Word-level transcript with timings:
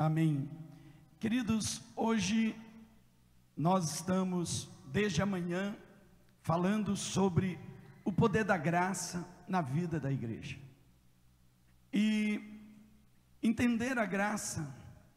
Amém. 0.00 0.48
Queridos, 1.18 1.82
hoje 1.94 2.56
nós 3.54 3.96
estamos, 3.96 4.66
desde 4.86 5.20
amanhã, 5.20 5.76
falando 6.40 6.96
sobre 6.96 7.58
o 8.02 8.10
poder 8.10 8.42
da 8.42 8.56
graça 8.56 9.28
na 9.46 9.60
vida 9.60 10.00
da 10.00 10.10
igreja. 10.10 10.58
E 11.92 12.40
entender 13.42 13.98
a 13.98 14.06
graça 14.06 14.74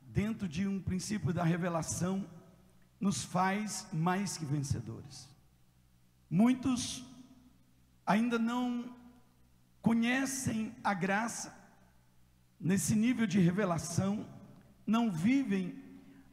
dentro 0.10 0.50
de 0.50 0.68
um 0.68 0.82
princípio 0.82 1.32
da 1.32 1.46
revelação 1.46 2.30
nos 3.00 3.24
faz 3.24 3.88
mais 3.94 4.38
que 4.38 4.44
vencedores. 4.44 5.30
Muitos 6.30 7.06
ainda 8.06 8.38
não 8.38 8.94
conhecem 9.82 10.76
a 10.84 10.94
graça 10.94 11.58
nesse 12.60 12.94
nível 12.96 13.26
de 13.26 13.40
revelação 13.40 14.28
não 14.86 15.12
vivem 15.12 15.82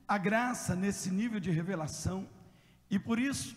a 0.07 0.19
graça 0.19 0.75
nesse 0.75 1.11
nível 1.11 1.39
de 1.39 1.51
revelação, 1.51 2.29
e 2.91 2.99
por 2.99 3.19
isso 3.19 3.57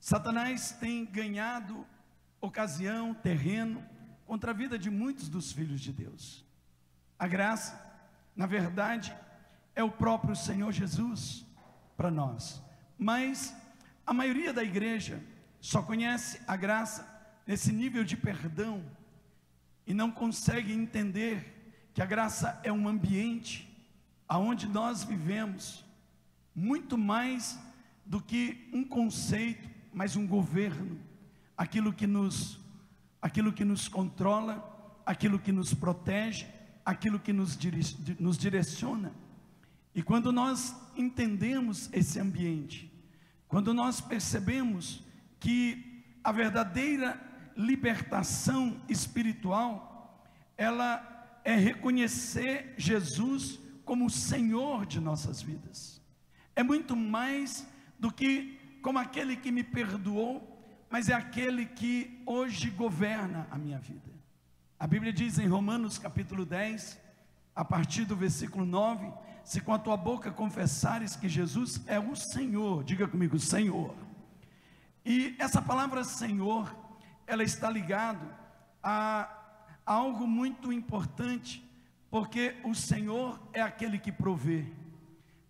Satanás 0.00 0.72
tem 0.72 1.04
ganhado 1.04 1.86
ocasião, 2.40 3.14
terreno 3.14 3.84
contra 4.26 4.50
a 4.50 4.54
vida 4.54 4.78
de 4.78 4.90
muitos 4.90 5.28
dos 5.28 5.50
filhos 5.52 5.80
de 5.80 5.92
Deus. 5.92 6.44
A 7.18 7.26
graça, 7.26 7.80
na 8.36 8.46
verdade, 8.46 9.16
é 9.74 9.82
o 9.82 9.90
próprio 9.90 10.36
Senhor 10.36 10.70
Jesus 10.72 11.44
para 11.96 12.10
nós, 12.10 12.62
mas 12.98 13.54
a 14.06 14.12
maioria 14.12 14.52
da 14.52 14.62
igreja 14.62 15.22
só 15.60 15.82
conhece 15.82 16.40
a 16.46 16.56
graça 16.56 17.06
nesse 17.46 17.72
nível 17.72 18.04
de 18.04 18.16
perdão 18.16 18.84
e 19.86 19.94
não 19.94 20.10
consegue 20.10 20.72
entender 20.72 21.90
que 21.94 22.02
a 22.02 22.06
graça 22.06 22.60
é 22.62 22.72
um 22.72 22.86
ambiente 22.86 23.67
aonde 24.28 24.68
nós 24.68 25.02
vivemos, 25.02 25.84
muito 26.54 26.98
mais 26.98 27.58
do 28.04 28.20
que 28.20 28.68
um 28.72 28.84
conceito, 28.84 29.68
mas 29.92 30.16
um 30.16 30.26
governo, 30.26 30.98
aquilo 31.56 31.92
que 31.92 32.06
nos, 32.06 32.60
aquilo 33.22 33.52
que 33.52 33.64
nos 33.64 33.88
controla, 33.88 35.00
aquilo 35.06 35.38
que 35.38 35.50
nos 35.50 35.72
protege, 35.72 36.46
aquilo 36.84 37.18
que 37.18 37.32
nos, 37.32 37.58
nos 38.18 38.36
direciona. 38.36 39.12
E 39.94 40.02
quando 40.02 40.30
nós 40.30 40.76
entendemos 40.96 41.88
esse 41.92 42.20
ambiente, 42.20 42.92
quando 43.48 43.72
nós 43.72 44.00
percebemos 44.00 45.02
que 45.40 46.04
a 46.22 46.30
verdadeira 46.30 47.20
libertação 47.56 48.80
espiritual, 48.88 50.28
ela 50.56 51.40
é 51.44 51.56
reconhecer 51.56 52.74
Jesus 52.76 53.58
como 53.88 54.04
o 54.04 54.10
Senhor 54.10 54.84
de 54.84 55.00
nossas 55.00 55.40
vidas. 55.40 55.98
É 56.54 56.62
muito 56.62 56.94
mais 56.94 57.66
do 57.98 58.12
que 58.12 58.60
como 58.82 58.98
aquele 58.98 59.34
que 59.34 59.50
me 59.50 59.64
perdoou, 59.64 60.62
mas 60.90 61.08
é 61.08 61.14
aquele 61.14 61.64
que 61.64 62.22
hoje 62.26 62.68
governa 62.68 63.48
a 63.50 63.56
minha 63.56 63.78
vida. 63.78 64.12
A 64.78 64.86
Bíblia 64.86 65.10
diz 65.10 65.38
em 65.38 65.46
Romanos 65.46 65.96
capítulo 65.96 66.44
10, 66.44 67.00
a 67.56 67.64
partir 67.64 68.04
do 68.04 68.14
versículo 68.14 68.66
9: 68.66 69.10
Se 69.42 69.58
com 69.58 69.72
a 69.72 69.78
tua 69.78 69.96
boca 69.96 70.30
confessares 70.30 71.16
que 71.16 71.26
Jesus 71.26 71.80
é 71.86 71.98
o 71.98 72.14
Senhor, 72.14 72.84
diga 72.84 73.08
comigo, 73.08 73.38
Senhor. 73.38 73.94
E 75.02 75.34
essa 75.38 75.62
palavra 75.62 76.04
Senhor, 76.04 76.76
ela 77.26 77.42
está 77.42 77.70
ligado 77.70 78.28
a 78.82 79.34
algo 79.86 80.26
muito 80.26 80.70
importante 80.70 81.66
porque 82.10 82.56
o 82.64 82.74
Senhor 82.74 83.40
é 83.52 83.60
aquele 83.60 83.98
que 83.98 84.10
provê. 84.10 84.66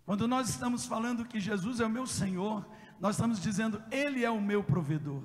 Quando 0.05 0.27
nós 0.27 0.49
estamos 0.49 0.85
falando 0.85 1.25
que 1.25 1.39
Jesus 1.39 1.79
é 1.79 1.85
o 1.85 1.89
meu 1.89 2.05
Senhor, 2.05 2.67
nós 2.99 3.15
estamos 3.15 3.39
dizendo, 3.39 3.81
Ele 3.91 4.25
é 4.25 4.29
o 4.29 4.41
meu 4.41 4.63
provedor, 4.63 5.23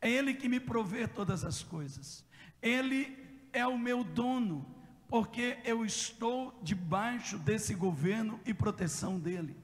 é 0.00 0.08
Ele 0.08 0.34
que 0.34 0.48
me 0.48 0.60
provê 0.60 1.06
todas 1.06 1.44
as 1.44 1.62
coisas, 1.62 2.24
Ele 2.62 3.18
é 3.52 3.66
o 3.66 3.78
meu 3.78 4.04
dono, 4.04 4.64
porque 5.08 5.58
eu 5.64 5.84
estou 5.84 6.58
debaixo 6.62 7.36
desse 7.38 7.74
governo 7.74 8.38
e 8.46 8.54
proteção 8.54 9.18
dEle. 9.18 9.56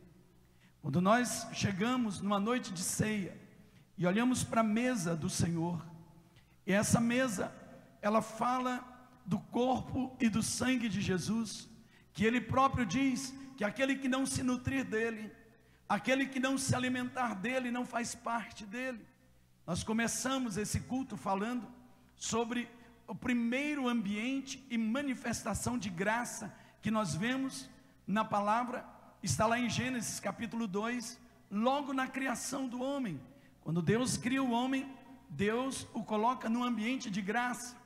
Quando 0.82 1.00
nós 1.00 1.46
chegamos 1.52 2.20
numa 2.20 2.38
noite 2.38 2.72
de 2.72 2.82
ceia 2.82 3.40
e 3.96 4.06
olhamos 4.06 4.44
para 4.44 4.60
a 4.60 4.64
mesa 4.64 5.16
do 5.16 5.30
Senhor, 5.30 5.84
e 6.66 6.72
essa 6.72 7.00
mesa, 7.00 7.54
ela 8.02 8.20
fala 8.20 8.95
do 9.26 9.38
corpo 9.38 10.16
e 10.20 10.28
do 10.28 10.42
sangue 10.42 10.88
de 10.88 11.00
Jesus, 11.00 11.68
que 12.12 12.24
ele 12.24 12.40
próprio 12.40 12.86
diz 12.86 13.34
que 13.56 13.64
aquele 13.64 13.96
que 13.96 14.08
não 14.08 14.24
se 14.24 14.42
nutrir 14.42 14.84
dele, 14.84 15.32
aquele 15.88 16.26
que 16.26 16.38
não 16.38 16.56
se 16.56 16.74
alimentar 16.74 17.34
dele, 17.34 17.70
não 17.70 17.84
faz 17.84 18.14
parte 18.14 18.64
dele. 18.64 19.04
Nós 19.66 19.82
começamos 19.82 20.56
esse 20.56 20.80
culto 20.80 21.16
falando 21.16 21.66
sobre 22.16 22.68
o 23.06 23.14
primeiro 23.14 23.88
ambiente 23.88 24.64
e 24.70 24.78
manifestação 24.78 25.76
de 25.76 25.90
graça 25.90 26.54
que 26.80 26.90
nós 26.90 27.14
vemos 27.14 27.68
na 28.06 28.24
palavra, 28.24 28.84
está 29.22 29.46
lá 29.46 29.58
em 29.58 29.68
Gênesis 29.68 30.20
capítulo 30.20 30.68
2, 30.68 31.18
logo 31.50 31.92
na 31.92 32.06
criação 32.06 32.68
do 32.68 32.80
homem. 32.80 33.20
Quando 33.60 33.82
Deus 33.82 34.16
cria 34.16 34.42
o 34.42 34.52
homem, 34.52 34.88
Deus 35.28 35.86
o 35.92 36.04
coloca 36.04 36.48
num 36.48 36.62
ambiente 36.62 37.10
de 37.10 37.20
graça. 37.20 37.76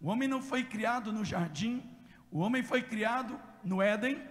O 0.00 0.08
homem 0.08 0.28
não 0.28 0.40
foi 0.40 0.62
criado 0.62 1.12
no 1.12 1.24
jardim, 1.24 1.82
o 2.30 2.38
homem 2.38 2.62
foi 2.62 2.82
criado 2.82 3.38
no 3.64 3.82
Éden, 3.82 4.22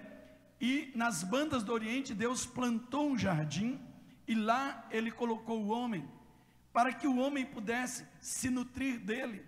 e 0.59 0.91
nas 0.95 1.23
bandas 1.23 1.63
do 1.63 1.73
Oriente 1.73 2.13
Deus 2.13 2.45
plantou 2.45 3.11
um 3.11 3.17
jardim, 3.17 3.79
e 4.28 4.33
lá 4.33 4.88
ele 4.89 5.11
colocou 5.11 5.61
o 5.61 5.69
homem, 5.69 6.07
para 6.72 6.94
que 6.94 7.07
o 7.07 7.17
homem 7.17 7.45
pudesse 7.45 8.05
se 8.22 8.50
nutrir 8.50 9.00
dele, 9.00 9.45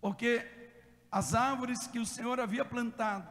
porque 0.00 0.46
as 1.10 1.34
árvores 1.34 1.86
que 1.86 1.98
o 1.98 2.06
Senhor 2.06 2.38
havia 2.38 2.64
plantado, 2.64 3.28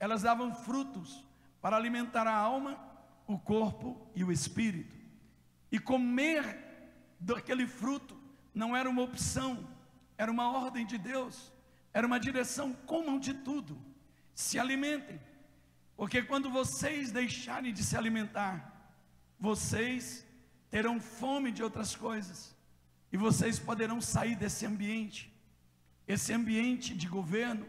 elas 0.00 0.22
davam 0.22 0.52
frutos 0.52 1.24
para 1.60 1.76
alimentar 1.76 2.26
a 2.26 2.34
alma, 2.34 2.76
o 3.24 3.38
corpo 3.38 4.10
e 4.16 4.24
o 4.24 4.32
espírito, 4.32 4.96
e 5.70 5.78
comer 5.78 6.58
daquele 7.20 7.68
fruto 7.68 8.20
não 8.52 8.76
era 8.76 8.90
uma 8.90 9.02
opção, 9.02 9.68
era 10.18 10.30
uma 10.30 10.50
ordem 10.50 10.84
de 10.84 10.98
Deus 10.98 11.51
era 11.92 12.06
uma 12.06 12.18
direção 12.18 12.72
comum 12.72 13.18
de 13.18 13.34
tudo. 13.34 13.80
Se 14.34 14.58
alimentem, 14.58 15.20
porque 15.96 16.22
quando 16.22 16.50
vocês 16.50 17.12
deixarem 17.12 17.72
de 17.72 17.84
se 17.84 17.96
alimentar, 17.96 18.56
vocês 19.38 20.26
terão 20.70 20.98
fome 21.00 21.52
de 21.52 21.62
outras 21.62 21.94
coisas, 21.94 22.56
e 23.12 23.16
vocês 23.16 23.58
poderão 23.58 24.00
sair 24.00 24.34
desse 24.34 24.64
ambiente, 24.64 25.30
esse 26.08 26.32
ambiente 26.32 26.94
de 26.94 27.06
governo, 27.06 27.66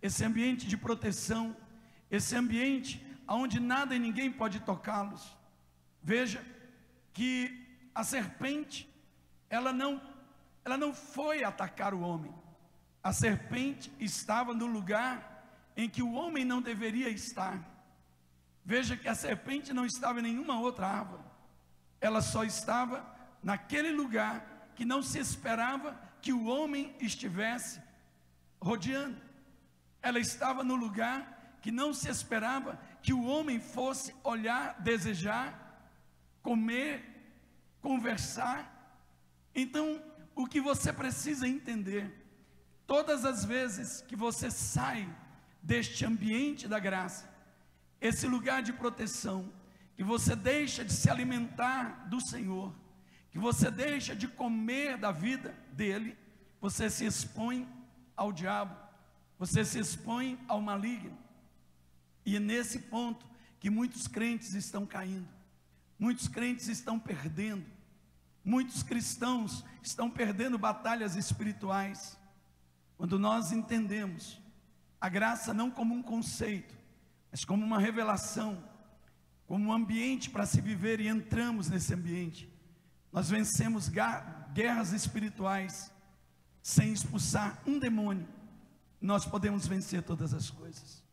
esse 0.00 0.24
ambiente 0.24 0.66
de 0.66 0.76
proteção, 0.76 1.54
esse 2.10 2.34
ambiente 2.34 3.04
onde 3.28 3.60
nada 3.60 3.94
e 3.94 3.98
ninguém 3.98 4.32
pode 4.32 4.60
tocá-los. 4.60 5.36
Veja 6.02 6.42
que 7.12 7.66
a 7.94 8.04
serpente, 8.04 8.88
ela 9.50 9.72
não, 9.72 10.00
ela 10.64 10.76
não 10.76 10.94
foi 10.94 11.44
atacar 11.44 11.92
o 11.92 12.00
homem, 12.00 12.34
a 13.06 13.12
serpente 13.12 13.92
estava 14.00 14.52
no 14.52 14.66
lugar 14.66 15.16
em 15.76 15.88
que 15.88 16.02
o 16.02 16.14
homem 16.14 16.44
não 16.44 16.60
deveria 16.60 17.08
estar. 17.08 17.56
Veja 18.64 18.96
que 18.96 19.06
a 19.06 19.14
serpente 19.14 19.72
não 19.72 19.86
estava 19.86 20.18
em 20.18 20.24
nenhuma 20.24 20.58
outra 20.58 20.88
árvore, 20.88 21.22
ela 22.00 22.20
só 22.20 22.42
estava 22.42 23.06
naquele 23.40 23.92
lugar 23.92 24.72
que 24.74 24.84
não 24.84 25.04
se 25.04 25.20
esperava 25.20 25.96
que 26.20 26.32
o 26.32 26.46
homem 26.46 26.96
estivesse 26.98 27.80
rodeando. 28.60 29.22
Ela 30.02 30.18
estava 30.18 30.64
no 30.64 30.74
lugar 30.74 31.60
que 31.62 31.70
não 31.70 31.94
se 31.94 32.08
esperava 32.08 32.76
que 33.04 33.12
o 33.12 33.24
homem 33.24 33.60
fosse 33.60 34.12
olhar, 34.24 34.80
desejar, 34.80 35.80
comer, 36.42 37.04
conversar. 37.80 38.60
Então, 39.54 40.02
o 40.34 40.44
que 40.44 40.60
você 40.60 40.92
precisa 40.92 41.46
entender 41.46 42.25
Todas 42.86 43.24
as 43.24 43.44
vezes 43.44 44.02
que 44.02 44.14
você 44.14 44.50
sai 44.50 45.08
deste 45.60 46.04
ambiente 46.04 46.68
da 46.68 46.78
graça, 46.78 47.28
esse 48.00 48.26
lugar 48.26 48.62
de 48.62 48.72
proteção, 48.72 49.52
que 49.96 50.04
você 50.04 50.36
deixa 50.36 50.84
de 50.84 50.92
se 50.92 51.10
alimentar 51.10 52.06
do 52.08 52.20
Senhor, 52.20 52.72
que 53.30 53.38
você 53.38 53.70
deixa 53.70 54.14
de 54.14 54.28
comer 54.28 54.96
da 54.96 55.10
vida 55.10 55.52
dele, 55.72 56.16
você 56.60 56.88
se 56.88 57.04
expõe 57.04 57.68
ao 58.16 58.32
diabo, 58.32 58.76
você 59.38 59.64
se 59.64 59.80
expõe 59.80 60.38
ao 60.46 60.60
maligno. 60.60 61.18
E 62.24 62.36
é 62.36 62.40
nesse 62.40 62.78
ponto 62.78 63.26
que 63.58 63.68
muitos 63.68 64.06
crentes 64.06 64.54
estão 64.54 64.86
caindo, 64.86 65.28
muitos 65.98 66.28
crentes 66.28 66.68
estão 66.68 67.00
perdendo, 67.00 67.66
muitos 68.44 68.84
cristãos 68.84 69.64
estão 69.82 70.08
perdendo 70.08 70.56
batalhas 70.56 71.16
espirituais 71.16 72.16
quando 72.96 73.18
nós 73.18 73.52
entendemos 73.52 74.40
a 75.00 75.08
graça 75.08 75.52
não 75.52 75.70
como 75.70 75.94
um 75.94 76.02
conceito, 76.02 76.74
mas 77.30 77.44
como 77.44 77.64
uma 77.64 77.78
revelação, 77.78 78.62
como 79.46 79.66
um 79.66 79.72
ambiente 79.72 80.30
para 80.30 80.46
se 80.46 80.60
viver 80.60 81.00
e 81.00 81.08
entramos 81.08 81.68
nesse 81.68 81.92
ambiente. 81.94 82.50
Nós 83.12 83.28
vencemos 83.30 83.90
guerras 84.52 84.92
espirituais 84.92 85.92
sem 86.62 86.92
expulsar 86.92 87.62
um 87.66 87.78
demônio. 87.78 88.26
Nós 89.00 89.24
podemos 89.24 89.66
vencer 89.66 90.02
todas 90.02 90.34
as 90.34 90.50
coisas. 90.50 91.04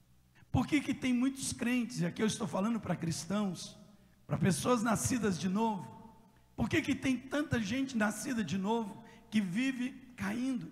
Por 0.51 0.65
que, 0.65 0.81
que 0.81 0.93
tem 0.93 1.13
muitos 1.13 1.51
crentes, 1.51 1.99
e 1.99 2.05
aqui 2.05 2.21
eu 2.21 2.27
estou 2.27 2.47
falando 2.47 2.79
para 2.79 2.95
cristãos, 2.95 3.77
para 4.25 4.37
pessoas 4.37 4.81
nascidas 4.81 5.37
de 5.39 5.49
novo, 5.49 5.85
por 6.55 6.69
que, 6.69 6.81
que 6.81 6.95
tem 6.95 7.17
tanta 7.17 7.59
gente 7.59 7.97
nascida 7.97 8.43
de 8.43 8.57
novo 8.57 9.03
que 9.29 9.41
vive 9.41 9.91
caindo 10.15 10.71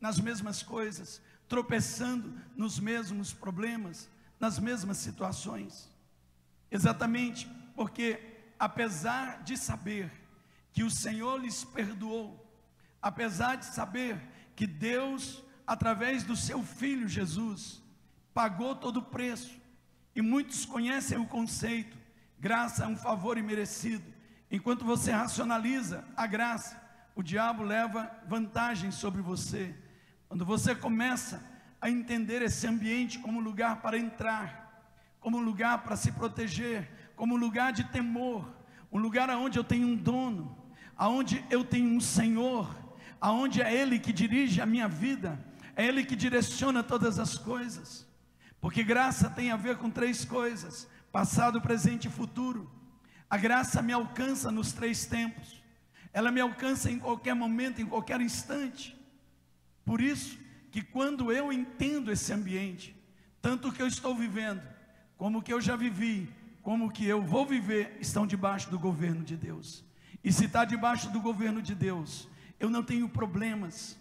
nas 0.00 0.18
mesmas 0.18 0.62
coisas, 0.62 1.20
tropeçando 1.48 2.32
nos 2.56 2.78
mesmos 2.78 3.32
problemas, 3.32 4.08
nas 4.38 4.58
mesmas 4.58 4.96
situações? 4.98 5.90
Exatamente 6.70 7.48
porque, 7.74 8.20
apesar 8.58 9.42
de 9.42 9.56
saber 9.56 10.10
que 10.72 10.84
o 10.84 10.90
Senhor 10.90 11.40
lhes 11.40 11.64
perdoou, 11.64 12.46
apesar 13.02 13.56
de 13.56 13.66
saber 13.66 14.20
que 14.54 14.66
Deus, 14.66 15.42
através 15.66 16.22
do 16.22 16.36
seu 16.36 16.62
filho 16.62 17.08
Jesus, 17.08 17.82
pagou 18.32 18.74
todo 18.76 18.98
o 18.98 19.02
preço, 19.02 19.58
e 20.14 20.22
muitos 20.22 20.64
conhecem 20.64 21.18
o 21.18 21.26
conceito, 21.26 21.96
graça 22.38 22.84
é 22.84 22.86
um 22.86 22.96
favor 22.96 23.38
imerecido. 23.38 24.04
Enquanto 24.50 24.84
você 24.84 25.12
racionaliza 25.12 26.04
a 26.16 26.26
graça, 26.26 26.80
o 27.14 27.22
diabo 27.22 27.62
leva 27.62 28.10
vantagem 28.26 28.90
sobre 28.90 29.22
você. 29.22 29.74
Quando 30.30 30.44
você 30.44 30.76
começa 30.76 31.44
a 31.80 31.90
entender 31.90 32.40
esse 32.40 32.64
ambiente 32.64 33.18
como 33.18 33.40
lugar 33.40 33.82
para 33.82 33.98
entrar, 33.98 34.94
como 35.18 35.40
lugar 35.40 35.82
para 35.82 35.96
se 35.96 36.12
proteger, 36.12 36.88
como 37.16 37.36
lugar 37.36 37.72
de 37.72 37.82
temor, 37.82 38.48
um 38.92 38.98
lugar 39.00 39.28
onde 39.30 39.58
eu 39.58 39.64
tenho 39.64 39.88
um 39.88 39.96
dono, 39.96 40.56
aonde 40.96 41.44
eu 41.50 41.64
tenho 41.64 41.90
um 41.90 41.98
Senhor, 41.98 42.72
aonde 43.20 43.60
é 43.60 43.74
Ele 43.74 43.98
que 43.98 44.12
dirige 44.12 44.60
a 44.60 44.66
minha 44.66 44.86
vida, 44.86 45.44
é 45.74 45.84
Ele 45.84 46.04
que 46.04 46.14
direciona 46.14 46.80
todas 46.84 47.18
as 47.18 47.36
coisas, 47.36 48.06
porque 48.60 48.84
graça 48.84 49.28
tem 49.28 49.50
a 49.50 49.56
ver 49.56 49.78
com 49.78 49.90
três 49.90 50.24
coisas: 50.24 50.86
passado, 51.10 51.60
presente 51.60 52.06
e 52.06 52.10
futuro. 52.10 52.70
A 53.28 53.36
graça 53.36 53.82
me 53.82 53.92
alcança 53.92 54.48
nos 54.52 54.72
três 54.72 55.06
tempos, 55.06 55.60
ela 56.12 56.30
me 56.30 56.40
alcança 56.40 56.88
em 56.88 57.00
qualquer 57.00 57.34
momento, 57.34 57.82
em 57.82 57.86
qualquer 57.86 58.20
instante. 58.20 58.99
Por 59.84 60.00
isso 60.00 60.38
que 60.70 60.82
quando 60.82 61.32
eu 61.32 61.52
entendo 61.52 62.10
esse 62.10 62.32
ambiente, 62.32 62.96
tanto 63.40 63.68
o 63.68 63.72
que 63.72 63.82
eu 63.82 63.86
estou 63.86 64.14
vivendo, 64.14 64.62
como 65.16 65.38
o 65.38 65.42
que 65.42 65.52
eu 65.52 65.60
já 65.60 65.76
vivi, 65.76 66.28
como 66.62 66.86
o 66.86 66.90
que 66.90 67.06
eu 67.06 67.22
vou 67.22 67.46
viver, 67.46 67.96
estão 68.00 68.26
debaixo 68.26 68.70
do 68.70 68.78
governo 68.78 69.24
de 69.24 69.36
Deus. 69.36 69.84
E 70.22 70.32
se 70.32 70.44
está 70.44 70.64
debaixo 70.64 71.10
do 71.10 71.20
governo 71.20 71.62
de 71.62 71.74
Deus, 71.74 72.28
eu 72.58 72.68
não 72.68 72.82
tenho 72.82 73.08
problemas. 73.08 73.98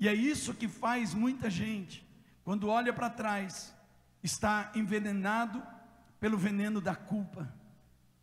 E 0.00 0.08
é 0.08 0.14
isso 0.14 0.54
que 0.54 0.66
faz 0.66 1.14
muita 1.14 1.48
gente, 1.50 2.06
quando 2.42 2.68
olha 2.68 2.92
para 2.92 3.10
trás, 3.10 3.74
está 4.22 4.72
envenenado 4.74 5.62
pelo 6.18 6.38
veneno 6.38 6.80
da 6.80 6.94
culpa. 6.94 7.52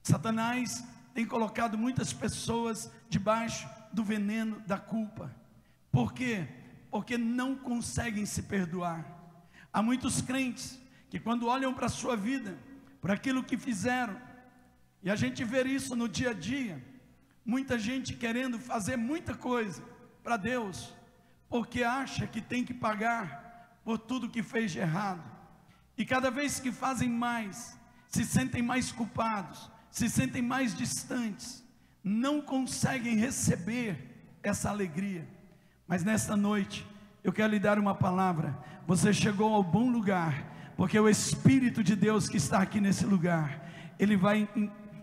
Satanás 0.02 0.84
tem 1.14 1.26
colocado 1.26 1.78
muitas 1.78 2.12
pessoas 2.12 2.92
debaixo 3.10 3.70
do 3.94 4.04
veneno 4.04 4.60
da 4.62 4.80
culpa. 4.80 5.34
Por 5.92 6.14
quê? 6.14 6.48
Porque 6.92 7.18
não 7.18 7.56
conseguem 7.56 8.26
se 8.26 8.44
perdoar. 8.44 9.04
Há 9.74 9.82
muitos 9.82 10.22
crentes 10.22 10.80
que, 11.10 11.20
quando 11.20 11.48
olham 11.48 11.74
para 11.74 11.88
a 11.88 11.90
sua 11.90 12.16
vida, 12.16 12.56
para 13.02 13.16
aquilo 13.16 13.44
que 13.44 13.58
fizeram, 13.58 14.16
e 15.02 15.10
a 15.10 15.16
gente 15.16 15.44
vê 15.44 15.64
isso 15.64 15.96
no 15.96 16.08
dia 16.08 16.30
a 16.30 16.34
dia, 16.34 16.84
Muita 17.44 17.78
gente 17.80 18.14
querendo 18.14 18.60
fazer 18.60 18.96
muita 18.98 19.34
coisa 19.34 19.84
para 20.24 20.38
Deus, 20.38 20.94
porque 21.50 21.84
acha 21.84 22.28
que 22.28 22.40
tem 22.40 22.64
que 22.64 22.74
pagar 22.74 23.80
por 23.84 23.98
tudo 23.98 24.30
que 24.30 24.44
fez 24.44 24.72
de 24.72 24.80
errado. 24.80 25.24
E 25.98 26.06
cada 26.06 26.30
vez 26.30 26.60
que 26.60 26.72
fazem 26.72 27.10
mais, 27.10 27.78
se 28.08 28.24
sentem 28.24 28.62
mais 28.62 28.92
culpados, 28.92 29.72
se 29.90 30.08
sentem 30.08 30.42
mais 30.42 30.76
distantes, 30.76 31.64
não 32.04 32.42
conseguem 32.42 33.16
receber 33.16 34.38
essa 34.44 34.70
alegria. 34.70 35.28
Mas 35.92 36.06
nesta 36.06 36.38
noite, 36.38 36.88
eu 37.22 37.34
quero 37.34 37.52
lhe 37.52 37.60
dar 37.60 37.78
uma 37.78 37.94
palavra. 37.94 38.58
Você 38.88 39.12
chegou 39.12 39.54
ao 39.54 39.62
bom 39.62 39.92
lugar, 39.92 40.74
porque 40.78 40.98
o 40.98 41.10
Espírito 41.10 41.84
de 41.84 41.98
Deus 41.98 42.30
que 42.30 42.38
está 42.38 42.60
aqui 42.60 42.80
nesse 42.80 43.06
lugar, 43.06 43.70
ele 44.00 44.16
vai 44.16 44.48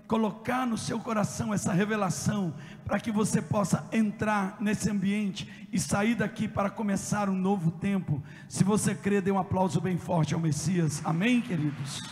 colocar 0.07 0.67
no 0.67 0.79
seu 0.79 0.99
coração 0.99 1.53
essa 1.53 1.75
revelação, 1.75 2.55
para 2.87 2.99
que 2.99 3.13
você 3.13 3.43
possa 3.43 3.87
entrar 3.93 4.57
nesse 4.59 4.89
ambiente 4.89 5.69
e 5.71 5.79
sair 5.79 6.15
daqui 6.15 6.49
para 6.49 6.71
começar 6.71 7.29
um 7.29 7.37
novo 7.37 7.71
tempo. 7.71 8.23
Se 8.49 8.65
você 8.65 8.95
crê, 8.95 9.21
dê 9.21 9.31
um 9.31 9.39
aplauso 9.39 9.83
bem 9.83 9.99
forte 9.99 10.33
ao 10.33 10.41
Messias. 10.41 11.03
Amém, 11.05 11.43
queridos? 11.43 12.03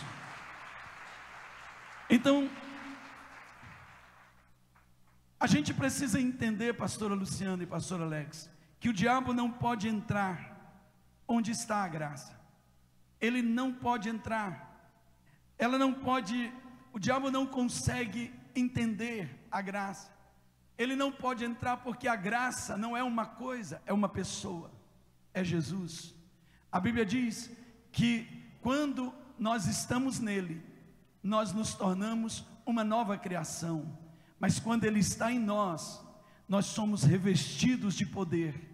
Então, 2.07 2.47
a 5.39 5.47
gente 5.47 5.73
precisa 5.73 6.21
entender, 6.21 6.75
pastora 6.75 7.15
Luciana 7.15 7.63
e 7.63 7.65
pastor 7.65 8.03
Alex, 8.03 8.55
que 8.79 8.89
o 8.89 8.93
diabo 8.93 9.33
não 9.33 9.51
pode 9.51 9.87
entrar 9.87 10.55
onde 11.27 11.51
está 11.51 11.83
a 11.83 11.87
graça. 11.87 12.39
Ele 13.19 13.41
não 13.41 13.73
pode 13.73 14.07
entrar. 14.09 14.91
Ela 15.57 15.77
não 15.77 15.93
pode 15.93 16.53
o 16.97 16.99
diabo 16.99 17.29
não 17.29 17.45
consegue 17.45 18.33
entender 18.55 19.47
a 19.51 19.61
graça. 19.61 20.11
Ele 20.75 20.95
não 20.95 21.11
pode 21.11 21.45
entrar 21.45 21.77
porque 21.77 22.07
a 22.07 22.15
graça 22.15 22.75
não 22.75 22.97
é 22.97 23.03
uma 23.03 23.23
coisa, 23.23 23.79
é 23.85 23.93
uma 23.93 24.09
pessoa, 24.09 24.71
é 25.31 25.43
Jesus. 25.43 26.15
A 26.71 26.79
Bíblia 26.79 27.05
diz 27.05 27.51
que 27.91 28.27
quando 28.61 29.13
nós 29.37 29.67
estamos 29.67 30.19
nele, 30.19 30.59
nós 31.21 31.53
nos 31.53 31.75
tornamos 31.75 32.43
uma 32.65 32.83
nova 32.83 33.15
criação, 33.15 33.95
mas 34.39 34.59
quando 34.59 34.83
ele 34.83 34.99
está 34.99 35.31
em 35.31 35.37
nós, 35.37 36.03
nós 36.49 36.65
somos 36.65 37.03
revestidos 37.03 37.93
de 37.93 38.07
poder, 38.07 38.66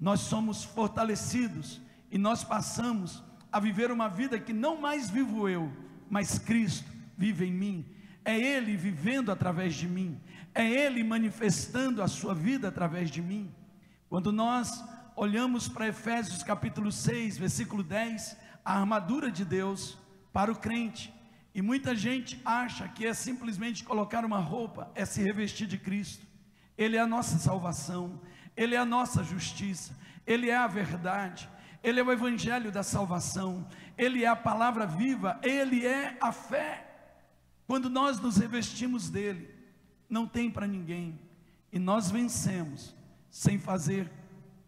nós 0.00 0.20
somos 0.20 0.64
fortalecidos 0.64 1.80
e 2.10 2.16
nós 2.16 2.42
passamos 2.42 3.22
a 3.52 3.60
viver 3.60 3.90
uma 3.90 4.08
vida 4.08 4.38
que 4.38 4.52
não 4.52 4.80
mais 4.80 5.10
vivo 5.10 5.48
eu, 5.48 5.70
mas 6.08 6.38
Cristo 6.38 6.90
vive 7.16 7.46
em 7.46 7.52
mim, 7.52 7.86
é 8.24 8.38
Ele 8.38 8.76
vivendo 8.76 9.30
através 9.30 9.74
de 9.74 9.86
mim, 9.86 10.18
é 10.54 10.66
Ele 10.66 11.04
manifestando 11.04 12.02
a 12.02 12.08
sua 12.08 12.34
vida 12.34 12.68
através 12.68 13.10
de 13.10 13.20
mim. 13.20 13.52
Quando 14.08 14.32
nós 14.32 14.82
olhamos 15.14 15.68
para 15.68 15.88
Efésios 15.88 16.42
capítulo 16.42 16.90
6, 16.90 17.36
versículo 17.36 17.82
10, 17.82 18.36
a 18.64 18.78
armadura 18.78 19.30
de 19.30 19.44
Deus 19.44 19.98
para 20.32 20.50
o 20.50 20.56
crente, 20.56 21.12
e 21.54 21.60
muita 21.60 21.94
gente 21.94 22.40
acha 22.44 22.88
que 22.88 23.06
é 23.06 23.12
simplesmente 23.12 23.84
colocar 23.84 24.24
uma 24.24 24.38
roupa, 24.38 24.90
é 24.94 25.04
se 25.04 25.22
revestir 25.22 25.66
de 25.66 25.76
Cristo. 25.76 26.26
Ele 26.78 26.96
é 26.96 27.00
a 27.00 27.06
nossa 27.06 27.38
salvação, 27.38 28.20
Ele 28.56 28.74
é 28.74 28.78
a 28.78 28.84
nossa 28.84 29.22
justiça, 29.22 29.96
Ele 30.26 30.50
é 30.50 30.56
a 30.56 30.66
verdade, 30.66 31.48
Ele 31.82 32.00
é 32.00 32.02
o 32.02 32.12
evangelho 32.12 32.70
da 32.70 32.82
salvação, 32.82 33.66
Ele 33.96 34.24
é 34.24 34.28
a 34.28 34.36
palavra 34.36 34.86
viva, 34.86 35.38
Ele 35.42 35.86
é 35.86 36.16
a 36.20 36.32
fé. 36.32 36.86
Quando 37.66 37.88
nós 37.88 38.20
nos 38.20 38.36
revestimos 38.36 39.08
dele, 39.08 39.54
não 40.08 40.26
tem 40.26 40.50
para 40.50 40.66
ninguém, 40.66 41.18
e 41.72 41.78
nós 41.78 42.10
vencemos 42.10 42.94
sem 43.30 43.58
fazer 43.58 44.10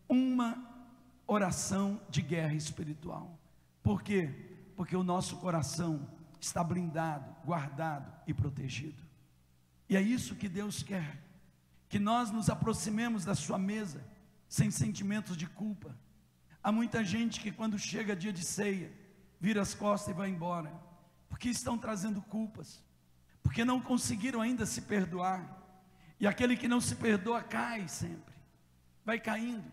uma 0.08 0.56
oração 1.26 2.00
de 2.08 2.22
guerra 2.22 2.54
espiritual. 2.54 3.38
Por 3.82 4.02
quê? 4.02 4.30
Porque 4.76 4.94
o 4.94 5.02
nosso 5.02 5.36
coração 5.38 6.08
está 6.40 6.62
blindado, 6.62 7.34
guardado 7.44 8.12
e 8.26 8.34
protegido. 8.34 9.02
E 9.88 9.96
é 9.96 10.00
isso 10.00 10.36
que 10.36 10.48
Deus 10.48 10.82
quer, 10.82 11.20
que 11.92 11.98
nós 11.98 12.30
nos 12.30 12.48
aproximemos 12.48 13.22
da 13.22 13.34
sua 13.34 13.58
mesa 13.58 14.02
sem 14.48 14.70
sentimentos 14.70 15.36
de 15.36 15.46
culpa. 15.46 15.94
Há 16.62 16.72
muita 16.72 17.04
gente 17.04 17.38
que 17.38 17.52
quando 17.52 17.78
chega 17.78 18.16
dia 18.16 18.32
de 18.32 18.42
ceia, 18.42 18.90
vira 19.38 19.60
as 19.60 19.74
costas 19.74 20.14
e 20.14 20.16
vai 20.16 20.30
embora, 20.30 20.72
porque 21.28 21.50
estão 21.50 21.76
trazendo 21.76 22.22
culpas 22.22 22.82
porque 23.42 23.64
não 23.64 23.78
conseguiram 23.78 24.40
ainda 24.40 24.64
se 24.64 24.80
perdoar. 24.80 25.60
E 26.18 26.26
aquele 26.26 26.56
que 26.56 26.68
não 26.68 26.80
se 26.80 26.94
perdoa 26.94 27.42
cai 27.42 27.86
sempre, 27.88 28.34
vai 29.04 29.20
caindo. 29.20 29.70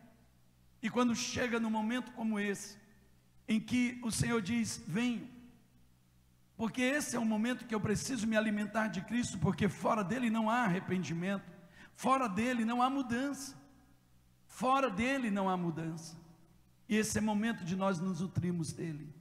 E 0.82 0.90
quando 0.90 1.16
chega 1.16 1.60
num 1.62 1.70
momento 1.70 2.12
como 2.12 2.38
esse, 2.38 2.78
em 3.48 3.62
que 3.62 3.98
o 4.04 4.12
Senhor 4.12 4.42
diz: 4.42 4.84
Venho, 4.86 5.30
porque 6.58 6.82
esse 6.82 7.16
é 7.16 7.20
o 7.20 7.24
momento 7.24 7.66
que 7.66 7.74
eu 7.74 7.80
preciso 7.80 8.28
me 8.28 8.36
alimentar 8.36 8.90
de 8.90 9.00
Cristo, 9.00 9.38
porque 9.38 9.70
fora 9.70 10.04
dele 10.04 10.30
não 10.30 10.50
há 10.50 10.64
arrependimento, 10.64 11.59
fora 12.00 12.30
dele 12.30 12.64
não 12.64 12.82
há 12.82 12.90
mudança, 12.90 13.58
fora 14.48 14.90
dele 14.90 15.30
não 15.30 15.50
há 15.50 15.58
mudança. 15.58 16.16
E 16.88 16.96
esse 16.96 17.18
é 17.18 17.22
o 17.22 17.26
momento 17.26 17.66
de 17.66 17.76
nós 17.76 18.00
nos 18.00 18.22
nutrirmos 18.22 18.72
dele, 18.72 19.14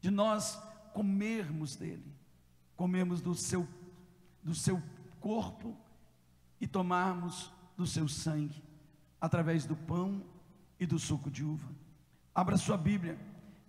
de 0.00 0.10
nós 0.10 0.60
comermos 0.92 1.76
dele, 1.76 2.12
comermos 2.76 3.20
do 3.20 3.32
seu, 3.32 3.66
do 4.42 4.56
seu 4.56 4.82
corpo 5.20 5.76
e 6.60 6.66
tomarmos 6.66 7.52
do 7.76 7.86
seu 7.86 8.08
sangue, 8.08 8.60
através 9.20 9.64
do 9.64 9.76
pão 9.76 10.20
e 10.80 10.84
do 10.84 10.98
suco 10.98 11.30
de 11.30 11.44
uva. 11.44 11.68
Abra 12.34 12.56
sua 12.56 12.76
Bíblia 12.76 13.16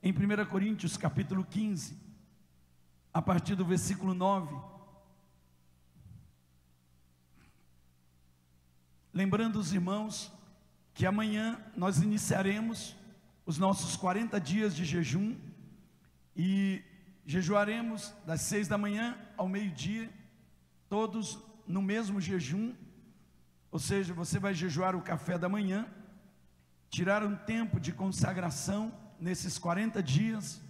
em 0.02 0.12
1 0.12 0.50
Coríntios 0.50 0.98
capítulo 0.98 1.46
15, 1.46 1.96
a 3.14 3.22
partir 3.22 3.54
do 3.54 3.64
versículo 3.64 4.16
9. 4.16 4.77
Lembrando 9.18 9.56
os 9.56 9.74
irmãos 9.74 10.32
que 10.94 11.04
amanhã 11.04 11.60
nós 11.76 12.04
iniciaremos 12.04 12.96
os 13.48 13.58
nossos 13.58 13.96
40 13.96 14.40
dias 14.40 14.76
de 14.76 14.86
jejum 14.86 15.36
e 16.36 16.84
jejuaremos 17.26 18.14
das 18.28 18.42
seis 18.42 18.68
da 18.68 18.78
manhã 18.78 19.18
ao 19.36 19.50
meio-dia, 19.50 20.08
todos 20.88 21.40
no 21.66 21.82
mesmo 21.82 22.22
jejum, 22.22 22.76
ou 23.72 23.80
seja, 23.80 24.14
você 24.14 24.38
vai 24.38 24.54
jejuar 24.54 24.96
o 24.96 25.02
café 25.02 25.36
da 25.36 25.50
manhã, 25.50 25.88
tirar 26.88 27.24
um 27.24 27.36
tempo 27.36 27.80
de 27.80 27.92
consagração 27.92 28.94
nesses 29.20 29.58
40 29.58 30.04
dias. 30.04 30.62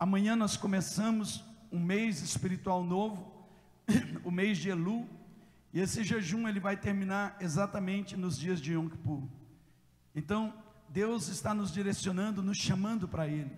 Amanhã 0.00 0.34
nós 0.34 0.56
começamos 0.56 1.44
um 1.70 1.78
mês 1.78 2.22
espiritual 2.22 2.82
novo, 2.82 3.46
o 4.24 4.32
mês 4.32 4.58
de 4.58 4.68
Elu, 4.68 5.08
e 5.74 5.80
esse 5.80 6.04
jejum 6.04 6.46
ele 6.46 6.60
vai 6.60 6.76
terminar 6.76 7.36
exatamente 7.40 8.16
nos 8.16 8.38
dias 8.38 8.60
de 8.60 8.74
Yom 8.74 8.88
Kippur. 8.88 9.24
Então, 10.14 10.54
Deus 10.88 11.26
está 11.26 11.52
nos 11.52 11.72
direcionando, 11.72 12.44
nos 12.44 12.58
chamando 12.58 13.08
para 13.08 13.26
Ele, 13.26 13.50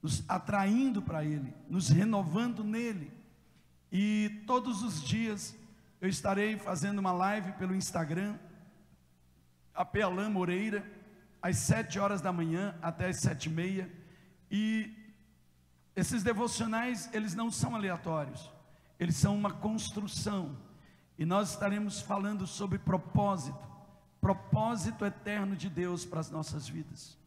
nos 0.00 0.22
atraindo 0.28 1.02
para 1.02 1.24
Ele, 1.24 1.52
nos 1.68 1.88
renovando 1.88 2.62
nele. 2.62 3.12
E 3.90 4.44
todos 4.46 4.84
os 4.84 5.02
dias 5.02 5.56
eu 6.00 6.08
estarei 6.08 6.56
fazendo 6.56 7.00
uma 7.00 7.10
live 7.10 7.50
pelo 7.54 7.74
Instagram, 7.74 8.38
a 9.74 9.84
Pealã 9.84 10.30
Moreira, 10.30 10.88
às 11.42 11.56
sete 11.56 11.98
horas 11.98 12.20
da 12.20 12.32
manhã 12.32 12.78
até 12.80 13.08
às 13.08 13.16
sete 13.16 13.46
e 13.46 13.52
meia. 13.52 13.92
E 14.48 14.94
esses 15.96 16.22
devocionais, 16.22 17.12
eles 17.12 17.34
não 17.34 17.50
são 17.50 17.74
aleatórios, 17.74 18.48
eles 18.96 19.16
são 19.16 19.34
uma 19.34 19.50
construção. 19.50 20.67
E 21.18 21.26
nós 21.26 21.50
estaremos 21.50 22.00
falando 22.00 22.46
sobre 22.46 22.78
propósito, 22.78 23.58
propósito 24.20 25.04
eterno 25.04 25.56
de 25.56 25.68
Deus 25.68 26.04
para 26.04 26.20
as 26.20 26.30
nossas 26.30 26.68
vidas. 26.68 27.18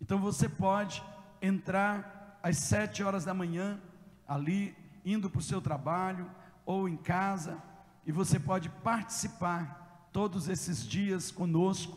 Então 0.00 0.18
você 0.18 0.48
pode 0.48 1.02
entrar 1.40 2.40
às 2.42 2.58
sete 2.58 3.04
horas 3.04 3.24
da 3.24 3.32
manhã, 3.32 3.80
ali, 4.26 4.76
indo 5.04 5.30
para 5.30 5.38
o 5.38 5.42
seu 5.42 5.60
trabalho 5.60 6.28
ou 6.64 6.88
em 6.88 6.96
casa, 6.96 7.62
e 8.04 8.10
você 8.10 8.40
pode 8.40 8.68
participar 8.68 10.08
todos 10.12 10.48
esses 10.48 10.84
dias 10.84 11.30
conosco, 11.30 11.96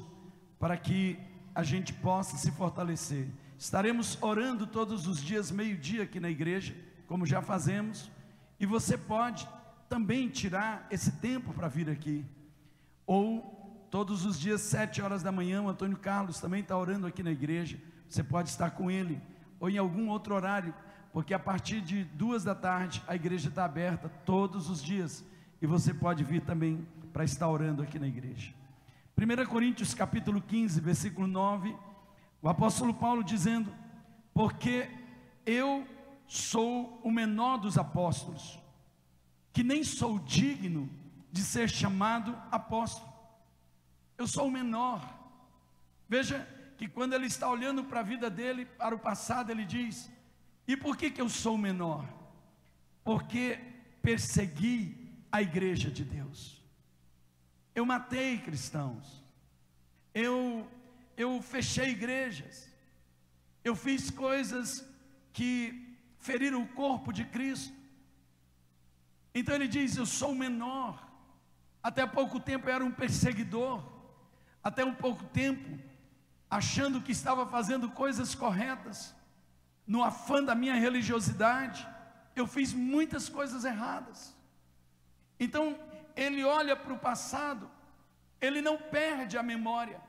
para 0.60 0.78
que 0.78 1.18
a 1.56 1.64
gente 1.64 1.94
possa 1.94 2.38
se 2.38 2.52
fortalecer. 2.52 3.28
Estaremos 3.58 4.22
orando 4.22 4.68
todos 4.68 5.08
os 5.08 5.20
dias, 5.20 5.50
meio-dia, 5.50 6.04
aqui 6.04 6.20
na 6.20 6.30
igreja, 6.30 6.76
como 7.08 7.26
já 7.26 7.42
fazemos, 7.42 8.12
e 8.60 8.66
você 8.66 8.98
pode 8.98 9.48
também 9.90 10.30
tirar 10.30 10.88
esse 10.92 11.14
tempo 11.14 11.54
para 11.54 11.68
vir 11.68 11.90
aqui, 11.90 12.26
ou 13.06 13.60
Todos 13.90 14.24
os 14.24 14.40
dias, 14.40 14.62
sete 14.62 15.02
horas 15.02 15.24
da 15.24 15.32
manhã, 15.32 15.64
o 15.64 15.70
Antônio 15.70 15.98
Carlos 15.98 16.40
também 16.40 16.62
está 16.62 16.78
orando 16.78 17.08
aqui 17.08 17.24
na 17.24 17.32
igreja. 17.32 17.80
Você 18.08 18.24
pode 18.24 18.50
estar 18.50 18.72
com 18.72 18.92
ele, 18.92 19.20
ou 19.60 19.68
em 19.68 19.80
algum 19.80 20.10
outro 20.10 20.36
horário, 20.36 20.76
porque 21.12 21.34
a 21.34 21.40
partir 21.40 21.82
de 21.82 22.04
duas 22.04 22.44
da 22.44 22.54
tarde 22.54 23.02
a 23.08 23.16
igreja 23.16 23.50
está 23.50 23.66
aberta 23.66 24.08
todos 24.26 24.70
os 24.70 24.84
dias. 24.84 25.26
E 25.60 25.66
você 25.66 25.92
pode 25.92 26.24
vir 26.24 26.42
também 26.42 26.88
para 27.12 27.24
estar 27.24 27.50
orando 27.50 27.82
aqui 27.82 27.98
na 27.98 28.08
igreja. 28.08 28.54
1 29.18 29.46
Coríntios 29.48 29.96
capítulo 29.96 30.40
15, 30.40 30.80
versículo 30.80 31.26
9, 31.26 31.76
o 32.44 32.48
apóstolo 32.48 32.94
Paulo 32.94 33.24
dizendo: 33.24 33.74
Porque 34.36 34.88
eu 35.48 35.84
sou 36.28 37.02
o 37.04 37.10
menor 37.10 37.58
dos 37.58 37.76
apóstolos, 37.76 38.60
que 39.52 39.64
nem 39.64 39.84
sou 39.84 40.20
digno 40.20 40.90
de 41.32 41.42
ser 41.42 41.70
chamado 41.70 42.36
apóstolo 42.52 43.10
eu 44.20 44.28
sou 44.28 44.48
o 44.48 44.52
menor. 44.52 45.02
Veja 46.10 46.46
que 46.78 46.90
quando 46.90 47.14
ele 47.14 47.28
está 47.28 47.50
olhando 47.50 47.86
para 47.86 48.02
a 48.02 48.04
vida 48.04 48.30
dele, 48.30 48.66
para 48.66 48.94
o 48.94 49.00
passado, 49.00 49.50
ele 49.50 49.64
diz: 49.64 50.12
E 50.68 50.76
por 50.76 50.98
que, 50.98 51.10
que 51.10 51.22
eu 51.22 51.30
sou 51.30 51.56
o 51.56 51.58
menor? 51.58 52.06
Porque 53.02 53.58
persegui 54.02 55.10
a 55.32 55.42
igreja 55.42 55.90
de 55.90 56.04
Deus. 56.04 56.62
Eu 57.74 57.86
matei 57.86 58.40
cristãos. 58.40 59.24
Eu 60.14 60.70
eu 61.16 61.42
fechei 61.42 61.92
igrejas. 61.92 62.70
Eu 63.64 63.74
fiz 63.74 64.10
coisas 64.10 64.86
que 65.32 65.98
feriram 66.18 66.62
o 66.62 66.68
corpo 66.68 67.14
de 67.14 67.24
Cristo. 67.24 67.74
Então 69.34 69.56
ele 69.56 69.68
diz: 69.68 69.96
Eu 69.96 70.06
sou 70.06 70.32
o 70.32 70.36
menor. 70.36 71.08
Até 71.82 72.06
pouco 72.06 72.40
tempo 72.40 72.68
eu 72.68 72.74
era 72.76 72.86
um 72.86 72.92
perseguidor 72.92 73.84
até 74.64 74.84
um 74.84 74.94
pouco 74.94 75.24
tempo, 75.26 75.80
achando 76.50 77.02
que 77.02 77.12
estava 77.12 77.46
fazendo 77.46 77.90
coisas 77.90 78.36
corretas, 78.36 79.16
no 79.88 80.04
afã 80.04 80.44
da 80.44 80.54
minha 80.54 80.76
religiosidade, 80.76 81.88
eu 82.36 82.46
fiz 82.46 82.74
muitas 82.74 83.28
coisas 83.28 83.66
erradas. 83.66 84.36
Então, 85.40 85.78
ele 86.16 86.44
olha 86.44 86.76
para 86.76 86.94
o 86.94 87.00
passado, 87.00 87.70
ele 88.40 88.62
não 88.62 88.78
perde 88.78 89.38
a 89.38 89.44
memória, 89.44 90.00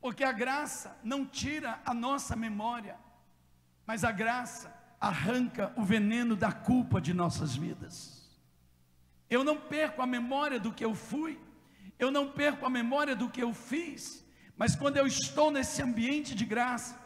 porque 0.00 0.22
a 0.22 0.32
graça 0.32 0.96
não 1.02 1.26
tira 1.26 1.80
a 1.84 1.92
nossa 1.92 2.36
memória, 2.36 2.96
mas 3.86 4.04
a 4.04 4.12
graça 4.12 4.72
arranca 5.00 5.72
o 5.76 5.82
veneno 5.82 6.36
da 6.36 6.52
culpa 6.52 7.00
de 7.00 7.12
nossas 7.12 7.56
vidas. 7.56 8.19
Eu 9.30 9.44
não 9.44 9.56
perco 9.56 10.02
a 10.02 10.06
memória 10.06 10.58
do 10.58 10.72
que 10.72 10.84
eu 10.84 10.94
fui, 10.94 11.38
eu 11.98 12.10
não 12.10 12.32
perco 12.32 12.66
a 12.66 12.70
memória 12.70 13.14
do 13.14 13.30
que 13.30 13.40
eu 13.40 13.54
fiz, 13.54 14.26
mas 14.56 14.74
quando 14.74 14.96
eu 14.96 15.06
estou 15.06 15.52
nesse 15.52 15.80
ambiente 15.80 16.34
de 16.34 16.44
graça, 16.44 17.00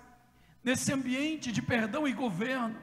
nesse 0.63 0.91
ambiente 0.91 1.53
de 1.53 1.61
perdão 1.61 2.09
e 2.09 2.13
governo, 2.13 2.81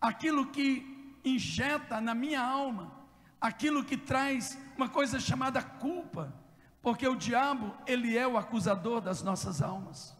aquilo 0.00 0.46
que 0.46 1.18
injeta 1.22 2.00
na 2.00 2.14
minha 2.14 2.40
alma, 2.40 2.92
aquilo 3.38 3.84
que 3.84 3.96
traz 3.96 4.58
uma 4.76 4.88
coisa 4.88 5.20
chamada 5.20 5.62
culpa, 5.62 6.34
porque 6.80 7.06
o 7.06 7.16
diabo, 7.16 7.74
ele 7.86 8.16
é 8.16 8.26
o 8.26 8.38
acusador 8.38 9.00
das 9.00 9.22
nossas 9.22 9.60
almas. 9.60 10.16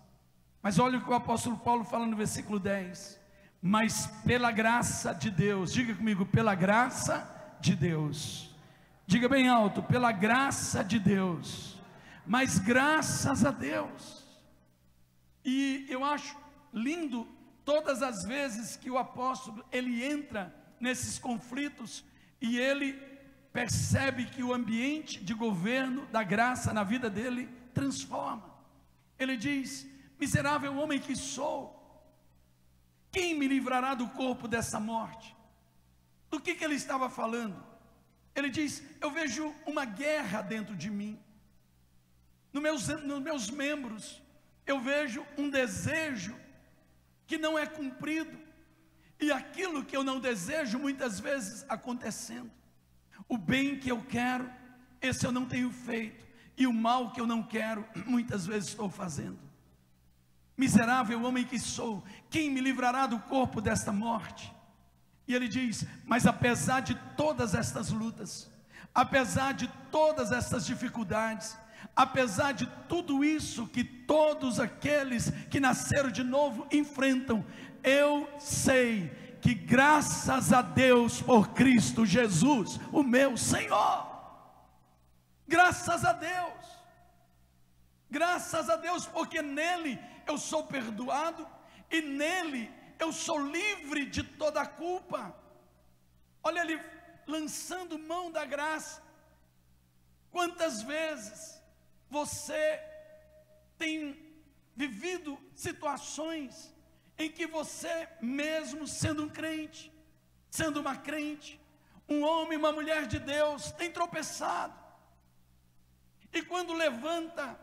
Mas 0.60 0.78
olha 0.78 0.98
o 0.98 1.04
que 1.04 1.10
o 1.10 1.14
apóstolo 1.14 1.56
Paulo 1.56 1.84
fala 1.84 2.06
no 2.06 2.16
versículo 2.16 2.58
10: 2.58 3.20
Mas 3.62 4.08
pela 4.26 4.50
graça 4.50 5.14
de 5.14 5.30
Deus, 5.30 5.72
diga 5.72 5.94
comigo, 5.94 6.26
pela 6.26 6.54
graça 6.54 7.35
de 7.60 7.74
Deus, 7.74 8.46
Diga 9.08 9.28
bem 9.28 9.48
alto, 9.48 9.84
pela 9.84 10.10
graça 10.10 10.82
de 10.82 10.98
Deus. 10.98 11.78
Mas 12.26 12.58
graças 12.58 13.44
a 13.44 13.52
Deus. 13.52 14.26
E 15.44 15.86
eu 15.88 16.04
acho 16.04 16.36
lindo 16.72 17.24
todas 17.64 18.02
as 18.02 18.24
vezes 18.24 18.74
que 18.74 18.90
o 18.90 18.98
apóstolo 18.98 19.64
ele 19.70 20.04
entra 20.04 20.52
nesses 20.80 21.20
conflitos 21.20 22.04
e 22.40 22.58
ele 22.58 22.94
percebe 23.52 24.24
que 24.26 24.42
o 24.42 24.52
ambiente 24.52 25.22
de 25.22 25.32
governo 25.34 26.04
da 26.06 26.24
graça 26.24 26.72
na 26.72 26.82
vida 26.82 27.08
dele 27.08 27.48
transforma. 27.72 28.56
Ele 29.16 29.36
diz: 29.36 29.86
Miserável 30.18 30.76
homem 30.76 30.98
que 30.98 31.14
sou, 31.14 31.72
quem 33.12 33.38
me 33.38 33.46
livrará 33.46 33.94
do 33.94 34.08
corpo 34.08 34.48
dessa 34.48 34.80
morte? 34.80 35.35
Do 36.30 36.40
que, 36.40 36.54
que 36.54 36.64
ele 36.64 36.74
estava 36.74 37.08
falando? 37.08 37.64
Ele 38.34 38.50
diz: 38.50 38.82
Eu 39.00 39.10
vejo 39.10 39.54
uma 39.66 39.84
guerra 39.84 40.42
dentro 40.42 40.76
de 40.76 40.90
mim, 40.90 41.18
nos 42.52 42.62
meus, 42.62 42.88
nos 43.04 43.22
meus 43.22 43.50
membros, 43.50 44.22
eu 44.66 44.80
vejo 44.80 45.24
um 45.36 45.48
desejo 45.48 46.34
que 47.26 47.38
não 47.38 47.58
é 47.58 47.66
cumprido, 47.66 48.38
e 49.20 49.32
aquilo 49.32 49.84
que 49.84 49.96
eu 49.96 50.04
não 50.04 50.20
desejo, 50.20 50.78
muitas 50.78 51.18
vezes 51.18 51.64
acontecendo. 51.68 52.50
O 53.28 53.36
bem 53.36 53.78
que 53.78 53.90
eu 53.90 54.02
quero, 54.04 54.50
esse 55.00 55.26
eu 55.26 55.32
não 55.32 55.46
tenho 55.46 55.70
feito, 55.70 56.24
e 56.56 56.66
o 56.66 56.72
mal 56.72 57.12
que 57.12 57.20
eu 57.20 57.26
não 57.26 57.42
quero, 57.42 57.86
muitas 58.06 58.46
vezes 58.46 58.70
estou 58.70 58.88
fazendo. 58.88 59.38
Miserável 60.56 61.22
homem 61.22 61.44
que 61.44 61.58
sou, 61.58 62.02
quem 62.30 62.50
me 62.50 62.60
livrará 62.60 63.06
do 63.06 63.18
corpo 63.20 63.60
desta 63.60 63.92
morte? 63.92 64.54
E 65.26 65.34
ele 65.34 65.48
diz: 65.48 65.84
Mas 66.04 66.26
apesar 66.26 66.80
de 66.80 66.94
todas 67.16 67.54
estas 67.54 67.90
lutas, 67.90 68.50
apesar 68.94 69.52
de 69.52 69.68
todas 69.90 70.32
estas 70.32 70.64
dificuldades, 70.64 71.56
apesar 71.94 72.52
de 72.52 72.66
tudo 72.88 73.24
isso 73.24 73.66
que 73.66 73.84
todos 73.84 74.60
aqueles 74.60 75.30
que 75.50 75.60
nasceram 75.60 76.10
de 76.10 76.22
novo 76.22 76.66
enfrentam, 76.70 77.44
eu 77.82 78.28
sei 78.38 79.10
que 79.40 79.54
graças 79.54 80.52
a 80.52 80.62
Deus 80.62 81.20
por 81.20 81.50
Cristo 81.50 82.04
Jesus, 82.04 82.80
o 82.92 83.02
meu 83.02 83.36
Senhor. 83.36 84.14
Graças 85.46 86.04
a 86.04 86.12
Deus. 86.12 86.66
Graças 88.10 88.70
a 88.70 88.76
Deus, 88.76 89.06
porque 89.06 89.42
nele 89.42 89.98
eu 90.26 90.38
sou 90.38 90.64
perdoado 90.64 91.46
e 91.90 92.00
nele 92.00 92.70
eu 92.98 93.12
sou 93.12 93.38
livre 93.38 94.06
de 94.06 94.22
toda 94.22 94.60
a 94.60 94.66
culpa. 94.66 95.34
Olha 96.42 96.60
ele 96.60 96.80
lançando 97.26 97.98
mão 97.98 98.30
da 98.30 98.44
graça. 98.44 99.02
Quantas 100.30 100.82
vezes 100.82 101.60
você 102.08 102.80
tem 103.78 104.16
vivido 104.74 105.38
situações 105.54 106.74
em 107.18 107.30
que 107.30 107.46
você, 107.46 108.08
mesmo 108.20 108.86
sendo 108.86 109.24
um 109.24 109.28
crente, 109.28 109.92
sendo 110.50 110.80
uma 110.80 110.96
crente, 110.96 111.60
um 112.08 112.22
homem, 112.22 112.58
uma 112.58 112.72
mulher 112.72 113.06
de 113.06 113.18
Deus, 113.18 113.72
tem 113.72 113.90
tropeçado, 113.90 114.86
e 116.32 116.42
quando 116.42 116.74
levanta, 116.74 117.58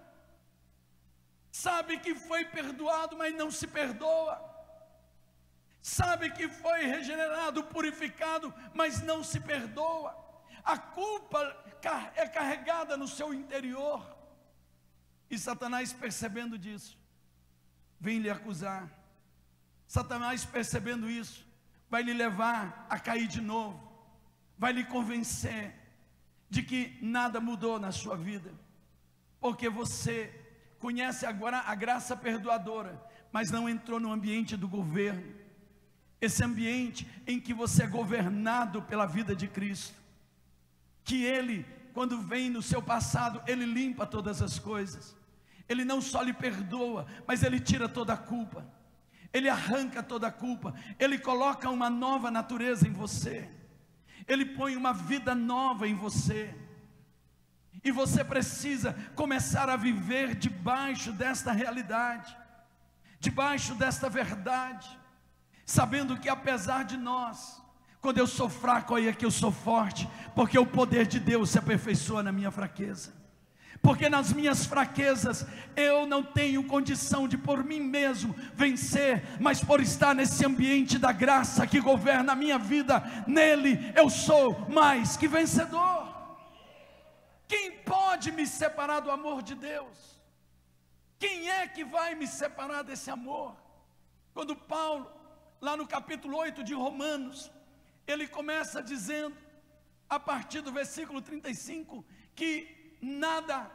sabe 1.52 2.00
que 2.00 2.16
foi 2.16 2.46
perdoado, 2.46 3.16
mas 3.16 3.36
não 3.36 3.52
se 3.52 3.68
perdoa, 3.68 4.53
sabe 5.84 6.32
que 6.32 6.48
foi 6.48 6.86
regenerado, 6.86 7.66
purificado, 7.66 8.54
mas 8.74 9.02
não 9.02 9.22
se 9.22 9.38
perdoa, 9.42 10.18
a 10.64 10.78
culpa 10.78 11.40
é 12.16 12.26
carregada 12.26 12.96
no 12.96 13.06
seu 13.06 13.34
interior, 13.34 14.02
e 15.30 15.38
Satanás 15.38 15.92
percebendo 15.92 16.58
disso, 16.58 16.98
vem 18.00 18.20
lhe 18.20 18.30
acusar. 18.30 18.90
Satanás 19.86 20.46
percebendo 20.46 21.10
isso, 21.10 21.46
vai 21.90 22.02
lhe 22.02 22.14
levar 22.14 22.88
a 22.90 22.98
cair 22.98 23.28
de 23.28 23.42
novo, 23.42 23.78
vai 24.58 24.72
lhe 24.72 24.86
convencer 24.86 25.76
de 26.50 26.64
que 26.64 26.98
nada 27.02 27.42
mudou 27.42 27.78
na 27.78 27.92
sua 27.92 28.16
vida, 28.16 28.54
porque 29.42 29.68
você 29.68 30.34
conhece 30.80 31.26
agora 31.26 31.60
a 31.60 31.76
graça 31.76 32.16
perdoadora, 32.16 33.04
mas 33.34 33.52
não 33.52 33.68
entrou 33.68 34.00
no 34.00 34.14
ambiente 34.14 34.56
do 34.56 34.68
governo, 34.68 35.43
esse 36.26 36.44
ambiente 36.44 37.06
em 37.28 37.40
que 37.40 37.54
você 37.54 37.84
é 37.84 37.88
governado 37.88 38.82
pela 38.82 39.06
vida 39.06 39.36
de 39.36 39.48
Cristo, 39.48 39.94
que 41.04 41.24
Ele, 41.24 41.66
quando 41.94 42.22
vem 42.22 42.50
no 42.50 42.62
seu 42.62 42.82
passado, 42.82 43.42
Ele 43.46 43.66
limpa 43.66 44.06
todas 44.06 44.42
as 44.42 44.58
coisas, 44.58 45.16
Ele 45.68 45.84
não 45.84 46.02
só 46.02 46.22
lhe 46.22 46.32
perdoa, 46.32 47.06
mas 47.28 47.44
Ele 47.44 47.60
tira 47.60 47.90
toda 47.90 48.14
a 48.14 48.18
culpa, 48.18 48.66
Ele 49.34 49.50
arranca 49.50 50.02
toda 50.02 50.28
a 50.28 50.32
culpa, 50.32 50.74
Ele 50.98 51.20
coloca 51.20 51.70
uma 51.70 51.90
nova 51.90 52.32
natureza 52.32 52.88
em 52.88 52.94
você, 52.94 53.50
Ele 54.26 54.46
põe 54.46 54.78
uma 54.78 54.94
vida 54.94 55.36
nova 55.36 55.88
em 55.88 55.94
você, 55.94 56.56
e 57.84 57.92
você 57.92 58.24
precisa 58.24 58.94
começar 59.14 59.68
a 59.68 59.76
viver 59.76 60.36
debaixo 60.36 61.12
desta 61.12 61.52
realidade, 61.52 62.34
debaixo 63.20 63.76
desta 63.76 64.08
verdade, 64.08 65.03
sabendo 65.66 66.18
que 66.18 66.30
apesar 66.30 66.84
de 66.84 66.98
nós, 66.98 67.62
quando 68.02 68.18
eu 68.18 68.28
sou 68.28 68.50
fraco, 68.50 68.96
aí 68.96 69.08
é 69.08 69.14
que 69.14 69.26
eu 69.26 69.32
sou 69.32 69.52
forte, 69.52 70.10
porque 70.36 70.60
o 70.60 70.66
poder 70.66 71.08
de 71.08 71.20
Deus 71.20 71.52
se 71.52 71.60
aperfeiçoa 71.60 72.22
na 72.22 72.32
minha 72.32 72.52
fraqueza. 72.52 73.14
Porque 73.82 74.08
nas 74.08 74.32
minhas 74.32 74.66
fraquezas 74.66 75.46
eu 75.76 76.06
não 76.06 76.24
tenho 76.24 76.64
condição 76.64 77.28
de 77.28 77.38
por 77.38 77.66
mim 77.66 77.82
mesmo 77.82 78.34
vencer, 78.54 79.24
mas 79.42 79.62
por 79.62 79.82
estar 79.82 80.16
nesse 80.16 80.46
ambiente 80.46 80.98
da 80.98 81.12
graça 81.12 81.68
que 81.68 81.82
governa 81.82 82.32
a 82.32 82.36
minha 82.36 82.58
vida, 82.58 83.04
nele 83.28 83.92
eu 83.94 84.10
sou 84.10 84.70
mais 84.70 85.18
que 85.18 85.28
vencedor. 85.28 86.14
Quem 87.46 87.72
pode 87.72 88.32
me 88.32 88.48
separar 88.48 89.02
do 89.02 89.12
amor 89.12 89.44
de 89.44 89.54
Deus? 89.54 90.18
Quem 91.20 91.50
é 91.50 91.68
que 91.68 91.84
vai 91.84 92.16
me 92.16 92.26
separar 92.26 92.84
desse 92.84 93.10
amor? 93.12 93.56
Quando 94.34 94.56
Paulo, 94.56 95.12
lá 95.66 95.74
no 95.78 95.88
capítulo 95.88 96.36
8 96.38 96.62
de 96.68 96.74
Romanos, 96.74 97.50
ele 98.06 98.28
começa 98.28 98.84
dizendo, 98.92 99.36
a 100.10 100.20
partir 100.20 100.62
do 100.62 100.74
versículo 100.74 101.22
35, 101.22 102.06
que 102.36 102.52
nada, 103.02 103.72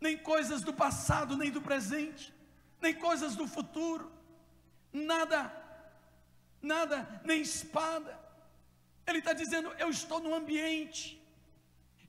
nem 0.00 0.16
coisas 0.18 0.60
do 0.68 0.72
passado, 0.72 1.36
nem 1.36 1.50
do 1.56 1.62
presente, 1.62 2.34
nem 2.82 2.92
coisas 2.92 3.36
do 3.36 3.46
futuro, 3.46 4.10
nada, 4.92 5.40
nada, 6.60 6.96
nem 7.24 7.40
espada. 7.40 8.12
Ele 9.06 9.20
está 9.20 9.32
dizendo: 9.32 9.70
eu 9.78 9.90
estou 9.90 10.18
no 10.18 10.34
ambiente 10.34 11.22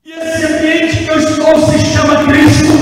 e 0.04 0.12
esse 0.12 0.46
ambiente 0.52 1.04
que 1.04 1.10
eu 1.10 1.18
estou 1.18 1.54
se 1.68 1.78
chama 1.92 2.24
Cristo. 2.26 2.72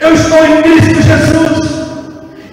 Eu 0.00 0.14
estou 0.14 0.40
em 0.46 0.62
Cristo 0.62 0.98
Jesus. 1.10 1.68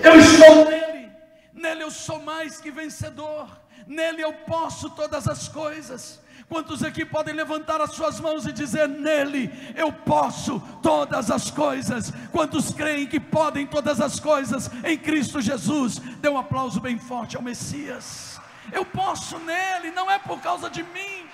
Eu 0.04 0.20
estou 0.20 0.54
nele. 0.70 1.12
Nele 1.54 1.75
eu 1.86 1.92
sou 1.92 2.20
mais 2.20 2.60
que 2.60 2.72
vencedor. 2.72 3.48
Nele 3.86 4.22
eu 4.22 4.34
posso 4.34 4.90
todas 4.90 5.28
as 5.28 5.48
coisas. 5.48 6.20
Quantos 6.50 6.84
aqui 6.84 7.06
podem 7.06 7.34
levantar 7.34 7.80
as 7.80 7.92
suas 7.92 8.20
mãos 8.20 8.46
e 8.46 8.52
dizer: 8.52 8.88
Nele 8.88 9.52
eu 9.76 9.92
posso 9.94 10.60
todas 10.82 11.30
as 11.30 11.52
coisas? 11.52 12.12
Quantos 12.32 12.74
creem 12.74 13.08
que 13.08 13.20
podem 13.20 13.68
todas 13.68 14.02
as 14.02 14.20
coisas 14.20 14.70
em 14.84 14.98
Cristo 14.98 15.40
Jesus? 15.42 16.00
Dê 16.00 16.28
um 16.28 16.38
aplauso 16.38 16.80
bem 16.80 16.98
forte 16.98 17.36
ao 17.36 17.44
Messias. 17.44 18.40
Eu 18.72 18.84
posso 18.84 19.38
nele, 19.40 19.92
não 19.92 20.10
é 20.10 20.18
por 20.18 20.42
causa 20.42 20.70
de 20.72 20.82
mim, 20.82 21.30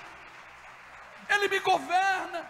ele 1.30 1.48
me 1.48 1.60
governa. 1.60 2.46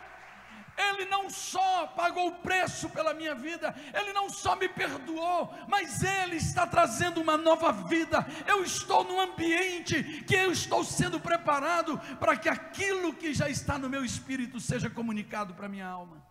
Ele 0.92 1.04
não 1.06 1.28
só 1.30 1.86
pagou 1.88 2.28
o 2.28 2.36
preço 2.36 2.88
pela 2.90 3.14
minha 3.14 3.34
vida, 3.34 3.74
Ele 3.92 4.12
não 4.12 4.28
só 4.28 4.56
me 4.56 4.68
perdoou, 4.68 5.52
mas 5.68 6.02
Ele 6.02 6.36
está 6.36 6.66
trazendo 6.66 7.20
uma 7.20 7.36
nova 7.36 7.72
vida. 7.72 8.26
Eu 8.46 8.62
estou 8.62 9.04
num 9.04 9.20
ambiente 9.20 10.22
que 10.24 10.34
eu 10.34 10.52
estou 10.52 10.84
sendo 10.84 11.20
preparado 11.20 11.98
para 12.18 12.36
que 12.36 12.48
aquilo 12.48 13.14
que 13.14 13.32
já 13.34 13.48
está 13.48 13.78
no 13.78 13.88
meu 13.88 14.04
espírito 14.04 14.60
seja 14.60 14.88
comunicado 14.88 15.54
para 15.54 15.68
minha 15.68 15.86
alma. 15.86 16.24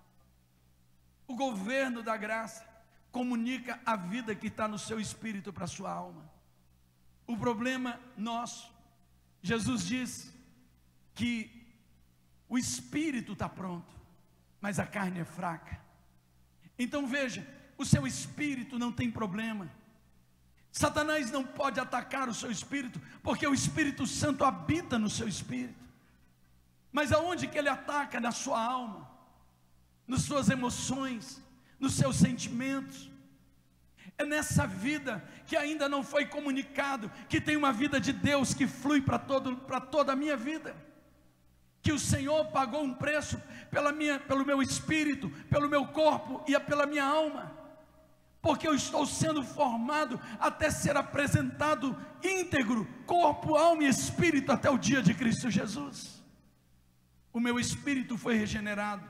O 1.27 1.35
governo 1.35 2.03
da 2.03 2.17
graça 2.17 2.65
comunica 3.11 3.79
a 3.85 3.95
vida 3.95 4.35
que 4.35 4.47
está 4.47 4.67
no 4.67 4.79
seu 4.79 4.99
espírito 4.99 5.51
para 5.51 5.65
a 5.65 5.67
sua 5.67 5.91
alma. 5.91 6.29
O 7.27 7.37
problema 7.37 7.99
nosso, 8.17 8.71
Jesus 9.41 9.85
diz 9.85 10.33
que 11.13 11.61
o 12.49 12.57
espírito 12.57 13.33
está 13.33 13.47
pronto, 13.47 13.93
mas 14.61 14.79
a 14.79 14.85
carne 14.85 15.19
é 15.19 15.25
fraca. 15.25 15.79
Então 16.77 17.07
veja, 17.07 17.45
o 17.77 17.83
seu 17.83 18.05
espírito 18.05 18.77
não 18.77 18.91
tem 18.91 19.09
problema. 19.09 19.69
Satanás 20.71 21.31
não 21.31 21.43
pode 21.43 21.79
atacar 21.79 22.29
o 22.29 22.33
seu 22.33 22.49
espírito, 22.49 23.01
porque 23.21 23.45
o 23.45 23.53
Espírito 23.53 24.07
Santo 24.07 24.45
habita 24.45 24.97
no 24.97 25.09
seu 25.09 25.27
espírito. 25.27 25.81
Mas 26.93 27.11
aonde 27.11 27.47
que 27.47 27.57
ele 27.57 27.67
ataca? 27.67 28.21
Na 28.21 28.31
sua 28.31 28.63
alma, 28.63 29.09
nas 30.07 30.21
suas 30.21 30.49
emoções, 30.49 31.41
nos 31.77 31.95
seus 31.95 32.15
sentimentos. 32.15 33.11
É 34.17 34.25
nessa 34.25 34.65
vida 34.65 35.27
que 35.45 35.57
ainda 35.57 35.89
não 35.89 36.03
foi 36.03 36.25
comunicado 36.25 37.11
que 37.27 37.41
tem 37.41 37.57
uma 37.57 37.73
vida 37.73 37.99
de 37.99 38.13
Deus 38.13 38.53
que 38.53 38.67
flui 38.67 39.01
para 39.01 39.19
toda 39.19 40.13
a 40.13 40.15
minha 40.15 40.37
vida 40.37 40.90
que 41.81 41.91
o 41.91 41.99
Senhor 41.99 42.45
pagou 42.47 42.83
um 42.83 42.93
preço 42.93 43.41
pela 43.69 43.91
minha, 43.91 44.19
pelo 44.19 44.45
meu 44.45 44.61
espírito, 44.61 45.29
pelo 45.49 45.69
meu 45.69 45.87
corpo 45.87 46.43
e 46.47 46.59
pela 46.59 46.85
minha 46.85 47.05
alma, 47.05 47.51
porque 48.41 48.67
eu 48.67 48.75
estou 48.75 49.05
sendo 49.05 49.43
formado 49.43 50.19
até 50.39 50.69
ser 50.69 50.95
apresentado 50.97 51.97
íntegro, 52.23 52.87
corpo, 53.05 53.55
alma 53.55 53.83
e 53.83 53.87
espírito 53.87 54.51
até 54.51 54.69
o 54.69 54.77
dia 54.77 55.01
de 55.01 55.13
Cristo 55.13 55.49
Jesus. 55.49 56.21
O 57.33 57.39
meu 57.39 57.59
espírito 57.59 58.17
foi 58.17 58.35
regenerado, 58.35 59.09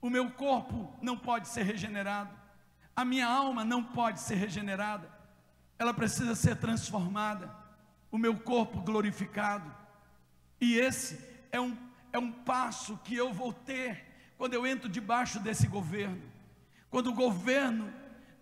o 0.00 0.08
meu 0.08 0.30
corpo 0.30 0.96
não 1.02 1.16
pode 1.16 1.48
ser 1.48 1.64
regenerado, 1.64 2.34
a 2.94 3.04
minha 3.04 3.26
alma 3.26 3.64
não 3.64 3.82
pode 3.82 4.20
ser 4.20 4.36
regenerada, 4.36 5.10
ela 5.78 5.92
precisa 5.92 6.34
ser 6.34 6.56
transformada, 6.56 7.50
o 8.10 8.16
meu 8.16 8.38
corpo 8.38 8.80
glorificado, 8.80 9.74
e 10.60 10.78
esse 10.78 11.33
é 11.54 11.60
um, 11.60 11.76
é 12.12 12.18
um 12.18 12.32
passo 12.32 12.98
que 13.04 13.14
eu 13.14 13.32
vou 13.32 13.52
ter 13.52 14.04
quando 14.36 14.54
eu 14.54 14.66
entro 14.66 14.88
debaixo 14.88 15.38
desse 15.38 15.68
governo. 15.68 16.20
Quando 16.90 17.10
o 17.10 17.14
governo 17.14 17.92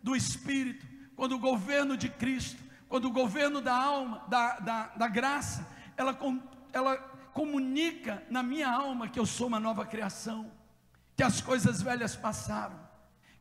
do 0.03 0.17
Espírito, 0.17 0.87
quando 1.15 1.33
o 1.33 1.39
governo 1.39 1.95
de 1.95 2.09
Cristo, 2.09 2.63
quando 2.89 3.07
o 3.07 3.11
governo 3.11 3.61
da 3.61 3.75
alma, 3.75 4.25
da, 4.29 4.59
da, 4.61 4.87
da 4.89 5.09
graça, 5.09 5.69
ela, 5.95 6.19
ela 6.73 6.97
comunica 7.35 8.23
na 8.31 8.43
minha 8.43 8.71
alma 8.71 9.09
que 9.09 9.19
eu 9.19 9.27
sou 9.27 9.47
uma 9.47 9.61
nova 9.61 9.85
criação, 9.85 10.51
que 11.15 11.23
as 11.23 11.43
coisas 11.43 11.83
velhas 11.83 12.17
passaram, 12.17 12.81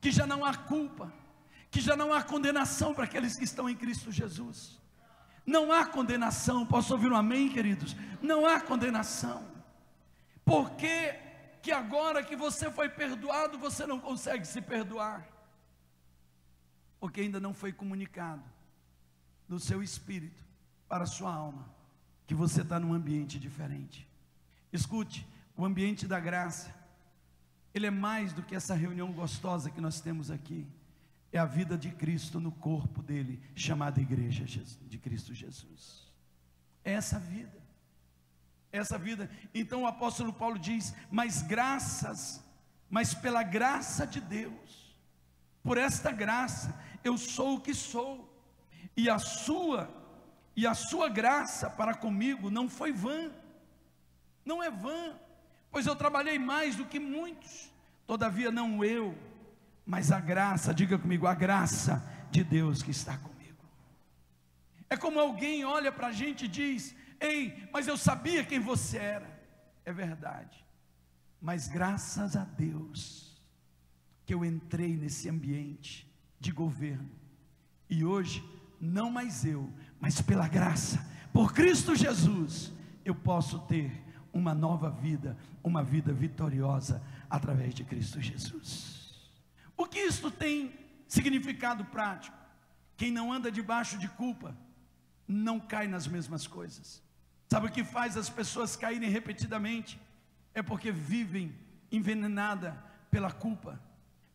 que 0.01 0.11
já 0.11 0.27
não 0.27 0.43
há 0.43 0.53
culpa, 0.53 1.13
que 1.69 1.79
já 1.79 1.95
não 1.95 2.13
há 2.13 2.21
condenação 2.21 2.93
para 2.93 3.05
aqueles 3.05 3.37
que 3.37 3.45
estão 3.45 3.69
em 3.69 3.75
Cristo 3.75 4.11
Jesus. 4.11 4.81
Não 5.45 5.71
há 5.71 5.85
condenação. 5.85 6.65
Posso 6.65 6.93
ouvir 6.93 7.09
um 7.11 7.15
amém, 7.15 7.49
queridos? 7.49 7.95
Não 8.21 8.45
há 8.45 8.59
condenação. 8.59 9.50
Por 10.43 10.71
que, 10.71 11.13
que 11.61 11.71
agora 11.71 12.23
que 12.23 12.35
você 12.35 12.71
foi 12.71 12.89
perdoado, 12.89 13.57
você 13.57 13.85
não 13.85 13.99
consegue 13.99 14.45
se 14.45 14.61
perdoar? 14.61 15.27
Porque 16.99 17.21
ainda 17.21 17.39
não 17.39 17.53
foi 17.53 17.71
comunicado 17.71 18.43
no 19.47 19.59
seu 19.59 19.81
espírito 19.81 20.43
para 20.87 21.03
a 21.03 21.07
sua 21.07 21.33
alma 21.33 21.69
que 22.25 22.35
você 22.35 22.61
está 22.61 22.79
num 22.79 22.93
ambiente 22.93 23.37
diferente. 23.37 24.07
Escute, 24.71 25.27
o 25.57 25.65
ambiente 25.65 26.07
da 26.07 26.19
graça, 26.19 26.73
ele 27.73 27.87
é 27.87 27.91
mais 27.91 28.31
do 28.31 28.41
que 28.41 28.55
essa 28.55 28.73
reunião 28.73 29.11
gostosa 29.11 29.69
que 29.69 29.81
nós 29.81 29.99
temos 29.99 30.31
aqui. 30.31 30.65
É 31.31 31.37
a 31.37 31.45
vida 31.45 31.77
de 31.77 31.91
Cristo 31.91 32.39
no 32.39 32.51
corpo 32.51 33.01
dele, 33.03 33.41
chamada 33.55 34.01
Igreja 34.01 34.45
de 34.45 34.97
Cristo 34.97 35.33
Jesus. 35.33 36.09
É 36.83 36.93
essa 36.93 37.19
vida. 37.19 37.60
Essa 38.71 38.97
vida. 38.97 39.29
Então 39.53 39.83
o 39.83 39.87
apóstolo 39.87 40.31
Paulo 40.31 40.57
diz: 40.57 40.93
Mas 41.09 41.41
graças, 41.41 42.43
mas 42.89 43.13
pela 43.13 43.43
graça 43.43 44.07
de 44.07 44.21
Deus, 44.21 44.95
por 45.63 45.77
esta 45.77 46.11
graça, 46.11 46.79
eu 47.03 47.17
sou 47.17 47.55
o 47.55 47.61
que 47.61 47.73
sou, 47.73 48.33
e 48.95 49.09
a 49.09 49.19
sua 49.19 49.89
e 50.55 50.67
a 50.67 50.73
sua 50.73 51.07
graça 51.07 51.69
para 51.69 51.93
comigo 51.93 52.49
não 52.49 52.69
foi 52.69 52.91
vã, 52.91 53.31
não 54.45 54.61
é 54.61 54.69
vã, 54.69 55.15
pois 55.71 55.87
eu 55.87 55.95
trabalhei 55.95 56.37
mais 56.37 56.75
do 56.75 56.85
que 56.85 56.99
muitos, 56.99 57.71
todavia 58.05 58.51
não 58.51 58.83
eu, 58.83 59.17
mas 59.85 60.11
a 60.11 60.19
graça, 60.19 60.73
diga 60.73 60.97
comigo, 60.99 61.25
a 61.25 61.33
graça 61.33 62.03
de 62.29 62.43
Deus 62.43 62.83
que 62.83 62.91
está 62.91 63.17
comigo. 63.17 63.63
É 64.89 64.97
como 64.97 65.19
alguém 65.19 65.63
olha 65.63 65.91
para 65.91 66.07
a 66.07 66.11
gente 66.11 66.45
e 66.45 66.47
diz: 66.47 66.95
Ei, 67.21 67.69
mas 67.71 67.87
eu 67.87 67.95
sabia 67.95 68.43
quem 68.43 68.59
você 68.59 68.97
era. 68.97 69.39
É 69.85 69.93
verdade, 69.93 70.65
mas 71.39 71.67
graças 71.67 72.35
a 72.35 72.43
Deus 72.43 73.41
que 74.25 74.33
eu 74.33 74.45
entrei 74.45 74.95
nesse 74.95 75.29
ambiente 75.29 76.07
de 76.39 76.51
governo, 76.51 77.09
e 77.89 78.05
hoje, 78.05 78.43
não 78.79 79.11
mais 79.11 79.43
eu, 79.43 79.71
mas 79.99 80.21
pela 80.21 80.47
graça, 80.47 81.05
por 81.33 81.53
Cristo 81.53 81.95
Jesus, 81.95 82.71
eu 83.03 83.13
posso 83.13 83.59
ter 83.67 83.91
uma 84.31 84.53
nova 84.53 84.89
vida, 84.89 85.37
uma 85.63 85.83
vida 85.83 86.13
vitoriosa 86.13 87.03
através 87.29 87.73
de 87.73 87.83
Cristo 87.83 88.21
Jesus. 88.21 89.31
O 89.75 89.85
que 89.85 89.99
isto 89.99 90.31
tem 90.31 90.73
significado 91.07 91.83
prático? 91.85 92.37
Quem 92.95 93.11
não 93.11 93.33
anda 93.33 93.51
debaixo 93.51 93.97
de 93.97 94.07
culpa, 94.07 94.55
não 95.27 95.59
cai 95.59 95.87
nas 95.87 96.07
mesmas 96.07 96.45
coisas. 96.47 97.03
Sabe 97.51 97.67
o 97.67 97.69
que 97.69 97.83
faz 97.83 98.15
as 98.15 98.29
pessoas 98.29 98.77
caírem 98.77 99.09
repetidamente? 99.09 99.99
É 100.53 100.61
porque 100.61 100.89
vivem 100.89 101.53
envenenada 101.91 102.81
pela 103.09 103.29
culpa, 103.29 103.77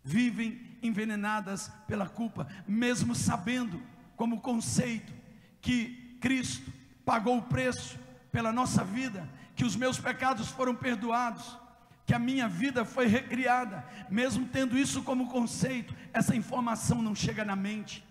vivem 0.05 0.77
envenenadas 0.83 1.73
pela 1.89 2.07
culpa, 2.07 2.47
mesmo 2.69 3.15
sabendo 3.15 3.83
como 4.17 4.43
conceito 4.43 5.15
que 5.63 6.19
Cristo 6.21 6.71
pagou 7.07 7.39
o 7.39 7.43
preço 7.45 7.99
pela 8.31 8.53
nossa 8.53 8.85
vida, 8.85 9.27
que 9.55 9.65
os 9.65 9.77
meus 9.77 9.99
pecados 9.99 10.49
foram 10.49 10.75
perdoados, 10.75 11.57
que 12.05 12.13
a 12.13 12.19
minha 12.19 12.47
vida 12.47 12.85
foi 12.85 13.07
recriada, 13.07 13.83
mesmo 14.11 14.47
tendo 14.47 14.77
isso 14.77 15.03
como 15.03 15.31
conceito, 15.31 15.97
essa 16.13 16.37
informação 16.37 17.01
não 17.01 17.15
chega 17.15 17.47
na 17.47 17.57
mente, 17.57 18.05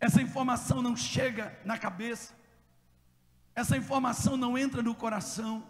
essa 0.00 0.22
informação 0.22 0.80
não 0.80 0.96
chega 0.96 1.54
na 1.66 1.76
cabeça, 1.76 2.37
essa 3.58 3.76
informação 3.76 4.36
não 4.36 4.56
entra 4.56 4.82
no 4.82 4.94
coração, 4.94 5.64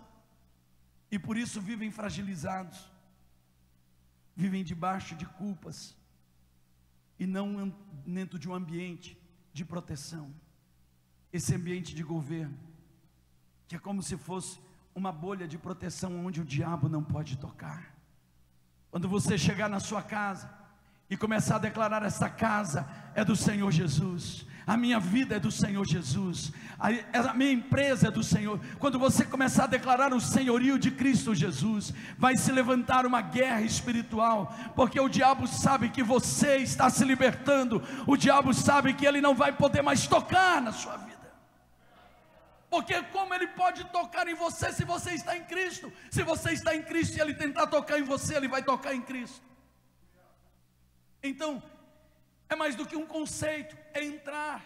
e 1.11 1.18
por 1.18 1.37
isso 1.37 1.61
vivem 1.61 1.90
fragilizados, 1.90 2.90
vivem 4.37 4.62
debaixo 4.62 5.14
de 5.14 5.27
culpas, 5.27 5.96
e 7.18 7.27
não 7.27 7.74
dentro 8.07 8.38
de 8.38 8.48
um 8.48 8.55
ambiente 8.55 9.18
de 9.53 9.64
proteção 9.64 10.33
esse 11.33 11.55
ambiente 11.55 11.94
de 11.94 12.03
governo, 12.03 12.59
que 13.66 13.77
é 13.77 13.79
como 13.79 14.03
se 14.03 14.16
fosse 14.16 14.59
uma 14.94 15.12
bolha 15.12 15.46
de 15.46 15.59
proteção 15.59 16.24
onde 16.24 16.40
o 16.40 16.44
diabo 16.44 16.88
não 16.88 17.05
pode 17.05 17.37
tocar. 17.37 17.94
Quando 18.90 19.09
você 19.09 19.37
chegar 19.37 19.68
na 19.68 19.79
sua 19.79 20.03
casa 20.03 20.51
e 21.11 21.16
começar 21.16 21.57
a 21.57 21.61
declarar: 21.61 22.03
esta 22.03 22.31
casa 22.31 22.88
é 23.14 23.24
do 23.24 23.37
Senhor 23.37 23.70
Jesus, 23.70 24.46
a 24.68 24.76
minha 24.76 25.00
vida 25.00 25.37
é 25.37 25.40
do 25.40 25.50
Senhor 25.50 25.83
Jesus, 25.87 26.52
a, 26.78 27.33
minha 27.33 27.52
empresa 27.52 28.09
é 28.09 28.11
do 28.11 28.22
Senhor. 28.22 28.61
Quando 28.78 28.98
você 28.98 29.24
começar 29.24 29.64
a 29.64 29.66
declarar 29.66 30.12
o 30.12 30.20
senhorio 30.20 30.78
de 30.78 30.90
Cristo 30.90 31.35
Jesus, 31.35 31.94
vai 32.18 32.37
se 32.37 32.52
levantar 32.52 33.07
uma 33.07 33.22
guerra 33.22 33.62
espiritual, 33.62 34.54
porque 34.76 35.00
o 35.00 35.09
diabo 35.09 35.46
sabe 35.46 35.88
que 35.88 36.02
você 36.02 36.59
está 36.59 36.90
se 36.90 37.02
libertando, 37.02 37.83
o 38.07 38.14
diabo 38.14 38.52
sabe 38.52 38.92
que 38.92 39.07
ele 39.07 39.22
não 39.22 39.35
vai 39.35 39.52
poder 39.52 39.81
mais 39.81 40.07
tocar 40.07 40.61
na 40.61 40.70
sua 40.70 40.98
vida. 40.98 41.33
Porque 42.68 43.02
como 43.04 43.33
ele 43.33 43.46
pode 43.46 43.85
tocar 43.85 44.28
em 44.28 44.35
você 44.35 44.70
se 44.70 44.85
você 44.85 45.12
está 45.12 45.35
em 45.35 45.44
Cristo? 45.44 45.90
Se 46.11 46.22
você 46.22 46.52
está 46.52 46.76
em 46.76 46.83
Cristo 46.83 47.16
e 47.16 47.20
ele 47.22 47.33
tentar 47.33 47.68
tocar 47.68 47.98
em 47.98 48.02
você, 48.02 48.37
ele 48.37 48.48
vai 48.48 48.62
tocar 48.62 48.94
em 48.94 49.00
Cristo. 49.00 49.40
Então, 51.22 51.62
é 52.49 52.57
mais 52.57 52.75
do 52.75 52.87
que 52.87 52.97
um 52.97 53.07
conceito, 53.07 53.77
é 53.93 54.05
entrar, 54.05 54.63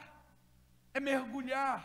é 0.95 1.01
mergulhar. 1.01 1.85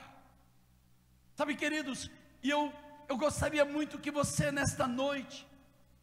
Sabe, 1.36 1.56
queridos, 1.56 2.10
e 2.42 2.50
eu, 2.50 2.74
eu 3.08 3.18
gostaria 3.18 3.66
muito 3.66 4.00
que 4.00 4.12
você 4.12 4.52
nesta 4.52 4.88
noite 4.88 5.48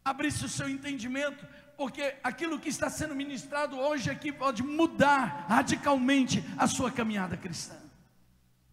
abrisse 0.03 0.45
o 0.45 0.49
seu 0.49 0.69
entendimento, 0.69 1.45
porque 1.77 2.15
aquilo 2.23 2.59
que 2.59 2.69
está 2.69 2.89
sendo 2.89 3.15
ministrado 3.15 3.77
hoje 3.77 4.09
aqui 4.09 4.31
pode 4.31 4.63
mudar 4.63 5.45
radicalmente 5.47 6.43
a 6.57 6.67
sua 6.67 6.91
caminhada 6.91 7.35
cristã. 7.35 7.75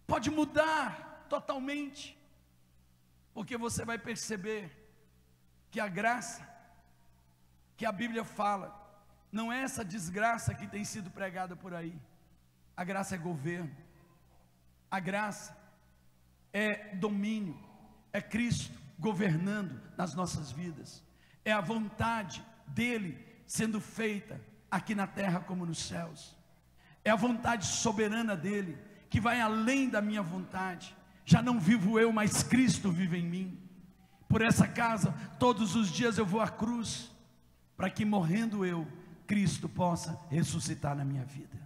Pode 0.05 0.29
mudar 0.29 1.25
totalmente, 1.29 2.17
porque 3.33 3.57
você 3.57 3.83
vai 3.83 3.97
perceber 3.97 4.71
que 5.71 5.79
a 5.79 5.87
graça 5.87 6.53
que 7.75 7.85
a 7.85 7.91
Bíblia 7.91 8.23
fala, 8.23 8.73
não 9.33 9.51
é 9.51 9.63
essa 9.63 9.83
desgraça 9.83 10.53
que 10.53 10.67
tem 10.67 10.85
sido 10.85 11.09
pregada 11.09 11.55
por 11.55 11.73
aí. 11.73 11.99
A 12.77 12.83
graça 12.83 13.15
é 13.15 13.17
governo, 13.17 13.75
a 14.89 14.99
graça 14.99 15.57
é 16.53 16.95
domínio, 16.95 17.57
é 18.11 18.21
Cristo 18.21 18.79
governando 18.99 19.81
nas 19.97 20.13
nossas 20.13 20.51
vidas, 20.51 21.03
é 21.43 21.51
a 21.51 21.59
vontade 21.59 22.45
dEle 22.67 23.17
sendo 23.45 23.81
feita 23.81 24.39
aqui 24.69 24.93
na 24.93 25.07
terra 25.07 25.39
como 25.39 25.65
nos 25.65 25.79
céus, 25.79 26.35
é 27.03 27.09
a 27.09 27.15
vontade 27.15 27.65
soberana 27.65 28.35
dEle, 28.35 28.77
que 29.09 29.19
vai 29.19 29.41
além 29.41 29.89
da 29.89 30.01
minha 30.01 30.21
vontade, 30.21 30.95
já 31.25 31.41
não 31.41 31.59
vivo 31.59 31.99
eu, 31.99 32.11
mas 32.11 32.43
Cristo 32.43 32.91
vive 32.91 33.17
em 33.17 33.27
mim. 33.27 33.59
Por 34.27 34.41
essa 34.41 34.67
casa, 34.67 35.11
todos 35.39 35.75
os 35.75 35.89
dias 35.89 36.17
eu 36.17 36.25
vou 36.25 36.41
à 36.41 36.49
cruz, 36.49 37.11
para 37.75 37.89
que 37.89 38.05
morrendo 38.05 38.65
eu, 38.65 38.87
Cristo 39.27 39.67
possa 39.69 40.19
ressuscitar 40.29 40.95
na 40.95 41.05
minha 41.05 41.25
vida. 41.25 41.61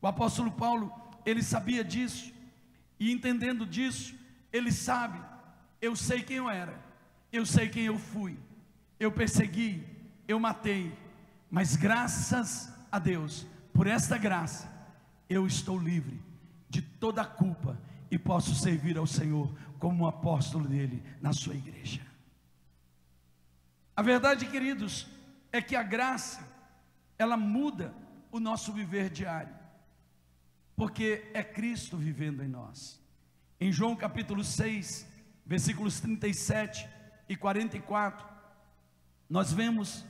O 0.00 0.06
apóstolo 0.06 0.50
Paulo, 0.50 0.92
ele 1.24 1.42
sabia 1.42 1.84
disso, 1.84 2.32
e 2.98 3.12
entendendo 3.12 3.66
disso, 3.66 4.14
ele 4.52 4.72
sabe, 4.72 5.20
eu 5.80 5.94
sei 5.94 6.22
quem 6.22 6.36
eu 6.36 6.48
era, 6.48 6.80
eu 7.32 7.44
sei 7.44 7.68
quem 7.68 7.84
eu 7.84 7.98
fui, 7.98 8.38
eu 8.98 9.12
persegui, 9.12 9.86
eu 10.26 10.38
matei, 10.38 10.96
mas 11.50 11.76
graças 11.76 12.72
a 12.90 12.98
Deus, 12.98 13.46
por 13.72 13.86
esta 13.86 14.18
graça, 14.18 14.68
eu 15.28 15.46
estou 15.46 15.78
livre 15.78 16.20
de 16.68 16.82
toda 16.82 17.22
a 17.22 17.26
culpa 17.26 17.78
e 18.10 18.18
posso 18.18 18.54
servir 18.54 18.96
ao 18.96 19.06
Senhor 19.06 19.54
como 19.78 20.04
um 20.04 20.06
apóstolo 20.06 20.66
dele 20.66 21.02
na 21.20 21.32
sua 21.32 21.54
igreja. 21.54 22.00
A 23.94 24.02
verdade, 24.02 24.46
queridos, 24.46 25.06
é 25.52 25.60
que 25.60 25.74
a 25.74 25.82
graça, 25.82 26.46
ela 27.18 27.36
muda 27.36 27.94
o 28.30 28.38
nosso 28.38 28.72
viver 28.72 29.10
diário, 29.10 29.54
porque 30.76 31.30
é 31.34 31.42
Cristo 31.42 31.96
vivendo 31.96 32.42
em 32.42 32.48
nós. 32.48 33.00
Em 33.60 33.72
João 33.72 33.96
capítulo 33.96 34.44
6, 34.44 35.06
versículos 35.44 36.00
37 36.00 36.88
e 37.28 37.36
44, 37.36 38.26
nós 39.28 39.52
vemos 39.52 40.04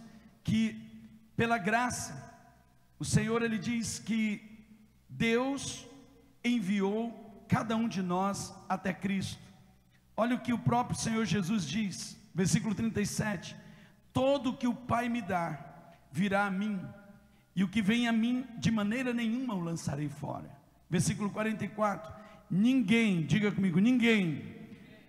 que 0.44 0.88
pela 1.36 1.56
graça, 1.56 2.34
o 2.98 3.04
Senhor 3.04 3.42
ele 3.42 3.58
diz 3.58 4.00
que 4.00 4.66
Deus 5.08 5.86
enviou 6.44 7.44
cada 7.48 7.76
um 7.76 7.88
de 7.88 8.02
nós 8.02 8.52
até 8.68 8.92
Cristo. 8.92 9.40
Olha 10.16 10.34
o 10.34 10.40
que 10.40 10.52
o 10.52 10.58
próprio 10.58 10.98
Senhor 10.98 11.24
Jesus 11.24 11.64
diz, 11.64 12.18
versículo 12.34 12.74
37: 12.74 13.56
Todo 14.12 14.50
o 14.50 14.56
que 14.56 14.66
o 14.66 14.74
Pai 14.74 15.08
me 15.08 15.22
dá 15.22 15.58
virá 16.10 16.46
a 16.46 16.50
mim, 16.50 16.80
e 17.54 17.62
o 17.62 17.68
que 17.68 17.82
vem 17.82 18.08
a 18.08 18.12
mim, 18.12 18.46
de 18.56 18.70
maneira 18.70 19.12
nenhuma 19.12 19.54
o 19.54 19.60
lançarei 19.60 20.08
fora. 20.08 20.50
Versículo 20.88 21.30
44: 21.30 22.12
ninguém, 22.50 23.24
diga 23.24 23.52
comigo, 23.52 23.78
ninguém 23.78 24.56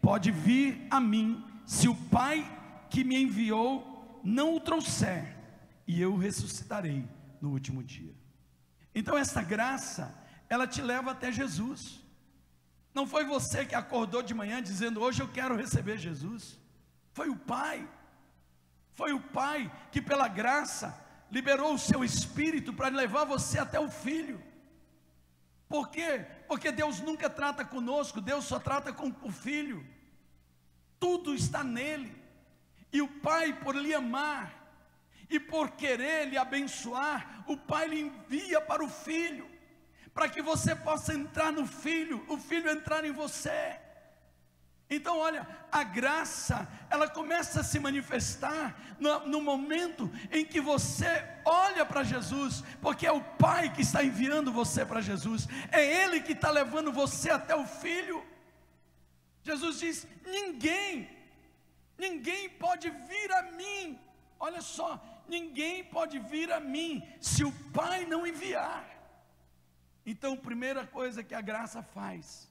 pode 0.02 0.32
vir 0.32 0.88
a 0.90 1.00
mim 1.00 1.44
se 1.66 1.88
o 1.88 1.96
Pai 1.96 2.44
que 2.90 3.04
me 3.04 3.22
enviou 3.22 4.20
não 4.24 4.56
o 4.56 4.60
trouxer, 4.60 5.36
e 5.88 6.02
eu 6.02 6.18
ressuscitarei 6.18 7.08
no 7.42 7.52
último 7.52 7.84
dia. 7.84 8.14
Então 8.94 9.18
essa 9.18 9.42
graça, 9.42 10.14
ela 10.50 10.68
te 10.68 10.82
leva 10.82 11.12
até 11.12 11.32
Jesus. 11.32 12.04
Não 12.94 13.06
foi 13.08 13.24
você 13.24 13.66
que 13.66 13.76
acordou 13.76 14.22
de 14.22 14.34
manhã 14.34 14.62
dizendo: 14.62 15.02
"Hoje 15.02 15.22
eu 15.22 15.28
quero 15.28 15.56
receber 15.56 15.98
Jesus". 15.98 16.60
Foi 17.14 17.30
o 17.30 17.36
Pai. 17.36 17.88
Foi 19.00 19.14
o 19.14 19.22
Pai 19.22 19.72
que 19.94 20.02
pela 20.02 20.28
graça 20.28 20.94
liberou 21.32 21.74
o 21.74 21.80
seu 21.80 22.04
espírito 22.04 22.74
para 22.74 22.90
levar 22.90 23.24
você 23.24 23.58
até 23.58 23.80
o 23.80 23.90
filho. 23.90 24.44
Por 25.70 25.90
quê? 25.90 26.26
Porque 26.50 26.70
Deus 26.70 27.00
nunca 27.00 27.30
trata 27.30 27.64
conosco, 27.64 28.20
Deus 28.20 28.44
só 28.44 28.60
trata 28.60 28.92
com 28.92 29.16
o 29.22 29.32
filho. 29.32 29.88
Tudo 31.00 31.34
está 31.34 31.64
nele. 31.64 32.14
E 32.92 33.02
o 33.02 33.08
Pai, 33.08 33.54
por 33.54 33.74
lhe 33.74 33.94
amar 33.94 34.54
e 35.30 35.40
por 35.40 35.72
querer 35.72 36.28
lhe 36.28 36.38
abençoar, 36.38 37.46
o 37.48 37.56
Pai 37.56 37.88
lhe 37.88 38.02
envia 38.02 38.60
para 38.60 38.84
o 38.84 38.90
filho, 38.90 39.50
para 40.14 40.28
que 40.28 40.42
você 40.42 40.76
possa 40.76 41.14
entrar 41.14 41.54
no 41.54 41.66
filho, 41.66 42.26
o 42.28 42.38
filho 42.38 42.70
entrar 42.70 43.06
em 43.06 43.14
você. 43.14 43.80
Então, 44.90 45.20
olha, 45.20 45.48
a 45.72 45.84
graça, 45.84 46.68
ela 46.90 47.08
começa 47.08 47.62
a 47.62 47.64
se 47.64 47.80
manifestar 47.80 48.76
no, 49.00 49.28
no 49.28 49.42
momento 49.42 50.12
em 50.32 50.44
que 50.44 50.60
você 50.60 51.24
olha 51.46 51.86
para 51.86 52.04
Jesus, 52.04 52.64
porque 52.82 53.06
é 53.06 53.12
o 53.12 53.22
Pai 53.22 53.72
que 53.72 53.84
está 53.84 54.04
enviando 54.04 54.52
você 54.52 54.84
para 54.84 55.00
Jesus, 55.00 55.48
é 55.72 56.04
Ele 56.04 56.22
que 56.22 56.32
está 56.32 56.50
levando 56.50 56.92
você 56.92 57.30
até 57.30 57.56
o 57.56 57.68
Filho. 57.68 58.26
Jesus 59.44 59.80
diz: 59.80 60.08
ninguém, 60.26 61.08
ninguém 61.96 62.50
pode 62.50 62.90
vir 62.90 63.32
a 63.34 63.44
mim, 63.44 64.00
olha 64.40 64.62
só, 64.62 65.00
ninguém 65.28 65.84
pode 65.84 66.18
vir 66.18 66.52
a 66.52 66.60
mim 66.60 67.08
se 67.22 67.44
o 67.44 67.52
Pai 67.72 68.06
não 68.06 68.26
enviar. 68.26 68.90
Então, 70.04 70.36
primeira 70.36 70.88
coisa 70.88 71.24
que 71.24 71.36
a 71.36 71.42
graça 71.42 71.84
faz, 71.84 72.49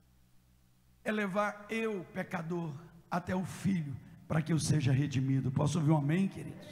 é 1.08 1.12
levar 1.12 1.66
eu, 1.70 2.04
pecador, 2.12 2.74
até 3.10 3.34
o 3.34 3.44
Filho, 3.44 3.96
para 4.26 4.42
que 4.42 4.52
eu 4.52 4.58
seja 4.58 4.92
redimido. 4.92 5.50
Posso 5.50 5.78
ouvir 5.78 5.90
um 5.90 5.96
amém, 5.96 6.28
queridos? 6.28 6.68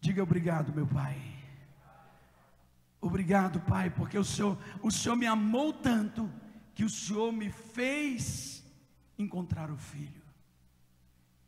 Diga 0.00 0.22
obrigado, 0.22 0.72
meu 0.72 0.86
Pai. 0.86 1.16
Obrigado, 3.00 3.60
Pai, 3.60 3.88
porque 3.90 4.18
o 4.18 4.24
Senhor, 4.24 4.58
o 4.82 4.90
Senhor 4.90 5.14
me 5.14 5.26
amou 5.26 5.72
tanto 5.72 6.30
que 6.74 6.84
o 6.84 6.90
Senhor 6.90 7.32
me 7.32 7.50
fez 7.50 8.64
encontrar 9.16 9.70
o 9.70 9.76
Filho. 9.76 10.22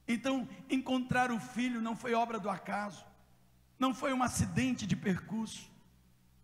Então, 0.07 0.49
encontrar 0.71 1.31
o 1.31 1.41
Filho 1.41 1.81
não 1.81 1.97
foi 1.97 2.15
obra 2.15 2.39
do 2.39 2.49
acaso, 2.49 3.05
não 3.79 3.93
foi 3.95 4.13
um 4.13 4.23
acidente 4.23 4.87
de 4.87 4.95
percurso, 4.95 5.72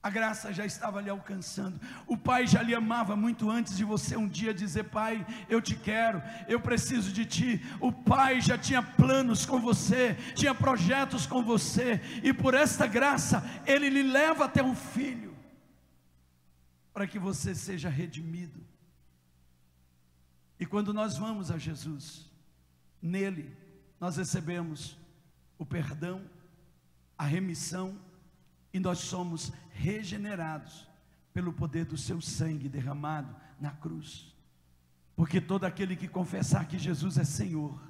a 0.00 0.10
graça 0.10 0.52
já 0.52 0.64
estava 0.64 1.00
lhe 1.00 1.10
alcançando. 1.10 1.80
O 2.06 2.16
Pai 2.16 2.46
já 2.46 2.62
lhe 2.62 2.74
amava 2.74 3.16
muito 3.16 3.50
antes 3.50 3.76
de 3.76 3.84
você 3.84 4.16
um 4.16 4.28
dia 4.28 4.54
dizer: 4.54 4.84
Pai, 4.84 5.26
eu 5.48 5.60
te 5.60 5.74
quero, 5.74 6.22
eu 6.46 6.60
preciso 6.60 7.12
de 7.12 7.26
ti. 7.26 7.60
O 7.80 7.90
Pai 7.92 8.40
já 8.40 8.56
tinha 8.56 8.82
planos 8.82 9.44
com 9.44 9.60
você, 9.60 10.14
tinha 10.34 10.54
projetos 10.54 11.26
com 11.26 11.42
você, 11.42 12.00
e 12.22 12.32
por 12.32 12.54
esta 12.54 12.86
graça, 12.86 13.42
Ele 13.66 13.88
lhe 13.88 14.02
leva 14.02 14.44
até 14.44 14.62
o 14.62 14.74
Filho, 14.74 15.36
para 16.92 17.06
que 17.06 17.18
você 17.18 17.54
seja 17.54 17.88
redimido. 17.88 18.64
E 20.60 20.66
quando 20.66 20.94
nós 20.94 21.16
vamos 21.16 21.50
a 21.50 21.58
Jesus, 21.58 22.30
nele, 23.02 23.56
nós 24.00 24.16
recebemos 24.16 24.96
o 25.58 25.66
perdão, 25.66 26.24
a 27.16 27.24
remissão, 27.24 27.98
e 28.72 28.78
nós 28.80 28.98
somos 28.98 29.52
regenerados 29.70 30.86
pelo 31.32 31.52
poder 31.52 31.84
do 31.84 31.96
seu 31.96 32.20
sangue 32.20 32.68
derramado 32.68 33.34
na 33.60 33.70
cruz. 33.70 34.34
Porque 35.16 35.40
todo 35.40 35.64
aquele 35.64 35.96
que 35.96 36.08
confessar 36.08 36.66
que 36.66 36.78
Jesus 36.78 37.18
é 37.18 37.24
Senhor 37.24 37.80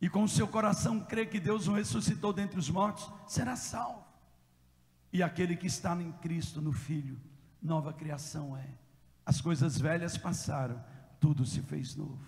e 0.00 0.08
com 0.08 0.24
o 0.24 0.28
seu 0.28 0.48
coração 0.48 1.00
crer 1.00 1.28
que 1.30 1.38
Deus 1.38 1.68
o 1.68 1.74
ressuscitou 1.74 2.32
dentre 2.32 2.58
os 2.58 2.68
mortos, 2.68 3.08
será 3.26 3.54
salvo. 3.54 4.04
E 5.12 5.22
aquele 5.22 5.56
que 5.56 5.66
está 5.66 5.94
em 5.94 6.10
Cristo, 6.12 6.60
no 6.60 6.72
Filho, 6.72 7.20
nova 7.62 7.92
criação 7.92 8.56
é. 8.56 8.68
As 9.24 9.40
coisas 9.40 9.78
velhas 9.78 10.16
passaram, 10.16 10.82
tudo 11.20 11.46
se 11.46 11.60
fez 11.62 11.94
novo. 11.94 12.24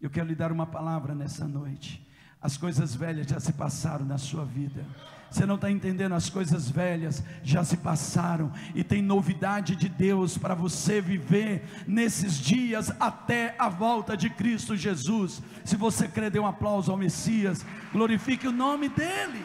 Eu 0.00 0.10
quero 0.10 0.28
lhe 0.28 0.34
dar 0.34 0.52
uma 0.52 0.66
palavra 0.66 1.14
nessa 1.14 1.48
noite. 1.48 2.06
As 2.40 2.56
coisas 2.56 2.94
velhas 2.94 3.26
já 3.26 3.40
se 3.40 3.52
passaram 3.52 4.04
na 4.04 4.18
sua 4.18 4.44
vida. 4.44 4.84
Você 5.30 5.44
não 5.44 5.56
está 5.56 5.70
entendendo, 5.70 6.14
as 6.14 6.30
coisas 6.30 6.70
velhas 6.70 7.22
já 7.42 7.62
se 7.62 7.76
passaram 7.76 8.50
e 8.74 8.82
tem 8.82 9.02
novidade 9.02 9.76
de 9.76 9.88
Deus 9.88 10.38
para 10.38 10.54
você 10.54 11.00
viver 11.00 11.84
nesses 11.86 12.38
dias 12.38 12.90
até 12.98 13.54
a 13.58 13.68
volta 13.68 14.16
de 14.16 14.30
Cristo 14.30 14.74
Jesus. 14.74 15.42
Se 15.64 15.76
você 15.76 16.08
crê, 16.08 16.30
dê 16.30 16.38
um 16.38 16.46
aplauso 16.46 16.90
ao 16.90 16.96
Messias, 16.96 17.64
glorifique 17.92 18.48
o 18.48 18.52
nome 18.52 18.88
dEle. 18.88 19.44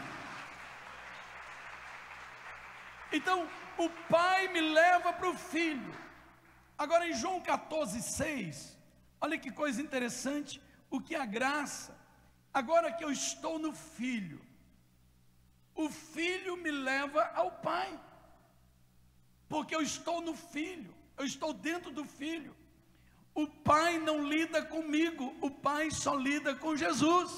Então, 3.12 3.46
o 3.78 3.90
Pai 4.10 4.48
me 4.48 4.62
leva 4.62 5.12
para 5.12 5.30
o 5.30 5.36
Filho. 5.36 5.94
Agora, 6.78 7.08
em 7.08 7.14
João 7.14 7.42
14, 7.42 8.02
6, 8.02 8.78
olha 9.20 9.38
que 9.38 9.52
coisa 9.52 9.82
interessante, 9.82 10.62
o 10.90 11.02
que 11.02 11.14
a 11.14 11.26
graça. 11.26 12.03
Agora 12.54 12.92
que 12.92 13.04
eu 13.04 13.12
estou 13.12 13.58
no 13.58 13.74
Filho, 13.74 14.39
o 15.76 15.89
filho 15.89 16.56
me 16.56 16.72
leva 16.72 17.24
ao 17.34 17.52
pai, 17.52 18.00
porque 19.50 19.76
eu 19.76 19.82
estou 19.82 20.22
no 20.22 20.36
filho, 20.36 20.94
eu 21.18 21.26
estou 21.26 21.54
dentro 21.54 21.92
do 21.92 22.06
filho. 22.06 22.56
O 23.34 23.48
pai 23.48 23.98
não 23.98 24.28
lida 24.28 24.62
comigo, 24.62 25.36
o 25.42 25.50
pai 25.50 25.89
só 25.89 26.16
lida 26.16 26.54
com 26.54 26.76
Jesus. 26.76 27.32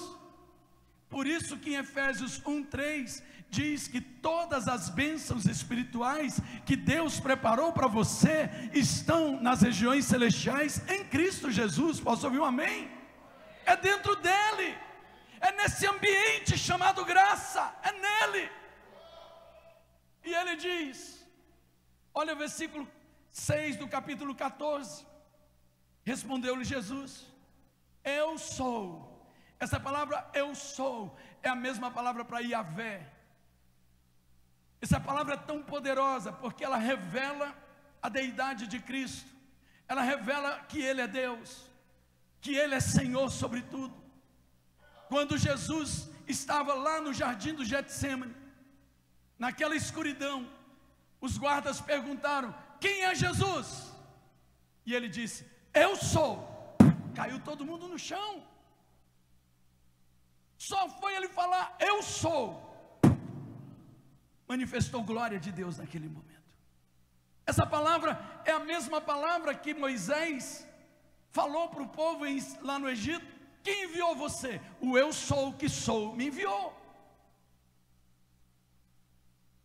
Por 1.09 1.25
isso 1.25 1.57
que 1.57 1.71
em 1.71 1.77
Efésios 1.77 2.41
1:3 2.41 3.23
diz 3.49 3.87
que 3.87 4.01
todas 4.01 4.67
as 4.67 4.89
bênçãos 4.89 5.45
espirituais 5.45 6.41
que 6.65 6.75
Deus 6.75 7.21
preparou 7.21 7.71
para 7.71 7.87
você 7.87 8.49
estão 8.73 9.39
nas 9.41 9.61
regiões 9.61 10.05
celestiais 10.05 10.81
em 10.89 11.05
Cristo 11.05 11.49
Jesus. 11.49 12.01
Posso 12.01 12.25
ouvir 12.25 12.39
um 12.39 12.45
amém? 12.45 12.91
É 13.65 13.77
dentro 13.77 14.15
dele 14.17 14.75
é 15.47 15.51
nesse 15.51 15.85
ambiente 15.87 16.57
chamado 16.57 17.05
graça, 17.05 17.63
é 17.83 17.91
nele. 17.91 18.51
E 20.23 20.33
ele 20.33 20.55
diz: 20.55 21.25
olha 22.13 22.33
o 22.33 22.37
versículo 22.37 22.87
6 23.31 23.77
do 23.77 23.87
capítulo 23.87 24.33
14. 24.33 25.05
Respondeu-lhe 26.03 26.63
Jesus: 26.63 27.25
Eu 28.03 28.37
sou. 28.37 28.83
Essa 29.59 29.79
palavra 29.79 30.29
eu 30.33 30.53
sou 30.53 31.17
é 31.41 31.49
a 31.49 31.55
mesma 31.55 31.91
palavra 31.91 32.25
para 32.25 32.39
Yahvé. 32.39 33.11
Essa 34.81 34.99
palavra 34.99 35.35
é 35.35 35.37
tão 35.37 35.61
poderosa 35.63 36.31
porque 36.31 36.63
ela 36.63 36.77
revela 36.77 37.55
a 38.01 38.09
deidade 38.09 38.67
de 38.67 38.79
Cristo. 38.79 39.29
Ela 39.87 40.01
revela 40.01 40.59
que 40.69 40.81
Ele 40.81 41.01
é 41.01 41.07
Deus, 41.07 41.69
que 42.41 42.55
Ele 42.55 42.75
é 42.75 42.79
Senhor 42.79 43.29
sobre 43.29 43.61
tudo. 43.61 44.04
Quando 45.15 45.37
Jesus 45.37 46.09
estava 46.27 46.73
lá 46.73 46.99
no 46.99 47.13
jardim 47.13 47.53
do 47.53 47.63
Getsemane, 47.63 48.35
naquela 49.39 49.73
escuridão, 49.73 50.45
os 51.21 51.37
guardas 51.37 51.79
perguntaram: 51.79 52.53
Quem 52.81 53.05
é 53.05 53.15
Jesus? 53.15 53.93
E 54.85 54.93
ele 54.93 55.07
disse: 55.07 55.49
Eu 55.73 55.95
sou. 55.95 56.33
Caiu 57.15 57.39
todo 57.39 57.67
mundo 57.69 57.87
no 57.87 57.97
chão. 57.97 58.45
Só 60.57 60.89
foi 60.99 61.15
ele 61.15 61.29
falar: 61.29 61.77
Eu 61.79 62.03
sou. 62.03 62.45
Manifestou 64.45 65.01
glória 65.01 65.39
de 65.39 65.49
Deus 65.49 65.77
naquele 65.77 66.09
momento. 66.09 66.51
Essa 67.45 67.65
palavra 67.65 68.19
é 68.43 68.51
a 68.51 68.59
mesma 68.59 68.99
palavra 68.99 69.55
que 69.55 69.73
Moisés 69.73 70.67
falou 71.31 71.69
para 71.69 71.83
o 71.83 71.87
povo 71.87 72.25
lá 72.61 72.77
no 72.77 72.89
Egito 72.89 73.34
quem 73.65 73.85
enviou 73.85 74.15
você? 74.15 74.61
O 74.79 74.95
eu 74.95 75.11
sou 75.11 75.51
que 75.53 75.67
sou 75.67 76.15
me 76.15 76.27
enviou. 76.27 76.65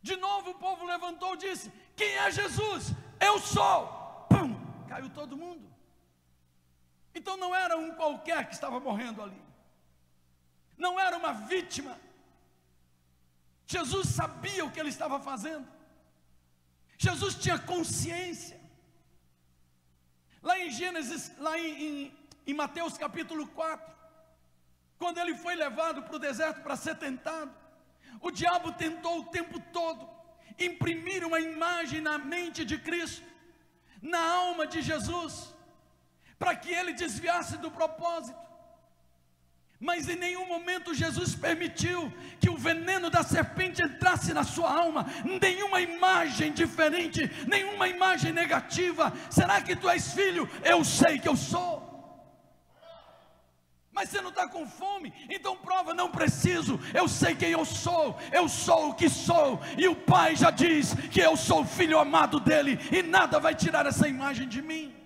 De 0.01 0.15
novo 0.15 0.49
o 0.51 0.55
povo 0.55 0.83
levantou 0.85 1.35
e 1.35 1.37
disse: 1.45 1.71
Quem 1.95 2.11
é 2.15 2.31
Jesus? 2.31 2.93
Eu 3.19 3.39
sou. 3.39 3.87
Pum! 4.27 4.49
Caiu 4.89 5.09
todo 5.11 5.37
mundo. 5.37 5.69
Então 7.13 7.37
não 7.37 7.53
era 7.53 7.77
um 7.77 7.93
qualquer 7.93 8.47
que 8.47 8.55
estava 8.55 8.79
morrendo 8.79 9.21
ali. 9.21 9.41
Não 10.75 10.99
era 10.99 11.15
uma 11.15 11.33
vítima. 11.33 11.95
Jesus 13.67 14.07
sabia 14.09 14.65
o 14.65 14.71
que 14.71 14.79
ele 14.79 14.89
estava 14.89 15.19
fazendo. 15.19 15.67
Jesus 16.97 17.35
tinha 17.35 17.59
consciência. 17.59 18.59
Lá 20.41 20.57
em 20.57 20.71
Gênesis, 20.71 21.31
lá 21.37 21.55
em, 21.59 21.83
em, 21.85 22.20
em 22.45 22.53
Mateus 22.53 22.97
capítulo 22.97 23.47
4, 23.47 23.93
quando 24.97 25.19
ele 25.19 25.35
foi 25.35 25.55
levado 25.55 26.03
para 26.03 26.15
o 26.15 26.19
deserto 26.19 26.61
para 26.61 26.75
ser 26.75 26.95
tentado, 26.95 27.51
o 28.21 28.31
diabo 28.31 28.71
tentou 28.71 29.19
o 29.19 29.25
tempo 29.25 29.59
todo 29.71 30.07
imprimir 30.59 31.25
uma 31.25 31.39
imagem 31.39 32.01
na 32.01 32.17
mente 32.17 32.63
de 32.63 32.77
Cristo, 32.77 33.25
na 34.01 34.23
alma 34.23 34.67
de 34.67 34.81
Jesus, 34.81 35.53
para 36.37 36.55
que 36.55 36.71
ele 36.71 36.93
desviasse 36.93 37.57
do 37.57 37.71
propósito. 37.71 38.39
Mas 39.79 40.07
em 40.07 40.15
nenhum 40.15 40.45
momento 40.45 40.93
Jesus 40.93 41.33
permitiu 41.33 42.13
que 42.39 42.49
o 42.49 42.55
veneno 42.55 43.09
da 43.09 43.23
serpente 43.23 43.81
entrasse 43.81 44.31
na 44.31 44.43
sua 44.43 44.71
alma, 44.71 45.07
nenhuma 45.41 45.81
imagem 45.81 46.53
diferente, 46.53 47.29
nenhuma 47.47 47.87
imagem 47.87 48.31
negativa. 48.31 49.11
Será 49.31 49.59
que 49.59 49.75
tu 49.75 49.89
és 49.89 50.13
filho? 50.13 50.47
Eu 50.63 50.83
sei 50.85 51.17
que 51.17 51.27
eu 51.27 51.35
sou. 51.35 51.90
Mas 53.91 54.09
você 54.09 54.21
não 54.21 54.29
está 54.29 54.47
com 54.47 54.65
fome, 54.65 55.13
então 55.29 55.57
prova, 55.57 55.93
não 55.93 56.09
preciso. 56.09 56.79
Eu 56.93 57.09
sei 57.09 57.35
quem 57.35 57.51
eu 57.51 57.65
sou, 57.65 58.17
eu 58.31 58.47
sou 58.47 58.89
o 58.89 58.93
que 58.93 59.09
sou, 59.09 59.59
e 59.77 59.87
o 59.87 59.95
Pai 59.95 60.35
já 60.35 60.49
diz 60.49 60.93
que 61.11 61.19
eu 61.19 61.35
sou 61.35 61.61
o 61.61 61.65
filho 61.65 61.99
amado 61.99 62.39
dele, 62.39 62.79
e 62.89 63.03
nada 63.03 63.39
vai 63.39 63.53
tirar 63.53 63.85
essa 63.85 64.07
imagem 64.07 64.47
de 64.47 64.61
mim. 64.61 65.00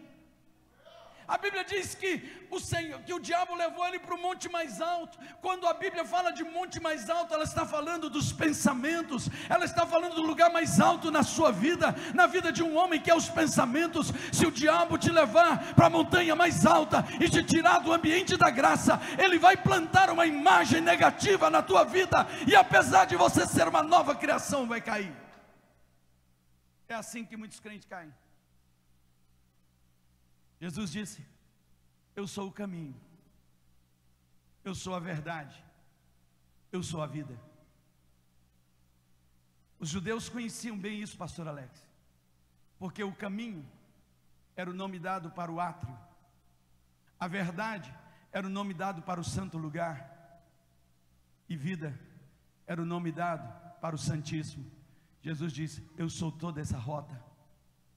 A 1.27 1.38
Bíblia 1.39 1.63
diz 1.63 1.95
que 1.95 2.45
o 2.51 2.59
Senhor, 2.59 3.01
que 3.01 3.13
o 3.13 3.19
diabo 3.19 3.55
levou 3.55 3.85
ele 3.88 3.97
para 3.97 4.13
o 4.13 4.21
monte 4.21 4.47
mais 4.47 4.79
alto. 4.79 5.17
Quando 5.41 5.67
a 5.67 5.73
Bíblia 5.73 6.05
fala 6.05 6.31
de 6.31 6.43
monte 6.43 6.79
mais 6.79 7.09
alto, 7.09 7.33
ela 7.33 7.43
está 7.43 7.65
falando 7.65 8.09
dos 8.09 8.31
pensamentos, 8.31 9.27
ela 9.49 9.65
está 9.65 9.88
falando 9.88 10.15
do 10.15 10.21
lugar 10.21 10.51
mais 10.51 10.79
alto 10.79 11.09
na 11.09 11.23
sua 11.23 11.51
vida, 11.51 11.95
na 12.13 12.27
vida 12.27 12.51
de 12.51 12.61
um 12.61 12.77
homem 12.77 13.01
que 13.01 13.09
é 13.09 13.15
os 13.15 13.27
pensamentos. 13.27 14.13
Se 14.31 14.45
o 14.45 14.51
diabo 14.51 14.99
te 14.99 15.09
levar 15.09 15.73
para 15.73 15.88
a 15.88 15.89
montanha 15.89 16.35
mais 16.35 16.63
alta 16.65 17.03
e 17.19 17.27
te 17.27 17.43
tirar 17.43 17.79
do 17.79 17.91
ambiente 17.91 18.38
da 18.38 18.51
graça, 18.51 19.01
ele 19.17 19.39
vai 19.39 19.57
plantar 19.57 20.11
uma 20.11 20.27
imagem 20.27 20.79
negativa 20.79 21.49
na 21.49 21.63
tua 21.63 21.83
vida, 21.83 22.27
e 22.47 22.55
apesar 22.55 23.05
de 23.05 23.15
você 23.15 23.47
ser 23.47 23.67
uma 23.67 23.81
nova 23.81 24.13
criação, 24.15 24.67
vai 24.67 24.79
cair. 24.79 25.11
É 26.88 26.93
assim 26.93 27.25
que 27.25 27.35
muitos 27.35 27.59
crentes 27.59 27.88
caem. 27.88 28.13
Jesus 30.65 30.91
disse: 30.91 31.23
Eu 32.15 32.28
sou 32.28 32.47
o 32.47 32.51
caminho, 32.51 32.95
eu 34.63 34.73
sou 34.73 34.95
a 34.95 34.99
verdade, 34.99 35.63
eu 36.71 36.82
sou 36.82 37.04
a 37.04 37.06
vida. 37.06 37.39
Os 39.78 39.89
judeus 39.89 40.28
conheciam 40.28 40.75
bem 40.75 40.99
isso, 40.99 41.15
pastor 41.17 41.47
Alex, 41.47 41.88
porque 42.80 43.04
o 43.04 43.13
caminho 43.13 43.63
era 44.56 44.67
o 44.67 44.73
nome 44.73 44.97
dado 44.97 45.30
para 45.30 45.51
o 45.51 45.60
átrio, 45.60 45.95
a 47.19 47.28
verdade 47.28 47.93
era 48.32 48.47
o 48.47 48.49
nome 48.49 48.73
dado 48.73 49.04
para 49.04 49.21
o 49.21 49.23
santo 49.23 49.60
lugar, 49.60 50.41
e 51.47 51.56
vida 51.56 51.95
era 52.65 52.82
o 52.82 52.86
nome 52.86 53.12
dado 53.12 53.47
para 53.80 53.93
o 53.95 53.99
Santíssimo. 53.99 54.65
Jesus 55.21 55.54
disse: 55.54 55.88
Eu 55.95 56.10
sou 56.10 56.32
toda 56.32 56.60
essa 56.60 56.80
rota, 56.80 57.23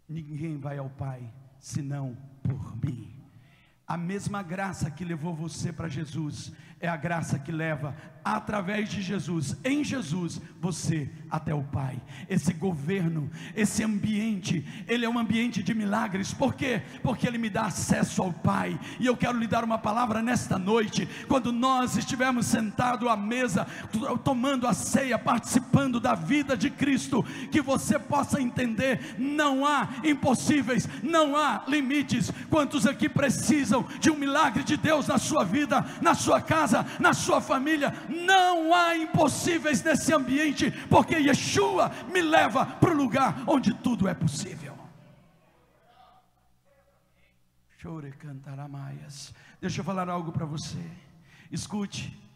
ninguém 0.06 0.58
vai 0.58 0.76
ao 0.76 0.90
Pai 0.90 1.32
senão 1.58 2.16
por 2.42 2.76
mim. 2.84 3.17
A 3.88 3.96
mesma 3.96 4.42
graça 4.42 4.90
que 4.90 5.02
levou 5.02 5.34
você 5.34 5.72
para 5.72 5.88
Jesus 5.88 6.52
é 6.78 6.86
a 6.86 6.96
graça 6.96 7.38
que 7.38 7.50
leva 7.50 7.96
através 8.24 8.90
de 8.90 9.00
Jesus, 9.00 9.56
em 9.64 9.82
Jesus, 9.82 10.40
você 10.60 11.10
até 11.30 11.54
o 11.54 11.62
Pai. 11.62 12.00
Esse 12.28 12.52
governo, 12.52 13.30
esse 13.56 13.82
ambiente, 13.82 14.66
ele 14.86 15.06
é 15.06 15.08
um 15.08 15.18
ambiente 15.18 15.62
de 15.62 15.72
milagres. 15.72 16.34
Por 16.34 16.54
quê? 16.54 16.82
Porque 17.02 17.26
ele 17.26 17.38
me 17.38 17.48
dá 17.48 17.62
acesso 17.62 18.22
ao 18.22 18.32
Pai. 18.32 18.78
E 19.00 19.06
eu 19.06 19.16
quero 19.16 19.38
lhe 19.38 19.46
dar 19.46 19.64
uma 19.64 19.78
palavra 19.78 20.20
nesta 20.20 20.58
noite, 20.58 21.08
quando 21.26 21.52
nós 21.52 21.96
estivermos 21.96 22.46
sentados 22.46 23.08
à 23.08 23.16
mesa, 23.16 23.66
tomando 24.22 24.66
a 24.66 24.74
ceia, 24.74 25.18
participando 25.18 25.98
da 25.98 26.14
vida 26.14 26.56
de 26.56 26.68
Cristo, 26.68 27.22
que 27.50 27.62
você 27.62 27.98
possa 27.98 28.42
entender, 28.42 29.16
não 29.18 29.64
há 29.64 29.88
impossíveis, 30.04 30.86
não 31.02 31.34
há 31.34 31.64
limites. 31.66 32.30
Quantos 32.50 32.86
aqui 32.86 33.08
precisam 33.08 33.77
de 34.00 34.10
um 34.10 34.16
milagre 34.16 34.62
de 34.62 34.76
Deus 34.76 35.06
na 35.06 35.18
sua 35.18 35.44
vida, 35.44 35.84
na 36.00 36.14
sua 36.14 36.40
casa, 36.40 36.86
na 36.98 37.12
sua 37.12 37.40
família? 37.40 37.92
Não 38.08 38.74
há 38.74 38.96
impossíveis 38.96 39.82
nesse 39.82 40.12
ambiente, 40.12 40.70
porque 40.88 41.16
Yeshua 41.16 41.90
me 42.12 42.20
leva 42.20 42.64
para 42.66 42.90
o 42.90 42.96
lugar 42.96 43.42
onde 43.46 43.74
tudo 43.74 44.08
é 44.08 44.14
possível. 44.14 44.76
Chore 47.78 48.12
cantaramaias. 48.12 49.32
Deixa 49.60 49.80
eu 49.80 49.84
falar 49.84 50.08
algo 50.08 50.32
para 50.32 50.44
você. 50.44 50.84
Escute. 51.50 52.27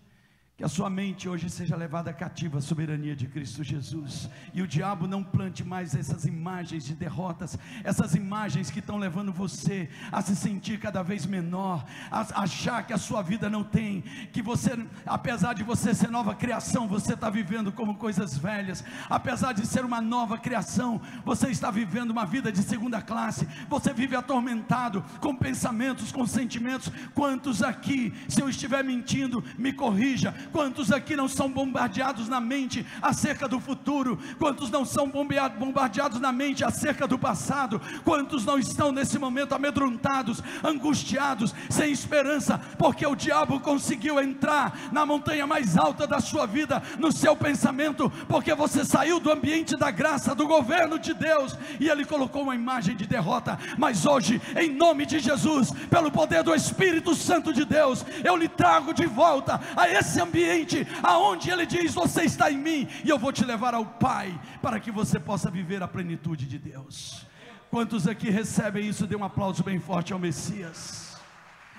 Que 0.62 0.66
a 0.66 0.68
sua 0.68 0.88
mente 0.88 1.28
hoje 1.28 1.50
seja 1.50 1.74
levada 1.74 2.12
cativa 2.12 2.58
à 2.58 2.60
soberania 2.60 3.16
de 3.16 3.26
Cristo 3.26 3.64
Jesus. 3.64 4.30
E 4.54 4.62
o 4.62 4.68
diabo 4.68 5.08
não 5.08 5.20
plante 5.20 5.64
mais 5.64 5.92
essas 5.92 6.24
imagens 6.24 6.84
de 6.84 6.94
derrotas, 6.94 7.58
essas 7.82 8.14
imagens 8.14 8.70
que 8.70 8.78
estão 8.78 8.96
levando 8.96 9.32
você 9.32 9.88
a 10.12 10.22
se 10.22 10.36
sentir 10.36 10.78
cada 10.78 11.02
vez 11.02 11.26
menor, 11.26 11.84
a 12.12 12.44
achar 12.44 12.86
que 12.86 12.92
a 12.92 12.96
sua 12.96 13.22
vida 13.22 13.50
não 13.50 13.64
tem, 13.64 14.02
que 14.32 14.40
você, 14.40 14.70
apesar 15.04 15.52
de 15.52 15.64
você 15.64 15.92
ser 15.92 16.12
nova 16.12 16.32
criação, 16.32 16.86
você 16.86 17.14
está 17.14 17.28
vivendo 17.28 17.72
como 17.72 17.96
coisas 17.96 18.38
velhas, 18.38 18.84
apesar 19.10 19.54
de 19.54 19.66
ser 19.66 19.84
uma 19.84 20.00
nova 20.00 20.38
criação, 20.38 21.00
você 21.24 21.48
está 21.48 21.72
vivendo 21.72 22.12
uma 22.12 22.24
vida 22.24 22.52
de 22.52 22.62
segunda 22.62 23.02
classe, 23.02 23.48
você 23.68 23.92
vive 23.92 24.14
atormentado 24.14 25.04
com 25.18 25.34
pensamentos, 25.34 26.12
com 26.12 26.24
sentimentos. 26.24 26.88
Quantos 27.16 27.64
aqui, 27.64 28.14
se 28.28 28.40
eu 28.40 28.48
estiver 28.48 28.84
mentindo, 28.84 29.42
me 29.58 29.72
corrija 29.72 30.32
Quantos 30.52 30.92
aqui 30.92 31.16
não 31.16 31.26
são 31.26 31.50
bombardeados 31.50 32.28
na 32.28 32.38
mente 32.38 32.86
acerca 33.00 33.48
do 33.48 33.58
futuro? 33.58 34.18
Quantos 34.38 34.70
não 34.70 34.84
são 34.84 35.08
bombardeados 35.08 36.20
na 36.20 36.30
mente 36.30 36.62
acerca 36.62 37.08
do 37.08 37.18
passado? 37.18 37.80
Quantos 38.04 38.44
não 38.44 38.58
estão 38.58 38.92
nesse 38.92 39.18
momento 39.18 39.54
amedrontados, 39.54 40.42
angustiados, 40.62 41.54
sem 41.70 41.90
esperança, 41.90 42.60
porque 42.78 43.06
o 43.06 43.16
diabo 43.16 43.60
conseguiu 43.60 44.20
entrar 44.20 44.78
na 44.92 45.06
montanha 45.06 45.46
mais 45.46 45.78
alta 45.78 46.06
da 46.06 46.20
sua 46.20 46.46
vida, 46.46 46.82
no 46.98 47.10
seu 47.10 47.34
pensamento, 47.34 48.10
porque 48.28 48.54
você 48.54 48.84
saiu 48.84 49.18
do 49.18 49.32
ambiente 49.32 49.74
da 49.76 49.90
graça, 49.90 50.34
do 50.34 50.46
governo 50.46 50.98
de 50.98 51.14
Deus, 51.14 51.56
e 51.80 51.88
ele 51.88 52.04
colocou 52.04 52.42
uma 52.42 52.54
imagem 52.54 52.94
de 52.94 53.06
derrota. 53.06 53.58
Mas 53.78 54.04
hoje, 54.04 54.40
em 54.54 54.70
nome 54.70 55.06
de 55.06 55.18
Jesus, 55.18 55.70
pelo 55.88 56.10
poder 56.10 56.42
do 56.42 56.54
Espírito 56.54 57.14
Santo 57.14 57.52
de 57.52 57.64
Deus, 57.64 58.04
eu 58.22 58.36
lhe 58.36 58.48
trago 58.48 58.92
de 58.92 59.06
volta 59.06 59.58
a 59.74 59.88
esse 59.88 60.20
ambiente 60.20 60.31
ambiente 60.32 60.86
aonde 61.02 61.50
Ele 61.50 61.66
diz: 61.66 61.92
Você 61.92 62.22
está 62.22 62.50
em 62.50 62.56
mim 62.56 62.88
e 63.04 63.10
eu 63.10 63.18
vou 63.18 63.32
te 63.32 63.44
levar 63.44 63.74
ao 63.74 63.84
Pai, 63.84 64.40
para 64.62 64.80
que 64.80 64.90
você 64.90 65.20
possa 65.20 65.50
viver 65.50 65.82
a 65.82 65.88
plenitude 65.88 66.46
de 66.46 66.58
Deus. 66.58 67.26
Quantos 67.70 68.08
aqui 68.08 68.30
recebem 68.30 68.88
isso? 68.88 69.06
Dê 69.06 69.14
um 69.14 69.24
aplauso 69.24 69.62
bem 69.62 69.78
forte 69.78 70.12
ao 70.12 70.18
Messias. 70.18 71.16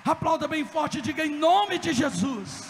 Aplauda 0.06 0.48
bem 0.48 0.66
forte 0.66 1.00
e 1.00 1.02
diga 1.02 1.26
em 1.26 1.38
nome 1.38 1.80
de 1.80 1.94
Jesus. 1.94 2.68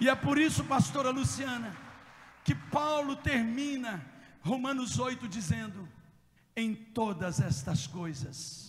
E 0.00 0.08
é 0.08 0.14
por 0.14 0.38
isso, 0.38 0.64
pastora 0.64 1.10
Luciana, 1.10 1.76
que 2.42 2.54
Paulo 2.54 3.16
termina 3.16 4.04
Romanos 4.42 4.98
8 4.98 5.28
dizendo: 5.28 5.88
Em 6.56 6.74
todas 6.74 7.40
estas 7.40 7.86
coisas 7.86 8.63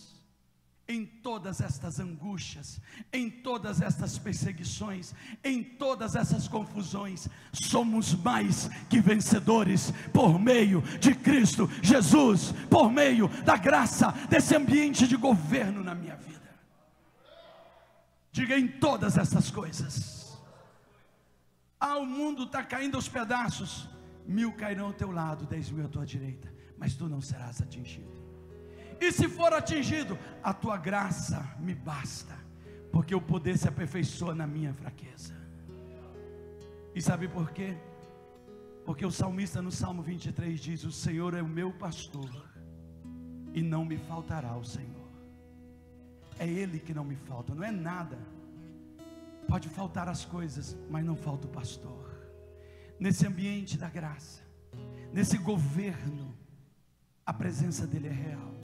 em 0.88 1.04
todas 1.04 1.60
estas 1.60 1.98
angústias, 1.98 2.80
em 3.12 3.28
todas 3.28 3.80
estas 3.80 4.18
perseguições, 4.18 5.12
em 5.42 5.62
todas 5.62 6.14
essas 6.14 6.46
confusões, 6.46 7.28
somos 7.52 8.14
mais 8.14 8.68
que 8.88 9.00
vencedores 9.00 9.92
por 10.12 10.38
meio 10.38 10.80
de 11.00 11.14
Cristo 11.14 11.68
Jesus, 11.82 12.52
por 12.70 12.90
meio 12.90 13.28
da 13.44 13.56
graça 13.56 14.12
desse 14.28 14.54
ambiente 14.54 15.08
de 15.08 15.16
governo 15.16 15.82
na 15.82 15.94
minha 15.94 16.14
vida. 16.16 16.36
Diga 18.30 18.56
em 18.56 18.68
todas 18.68 19.18
essas 19.18 19.50
coisas. 19.50 20.38
Ah, 21.80 21.98
o 21.98 22.06
mundo 22.06 22.44
está 22.44 22.62
caindo 22.62 22.94
aos 22.94 23.08
pedaços, 23.08 23.88
mil 24.26 24.52
cairão 24.52 24.86
ao 24.86 24.92
teu 24.92 25.10
lado, 25.10 25.46
dez 25.46 25.68
mil 25.70 25.84
à 25.84 25.88
tua 25.88 26.06
direita, 26.06 26.52
mas 26.78 26.94
tu 26.94 27.08
não 27.08 27.20
serás 27.20 27.60
atingido. 27.60 28.15
E 29.00 29.12
se 29.12 29.28
for 29.28 29.52
atingido, 29.52 30.18
a 30.42 30.52
tua 30.52 30.76
graça 30.76 31.54
me 31.58 31.74
basta, 31.74 32.34
porque 32.90 33.14
o 33.14 33.20
poder 33.20 33.58
se 33.58 33.68
aperfeiçoa 33.68 34.34
na 34.34 34.46
minha 34.46 34.72
fraqueza. 34.72 35.34
E 36.94 37.02
sabe 37.02 37.28
por 37.28 37.50
quê? 37.50 37.76
Porque 38.84 39.04
o 39.04 39.10
salmista 39.10 39.60
no 39.60 39.70
Salmo 39.70 40.02
23 40.02 40.58
diz: 40.58 40.84
O 40.84 40.92
Senhor 40.92 41.34
é 41.34 41.42
o 41.42 41.48
meu 41.48 41.72
pastor, 41.72 42.30
e 43.52 43.62
não 43.62 43.84
me 43.84 43.98
faltará 43.98 44.56
o 44.56 44.64
Senhor. 44.64 44.94
É 46.38 46.46
Ele 46.46 46.78
que 46.78 46.94
não 46.94 47.04
me 47.04 47.16
falta, 47.16 47.54
não 47.54 47.64
é 47.64 47.70
nada. 47.70 48.18
Pode 49.48 49.68
faltar 49.68 50.08
as 50.08 50.24
coisas, 50.24 50.76
mas 50.90 51.04
não 51.04 51.16
falta 51.16 51.46
o 51.46 51.50
pastor. 51.50 52.10
Nesse 52.98 53.26
ambiente 53.26 53.76
da 53.76 53.88
graça, 53.88 54.42
nesse 55.12 55.36
governo, 55.36 56.34
a 57.24 57.32
presença 57.32 57.86
dEle 57.86 58.08
é 58.08 58.12
real. 58.12 58.54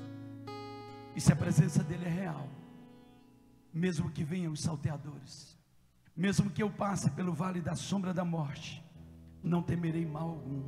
E 1.14 1.20
se 1.20 1.32
a 1.32 1.36
presença 1.36 1.82
dele 1.82 2.04
é 2.06 2.08
real, 2.08 2.48
mesmo 3.72 4.10
que 4.10 4.24
venham 4.24 4.52
os 4.52 4.60
salteadores, 4.60 5.56
mesmo 6.16 6.50
que 6.50 6.62
eu 6.62 6.70
passe 6.70 7.10
pelo 7.10 7.32
vale 7.32 7.60
da 7.60 7.74
sombra 7.74 8.12
da 8.12 8.24
morte, 8.24 8.82
não 9.42 9.62
temerei 9.62 10.06
mal 10.06 10.28
algum, 10.28 10.62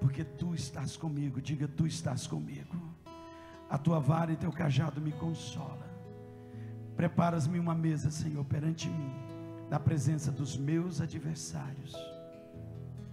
porque 0.00 0.24
tu 0.24 0.54
estás 0.54 0.96
comigo. 0.96 1.40
Diga, 1.40 1.66
tu 1.68 1.86
estás 1.86 2.26
comigo. 2.26 2.76
A 3.68 3.78
tua 3.78 3.98
vara 3.98 4.32
e 4.32 4.36
teu 4.36 4.52
cajado 4.52 5.00
me 5.00 5.12
consola. 5.12 5.90
Preparas-me 6.96 7.58
uma 7.58 7.74
mesa, 7.74 8.10
Senhor, 8.10 8.44
perante 8.44 8.88
mim, 8.88 9.12
na 9.70 9.80
presença 9.80 10.30
dos 10.30 10.56
meus 10.56 11.00
adversários. 11.00 11.94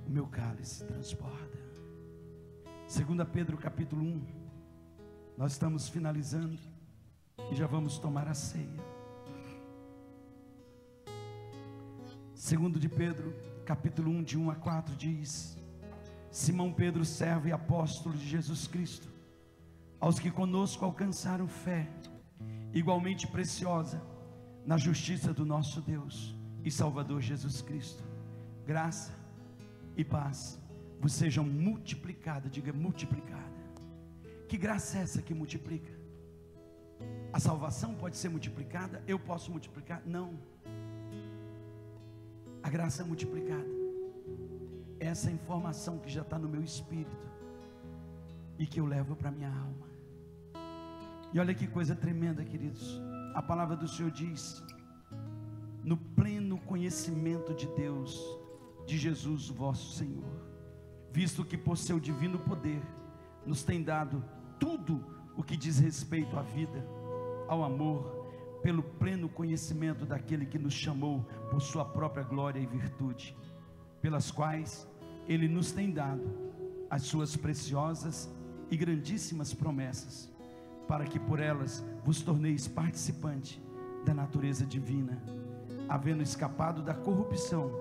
O 0.06 0.10
meu 0.10 0.28
cálice 0.28 0.84
transborda. 0.84 1.60
2 2.88 3.30
Pedro 3.32 3.58
capítulo 3.58 4.04
1. 4.04 4.39
Nós 5.40 5.54
estamos 5.54 5.88
finalizando 5.88 6.60
e 7.50 7.56
já 7.56 7.66
vamos 7.66 7.98
tomar 7.98 8.28
a 8.28 8.34
ceia. 8.34 8.84
Segundo 12.36 12.78
de 12.78 12.90
Pedro, 12.90 13.34
capítulo 13.66 14.12
1, 14.12 14.24
de 14.24 14.38
1 14.38 14.52
a 14.52 14.56
4, 14.56 14.94
diz: 14.98 15.58
Simão 16.30 16.74
Pedro, 16.74 17.06
servo 17.06 17.48
e 17.48 17.54
apóstolo 17.54 18.18
de 18.18 18.28
Jesus 18.28 18.68
Cristo, 18.68 19.08
aos 19.98 20.20
que 20.20 20.30
conosco 20.30 20.84
alcançaram 20.84 21.48
fé, 21.48 21.88
igualmente 22.74 23.26
preciosa, 23.26 24.02
na 24.66 24.76
justiça 24.76 25.34
do 25.34 25.46
nosso 25.46 25.80
Deus 25.80 26.36
e 26.66 26.70
Salvador 26.70 27.22
Jesus 27.22 27.62
Cristo, 27.62 28.04
graça 28.68 29.14
e 29.96 30.04
paz 30.04 30.60
vos 31.00 31.14
sejam 31.14 31.46
multiplicadas, 31.46 32.52
diga 32.52 32.74
multiplicada. 32.74 33.49
Que 34.50 34.58
graça 34.58 34.98
é 34.98 35.02
essa 35.02 35.22
que 35.22 35.32
multiplica? 35.32 35.94
A 37.32 37.40
salvação 37.40 37.94
pode 37.94 38.18
ser 38.18 38.30
multiplicada, 38.30 39.04
eu 39.08 39.20
posso 39.20 39.52
multiplicar? 39.52 40.02
Não. 40.04 40.40
A 42.64 42.68
graça 42.68 43.04
é 43.04 43.06
multiplicada. 43.06 43.70
Essa 45.00 45.30
informação 45.30 46.00
que 46.00 46.10
já 46.10 46.24
está 46.24 46.40
no 46.40 46.50
meu 46.50 46.64
espírito 46.64 47.30
e 48.58 48.66
que 48.66 48.80
eu 48.80 48.88
levo 48.88 49.16
para 49.16 49.30
minha 49.30 49.50
alma. 49.50 49.88
E 51.32 51.40
olha 51.40 51.54
que 51.54 51.68
coisa 51.68 51.96
tremenda, 51.96 52.44
queridos. 52.44 53.00
A 53.36 53.44
palavra 53.44 53.76
do 53.78 53.88
Senhor 53.88 54.10
diz: 54.10 54.64
no 55.84 55.96
pleno 55.96 56.58
conhecimento 56.62 57.54
de 57.54 57.68
Deus, 57.76 58.20
de 58.88 58.98
Jesus, 58.98 59.48
vosso 59.48 59.96
Senhor, 59.96 60.42
visto 61.12 61.46
que 61.46 61.56
por 61.56 61.78
seu 61.78 62.00
divino 62.00 62.40
poder 62.40 62.82
nos 63.46 63.64
tem 63.64 63.84
dado 63.84 64.24
tudo 64.90 65.06
o 65.38 65.44
que 65.44 65.56
diz 65.56 65.78
respeito 65.78 66.36
à 66.38 66.42
vida, 66.42 66.84
ao 67.48 67.64
amor, 67.64 68.28
pelo 68.64 68.82
pleno 68.82 69.30
conhecimento 69.30 70.04
daquele 70.04 70.48
que 70.48 70.58
nos 70.58 70.74
chamou 70.74 71.24
por 71.52 71.62
sua 71.62 71.86
própria 71.86 72.24
glória 72.24 72.60
e 72.60 72.66
virtude, 72.66 73.38
pelas 74.02 74.32
quais 74.32 74.88
ele 75.28 75.48
nos 75.48 75.72
tem 75.72 75.92
dado 75.92 76.24
as 76.90 77.04
suas 77.04 77.38
preciosas 77.38 78.30
e 78.72 78.76
grandíssimas 78.76 79.54
promessas, 79.54 80.30
para 80.88 81.06
que 81.06 81.20
por 81.20 81.40
elas 81.40 81.86
vos 82.04 82.22
torneis 82.22 82.68
participante 82.68 83.62
da 84.04 84.14
natureza 84.14 84.66
divina, 84.66 85.22
havendo 85.88 86.24
escapado 86.24 86.82
da 86.82 86.96
corrupção 86.96 87.72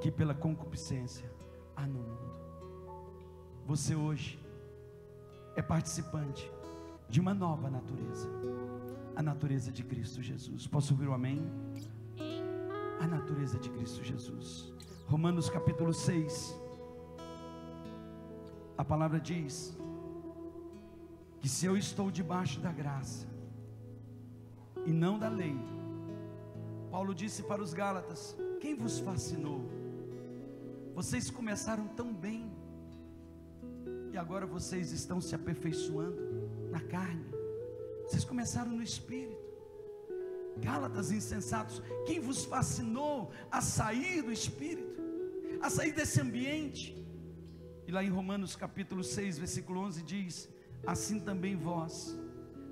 que 0.00 0.10
pela 0.10 0.34
concupiscência 0.34 1.30
há 1.76 1.86
no 1.86 2.00
mundo. 2.00 2.28
Você 3.64 3.94
hoje 3.94 4.47
é 5.58 5.62
participante 5.62 6.48
de 7.08 7.18
uma 7.18 7.34
nova 7.34 7.68
natureza, 7.68 8.28
a 9.16 9.20
natureza 9.20 9.72
de 9.72 9.82
Cristo 9.82 10.22
Jesus. 10.22 10.68
Posso 10.68 10.92
ouvir 10.92 11.08
o 11.08 11.10
um 11.10 11.14
amém? 11.14 11.42
A 13.00 13.06
natureza 13.08 13.58
de 13.58 13.68
Cristo 13.68 14.04
Jesus. 14.04 14.72
Romanos 15.08 15.50
capítulo 15.50 15.92
6. 15.92 16.54
A 18.76 18.84
palavra 18.84 19.18
diz 19.18 19.76
que 21.40 21.48
se 21.48 21.66
eu 21.66 21.76
estou 21.76 22.08
debaixo 22.08 22.60
da 22.60 22.70
graça 22.70 23.26
e 24.86 24.92
não 24.92 25.18
da 25.18 25.28
lei, 25.28 25.58
Paulo 26.88 27.12
disse 27.12 27.42
para 27.42 27.60
os 27.60 27.74
Gálatas: 27.74 28.36
Quem 28.60 28.76
vos 28.76 29.00
fascinou? 29.00 29.68
Vocês 30.94 31.30
começaram 31.30 31.88
tão 31.88 32.14
bem, 32.14 32.48
e 34.18 34.20
agora 34.20 34.46
vocês 34.46 34.90
estão 34.90 35.20
se 35.20 35.32
aperfeiçoando 35.32 36.20
na 36.72 36.80
carne. 36.80 37.24
Vocês 38.04 38.24
começaram 38.24 38.72
no 38.72 38.82
espírito. 38.82 39.46
Gálatas 40.56 41.12
insensatos, 41.12 41.80
quem 42.04 42.18
vos 42.18 42.44
fascinou 42.44 43.30
a 43.48 43.60
sair 43.60 44.22
do 44.22 44.32
espírito, 44.32 45.00
a 45.62 45.70
sair 45.70 45.92
desse 45.92 46.20
ambiente? 46.20 47.00
E 47.86 47.92
lá 47.92 48.02
em 48.02 48.08
Romanos 48.08 48.56
capítulo 48.56 49.04
6, 49.04 49.38
versículo 49.38 49.82
11 49.82 50.02
diz: 50.02 50.48
Assim 50.84 51.20
também 51.20 51.54
vós, 51.54 52.18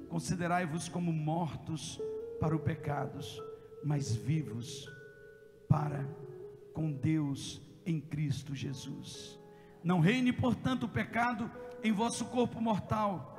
considerai-vos 0.09 0.89
como 0.89 1.13
mortos 1.13 2.01
para 2.41 2.57
o 2.57 2.59
pecados, 2.59 3.41
mas 3.85 4.13
vivos 4.13 4.93
para 5.69 6.05
com 6.75 6.91
Deus 6.91 7.63
em 7.87 8.01
Cristo 8.01 8.53
Jesus. 8.53 9.39
Não 9.87 10.01
reine, 10.01 10.33
portanto, 10.33 10.83
o 10.83 10.89
pecado 10.89 11.49
em 11.81 11.93
vosso 11.93 12.25
corpo 12.25 12.61
mortal, 12.61 13.39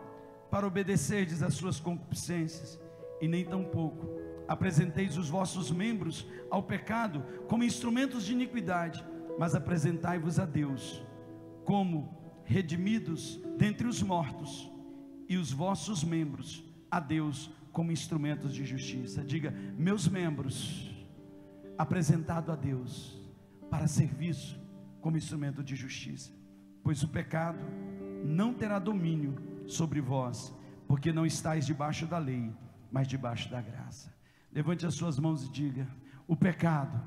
para 0.49 0.65
obedecerdes 0.65 1.43
às 1.43 1.55
suas 1.55 1.77
concupiscências, 1.77 2.79
e 3.19 3.27
nem 3.27 3.43
tampouco 3.43 4.07
apresenteis 4.47 5.17
os 5.17 5.27
vossos 5.27 5.69
membros 5.71 6.25
ao 6.49 6.63
pecado 6.63 7.21
como 7.49 7.65
instrumentos 7.65 8.23
de 8.23 8.31
iniquidade, 8.31 9.03
mas 9.37 9.55
apresentai-vos 9.55 10.39
a 10.39 10.45
Deus 10.45 11.03
como 11.65 12.17
redimidos 12.45 13.41
dentre 13.57 13.85
os 13.85 14.01
mortos, 14.01 14.71
e 15.27 15.35
os 15.35 15.51
vossos 15.51 16.01
membros 16.01 16.63
a 16.89 17.01
Deus 17.01 17.51
como 17.73 17.91
instrumentos 17.91 18.53
de 18.53 18.63
justiça. 18.63 19.21
Diga, 19.21 19.51
meus 19.77 20.07
membros 20.07 20.95
apresentado 21.77 22.53
a 22.53 22.55
Deus 22.55 23.21
para 23.69 23.85
serviço 23.85 24.57
como 25.01 25.17
instrumento 25.17 25.63
de 25.63 25.75
justiça, 25.75 26.36
pois 26.87 27.03
o 27.03 27.07
pecado 27.09 27.59
não 28.23 28.53
terá 28.53 28.79
domínio 28.79 29.35
sobre 29.67 29.99
vós, 29.99 30.55
porque 30.87 31.11
não 31.11 31.25
estáis 31.25 31.65
debaixo 31.65 32.05
da 32.05 32.17
lei, 32.17 32.49
mas 32.89 33.09
debaixo 33.09 33.49
da 33.49 33.59
graça. 33.59 34.15
Levante 34.53 34.85
as 34.85 34.93
suas 34.93 35.19
mãos 35.19 35.43
e 35.43 35.51
diga: 35.51 35.85
o 36.25 36.33
pecado 36.33 36.97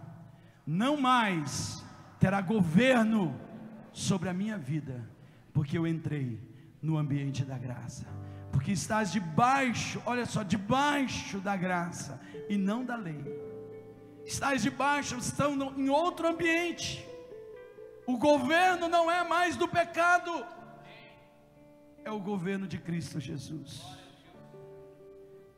não 0.67 1.01
mais 1.01 1.83
terá 2.19 2.43
governo 2.43 3.35
sobre 3.91 4.29
a 4.29 4.35
minha 4.35 4.59
vida, 4.59 5.09
porque 5.51 5.79
eu 5.79 5.87
entrei 5.87 6.39
no 6.83 6.99
ambiente 6.99 7.43
da 7.43 7.57
graça. 7.57 8.07
Porque 8.53 8.73
estás 8.73 9.11
debaixo, 9.11 10.03
olha 10.05 10.27
só, 10.27 10.43
debaixo 10.43 11.39
da 11.39 11.57
graça 11.57 12.21
e 12.51 12.59
não 12.59 12.85
da 12.85 12.97
lei. 12.97 13.25
Estás 14.27 14.63
debaixo, 14.63 15.17
estão 15.17 15.75
em 15.75 15.89
outro 15.89 16.29
ambiente. 16.29 17.09
O 18.11 18.19
governo 18.19 18.89
não 18.89 19.09
é 19.09 19.23
mais 19.23 19.57
do 19.57 19.69
pecado, 19.69 20.45
é 22.05 22.11
o 22.11 22.19
governo 22.19 22.67
de 22.67 22.77
Cristo 22.77 23.21
Jesus. 23.21 23.85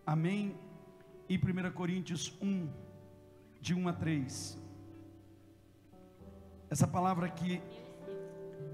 Amém? 0.04 0.54
Em 1.30 1.38
1 1.38 1.72
Coríntios 1.72 2.36
1, 2.42 2.68
de 3.58 3.72
1 3.72 3.88
a 3.88 3.92
3. 3.94 4.58
Essa 6.68 6.86
palavra 6.86 7.24
aqui, 7.24 7.62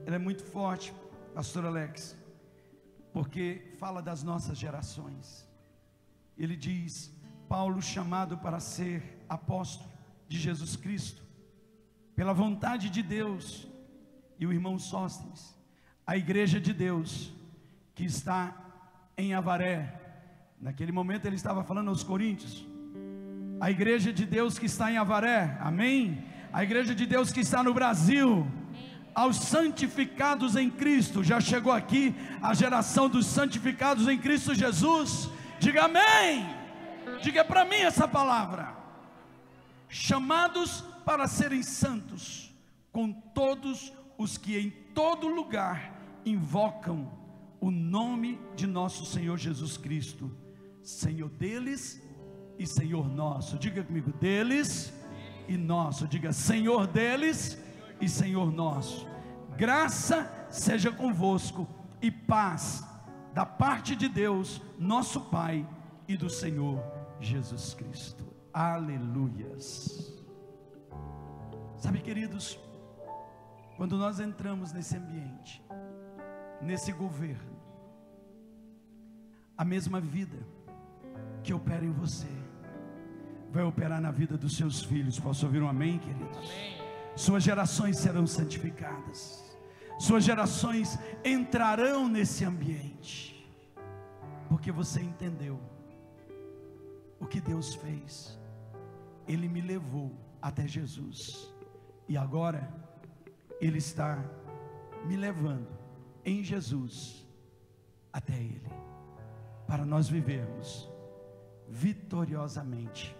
ela 0.05 0.17
é 0.17 0.19
muito 0.19 0.43
forte, 0.43 0.93
Pastor 1.33 1.65
Alex, 1.65 2.17
porque 3.13 3.77
fala 3.79 4.03
das 4.03 4.25
nossas 4.25 4.59
gerações. 4.59 5.49
Ele 6.37 6.57
diz: 6.57 7.15
Paulo, 7.49 7.81
chamado 7.81 8.39
para 8.39 8.59
ser 8.59 9.25
apóstolo 9.29 9.89
de 10.27 10.37
Jesus 10.37 10.75
Cristo, 10.75 11.28
pela 12.19 12.35
vontade 12.35 12.91
de 12.91 13.01
Deus, 13.01 13.69
e 14.41 14.45
o 14.45 14.53
irmão 14.53 14.77
Sóstenes, 14.77 15.57
a 16.05 16.17
igreja 16.17 16.59
de 16.59 16.73
Deus, 16.73 17.33
que 17.95 18.05
está 18.05 18.57
em 19.17 19.35
Avaré, 19.35 19.95
naquele 20.61 20.91
momento 20.91 21.27
ele 21.27 21.37
estava 21.37 21.63
falando 21.63 21.91
aos 21.91 22.03
Coríntios, 22.03 22.67
a 23.61 23.71
igreja 23.71 24.13
de 24.13 24.27
Deus 24.27 24.59
que 24.59 24.67
está 24.67 24.91
em 24.91 24.97
Avaré, 24.97 25.57
amém? 25.61 26.25
A 26.53 26.65
igreja 26.65 26.93
de 26.93 27.07
Deus 27.07 27.31
que 27.31 27.39
está 27.39 27.63
no 27.63 27.73
Brasil, 27.73 28.45
aos 29.15 29.37
santificados 29.37 30.57
em 30.57 30.69
Cristo, 30.69 31.23
já 31.23 31.41
chegou 31.41 31.73
aqui 31.73 32.17
a 32.43 32.53
geração 32.53 33.09
dos 33.09 33.27
santificados 33.27 34.09
em 34.09 34.19
Cristo 34.19 34.57
Jesus, 34.57 35.31
diga 35.61 35.85
amém, 35.85 36.45
diga 37.23 37.45
para 37.45 37.65
mim 37.65 37.77
essa 37.77 38.09
palavra, 38.09 38.75
chamados 39.89 40.83
para 41.09 41.27
serem 41.27 41.63
santos, 41.63 42.55
com 42.93 43.11
todos 43.11 43.95
os 44.19 44.37
que 44.37 44.59
em 44.59 44.69
todo 44.95 45.27
lugar 45.27 45.99
invocam 46.23 47.11
o 47.59 47.71
nome 47.71 48.39
de 48.55 48.67
nosso 48.67 49.07
Senhor 49.07 49.39
Jesus 49.39 49.79
Cristo, 49.79 50.31
Senhor 50.83 51.31
deles 51.31 51.99
e 52.59 52.67
Senhor 52.67 53.09
nosso. 53.09 53.57
Diga 53.57 53.83
comigo, 53.83 54.13
deles 54.13 54.93
e 55.49 55.57
nosso. 55.57 56.07
Diga, 56.07 56.31
Senhor 56.31 56.87
deles 56.87 57.59
e 58.03 58.07
Senhor 58.07 58.53
nosso. 58.53 59.09
Graça 59.57 60.31
seja 60.51 60.93
convosco 60.93 61.67
e 62.03 62.11
paz 62.11 62.85
da 63.33 63.47
parte 63.47 63.97
de 63.97 64.11
Deus, 64.11 64.61
nosso 64.79 65.23
Pai 65.23 65.67
e 66.07 66.19
do 66.19 66.29
Senhor 66.29 66.79
Jesus 67.19 67.73
Cristo. 67.73 68.27
Aleluias. 68.53 70.08
Sabe, 71.79 72.01
queridos, 72.01 72.59
quando 73.77 73.97
nós 73.97 74.19
entramos 74.19 74.73
nesse 74.73 74.97
ambiente, 74.97 75.63
nesse 76.61 76.91
governo, 76.91 77.57
a 79.57 79.65
mesma 79.65 80.01
vida 80.01 80.37
que 81.45 81.55
opera 81.55 81.85
em 81.85 81.93
você, 81.93 82.27
vai 83.53 83.63
operar 83.63 84.01
na 84.01 84.11
vida 84.11 84.37
dos 84.37 84.57
seus 84.57 84.83
filhos. 84.83 85.21
Posso 85.21 85.47
ouvir 85.47 85.63
um 85.63 85.69
amém, 85.69 86.01
queridos? 86.01 86.37
Amém. 86.37 86.79
Suas 87.15 87.45
gerações 87.45 87.97
serão 87.97 88.27
santificadas, 88.27 89.45
suas 89.99 90.25
gerações 90.25 90.99
entrarão 91.25 92.09
nesse 92.09 92.45
ambiente, 92.45 93.49
porque 94.49 94.71
você 94.71 95.01
entendeu 95.01 95.61
o 97.21 97.27
que 97.27 97.41
Deus 97.41 97.75
fez, 97.75 98.39
Ele 99.27 99.49
me 99.49 99.61
levou 99.61 100.13
até 100.41 100.67
Jesus, 100.69 101.53
e 102.09 102.17
agora, 102.17 102.69
ele 103.61 103.79
está 103.79 104.25
me 105.05 105.17
levando 105.17 105.69
em 106.25 106.43
Jesus 106.43 107.27
até 108.13 108.35
Ele, 108.35 108.71
para 109.67 109.85
nós 109.85 110.09
vivermos 110.09 110.91
vitoriosamente 111.69 113.17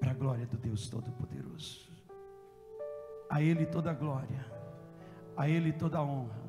para 0.00 0.12
a 0.12 0.14
glória 0.14 0.46
do 0.46 0.56
Deus 0.56 0.88
Todo-Poderoso. 0.88 1.90
A 3.28 3.40
Ele 3.40 3.66
toda 3.66 3.90
a 3.90 3.94
glória, 3.94 4.44
a 5.36 5.48
Ele 5.48 5.72
toda 5.72 5.98
a 5.98 6.02
honra, 6.02 6.42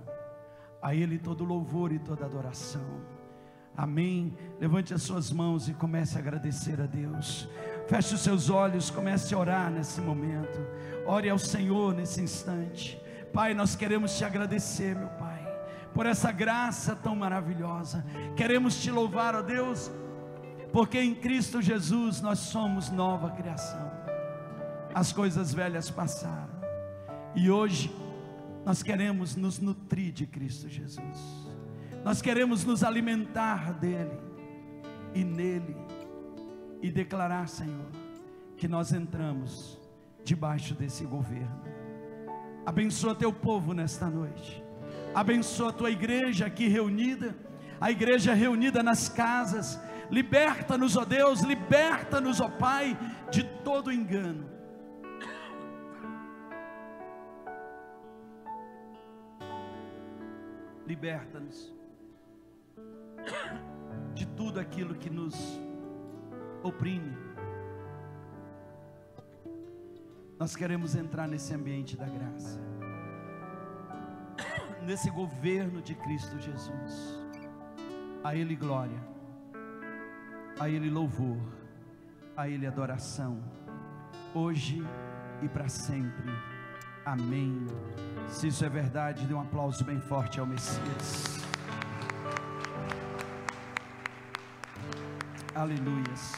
a 0.81 0.95
Ele 0.95 1.19
todo 1.19 1.43
louvor 1.43 1.91
e 1.91 1.99
toda 1.99 2.25
adoração. 2.25 3.01
Amém. 3.75 4.35
Levante 4.59 4.93
as 4.93 5.01
suas 5.01 5.31
mãos 5.31 5.67
e 5.67 5.73
comece 5.73 6.17
a 6.17 6.19
agradecer 6.19 6.79
a 6.79 6.85
Deus. 6.85 7.47
Feche 7.87 8.15
os 8.15 8.21
seus 8.21 8.49
olhos, 8.49 8.89
comece 8.89 9.33
a 9.33 9.37
orar 9.37 9.71
nesse 9.71 9.99
momento. 9.99 10.59
Ore 11.05 11.29
ao 11.29 11.37
Senhor 11.37 11.93
nesse 11.93 12.21
instante. 12.21 13.01
Pai, 13.33 13.53
nós 13.53 13.75
queremos 13.75 14.17
te 14.17 14.23
agradecer, 14.23 14.95
meu 14.95 15.09
Pai, 15.09 15.45
por 15.93 16.05
essa 16.05 16.31
graça 16.31 16.95
tão 16.95 17.15
maravilhosa. 17.15 18.05
Queremos 18.35 18.81
te 18.81 18.89
louvar, 18.91 19.35
ó 19.35 19.41
Deus, 19.41 19.91
porque 20.71 20.99
em 20.99 21.13
Cristo 21.13 21.61
Jesus 21.61 22.21
nós 22.21 22.39
somos 22.39 22.89
nova 22.89 23.31
criação. 23.31 23.91
As 24.93 25.11
coisas 25.11 25.53
velhas 25.53 25.89
passaram 25.89 26.53
e 27.35 27.49
hoje 27.49 27.93
nós 28.63 28.83
queremos 28.83 29.35
nos 29.35 29.59
nutrir 29.59 30.13
de 30.13 30.25
Cristo 30.25 30.69
Jesus. 30.69 31.47
Nós 32.03 32.21
queremos 32.21 32.63
nos 32.63 32.83
alimentar 32.83 33.73
dele 33.73 34.19
e 35.13 35.23
nele 35.23 35.75
e 36.83 36.91
declarar, 36.91 37.47
Senhor, 37.47 37.89
que 38.55 38.67
nós 38.67 38.93
entramos 38.93 39.79
debaixo 40.23 40.75
desse 40.75 41.03
governo 41.03 41.73
Abençoa 42.65 43.13
teu 43.13 43.33
povo 43.33 43.73
nesta 43.73 44.09
noite. 44.09 44.63
Abençoa 45.13 45.73
tua 45.73 45.91
igreja 45.91 46.45
aqui 46.45 46.67
reunida, 46.67 47.35
a 47.79 47.91
igreja 47.91 48.33
reunida 48.33 48.81
nas 48.81 49.09
casas. 49.09 49.79
Liberta-nos, 50.09 50.95
ó 50.95 51.03
Deus, 51.03 51.41
liberta-nos, 51.41 52.39
ó 52.39 52.47
Pai, 52.47 52.97
de 53.29 53.43
todo 53.63 53.91
engano. 53.91 54.49
Liberta-nos 60.87 61.73
de 64.13 64.25
tudo 64.27 64.59
aquilo 64.59 64.95
que 64.95 65.09
nos 65.09 65.59
oprime 66.63 67.33
Nós 70.43 70.57
queremos 70.57 70.93
entrar 70.93 71.25
nesse 71.25 71.53
ambiente 71.53 71.95
da 71.95 72.05
graça, 72.05 72.59
nesse 74.83 75.09
governo 75.09 75.81
de 75.81 75.95
Cristo 75.95 76.37
Jesus. 76.37 77.17
A 78.21 78.35
Ele 78.35 78.53
glória, 78.53 78.99
a 80.59 80.67
Ele 80.67 80.89
louvor, 80.89 81.37
a 82.35 82.49
Ele 82.49 82.67
adoração, 82.67 83.41
hoje 84.33 84.83
e 85.41 85.47
para 85.47 85.69
sempre. 85.69 86.29
Amém. 87.05 87.65
Se 88.27 88.47
isso 88.47 88.65
é 88.65 88.69
verdade, 88.69 89.25
dê 89.25 89.33
um 89.33 89.39
aplauso 89.39 89.85
bem 89.85 90.01
forte 90.01 90.41
ao 90.41 90.45
Messias. 90.45 91.42
Aleluias. 95.55 96.33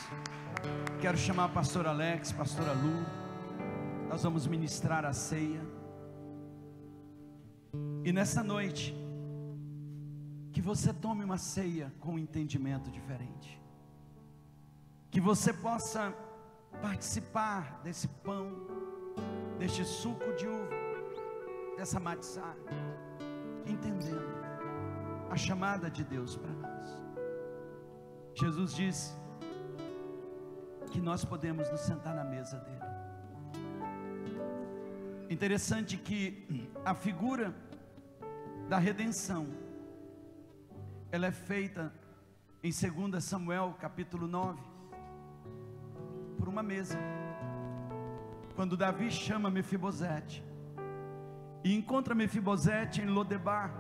Quero 1.00 1.18
chamar 1.18 1.50
pastor 1.50 1.88
Alex, 1.88 2.34
pastora 2.34 2.74
Lu 2.74 3.26
nós 4.10 4.24
vamos 4.24 4.46
ministrar 4.48 5.04
a 5.04 5.14
ceia. 5.14 5.62
E 8.04 8.12
nessa 8.14 8.44
noite, 8.44 8.96
que 10.52 10.62
você 10.62 10.94
tome 10.94 11.24
uma 11.24 11.38
ceia 11.38 11.92
com 12.00 12.14
um 12.14 12.20
entendimento 12.20 12.90
diferente. 12.92 13.62
Que 15.12 15.20
você 15.20 15.52
possa 15.52 16.14
participar 16.82 17.82
desse 17.84 18.08
pão, 18.08 18.52
deste 19.58 19.84
suco 19.84 20.34
de 20.34 20.48
uva, 20.48 20.70
dessa 21.78 22.00
matzá, 22.00 22.54
entendendo 23.66 24.36
a 25.30 25.36
chamada 25.36 25.90
de 25.90 26.04
Deus 26.04 26.38
para 26.38 26.52
nós. 26.52 26.65
Jesus 28.36 28.76
disse 28.76 29.16
que 30.92 31.00
nós 31.00 31.24
podemos 31.24 31.72
nos 31.72 31.80
sentar 31.80 32.14
na 32.14 32.26
mesa 32.26 32.58
dele. 32.60 32.84
Interessante 35.30 35.96
que 35.96 36.70
a 36.84 36.94
figura 36.94 37.56
da 38.68 38.78
redenção 38.78 39.48
ela 41.12 41.28
é 41.28 41.32
feita 41.32 41.94
em 42.62 42.72
2 42.72 43.24
Samuel 43.24 43.74
capítulo 43.80 44.28
9 44.28 44.62
por 46.38 46.50
uma 46.50 46.62
mesa. 46.62 47.00
Quando 48.54 48.76
Davi 48.76 49.10
chama 49.10 49.50
Mefibosete 49.50 50.44
e 51.64 51.74
encontra 51.74 52.14
Mefibosete 52.14 53.02
em 53.02 53.06
Lodebar, 53.06 53.74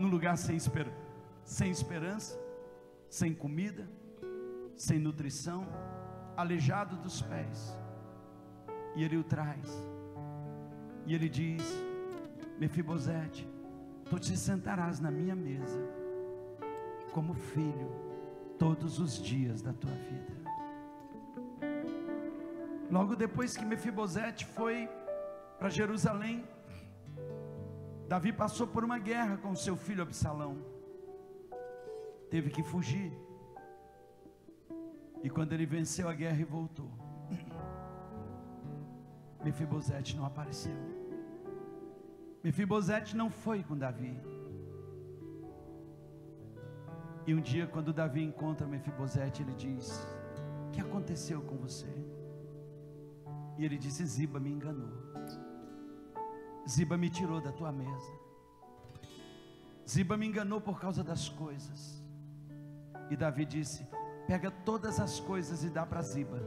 num 0.00 0.08
lugar 0.08 0.36
sem, 0.36 0.56
esper 0.56 0.92
sem 1.44 1.70
esperança, 1.70 2.49
sem 3.10 3.34
comida, 3.34 3.86
sem 4.76 4.98
nutrição, 4.98 5.66
aleijado 6.36 6.96
dos 6.96 7.20
pés. 7.20 7.76
E 8.96 9.04
ele 9.04 9.18
o 9.18 9.24
traz 9.24 9.90
e 11.06 11.14
ele 11.14 11.28
diz: 11.28 11.62
Mefibosete, 12.58 13.48
tu 14.08 14.18
te 14.18 14.36
sentarás 14.36 15.00
na 15.00 15.10
minha 15.10 15.34
mesa, 15.34 15.80
como 17.12 17.34
filho, 17.34 17.90
todos 18.58 18.98
os 18.98 19.20
dias 19.20 19.60
da 19.60 19.72
tua 19.72 19.90
vida. 19.90 20.40
Logo 22.90 23.14
depois 23.14 23.56
que 23.56 23.64
Mefibosete 23.64 24.46
foi 24.46 24.88
para 25.58 25.68
Jerusalém, 25.68 26.44
Davi 28.08 28.32
passou 28.32 28.66
por 28.66 28.84
uma 28.84 28.98
guerra 28.98 29.36
com 29.36 29.54
seu 29.54 29.76
filho 29.76 30.02
Absalão. 30.02 30.58
Teve 32.30 32.50
que 32.50 32.62
fugir. 32.62 33.12
E 35.22 35.28
quando 35.28 35.52
ele 35.52 35.66
venceu 35.66 36.08
a 36.08 36.14
guerra 36.14 36.40
e 36.40 36.44
voltou, 36.44 36.90
Mefibosete 39.44 40.16
não 40.16 40.24
apareceu. 40.24 40.76
Mefibosete 42.42 43.16
não 43.16 43.30
foi 43.30 43.62
com 43.62 43.76
Davi. 43.76 44.18
E 47.26 47.34
um 47.34 47.40
dia, 47.40 47.66
quando 47.66 47.92
Davi 47.92 48.22
encontra 48.22 48.66
Mefibosete, 48.66 49.42
ele 49.42 49.54
diz: 49.54 50.06
O 50.68 50.70
que 50.70 50.80
aconteceu 50.80 51.42
com 51.42 51.56
você? 51.56 51.92
E 53.58 53.64
ele 53.64 53.76
disse: 53.76 54.04
Ziba 54.06 54.40
me 54.40 54.50
enganou. 54.50 54.90
Ziba 56.68 56.96
me 56.96 57.10
tirou 57.10 57.40
da 57.40 57.52
tua 57.52 57.72
mesa. 57.72 58.12
Ziba 59.86 60.16
me 60.16 60.26
enganou 60.26 60.60
por 60.60 60.80
causa 60.80 61.02
das 61.02 61.28
coisas. 61.28 62.02
E 63.10 63.16
Davi 63.16 63.44
disse: 63.44 63.86
Pega 64.26 64.50
todas 64.50 65.00
as 65.00 65.20
coisas 65.20 65.64
e 65.64 65.68
dá 65.68 65.84
para 65.84 66.00
Ziba 66.00 66.40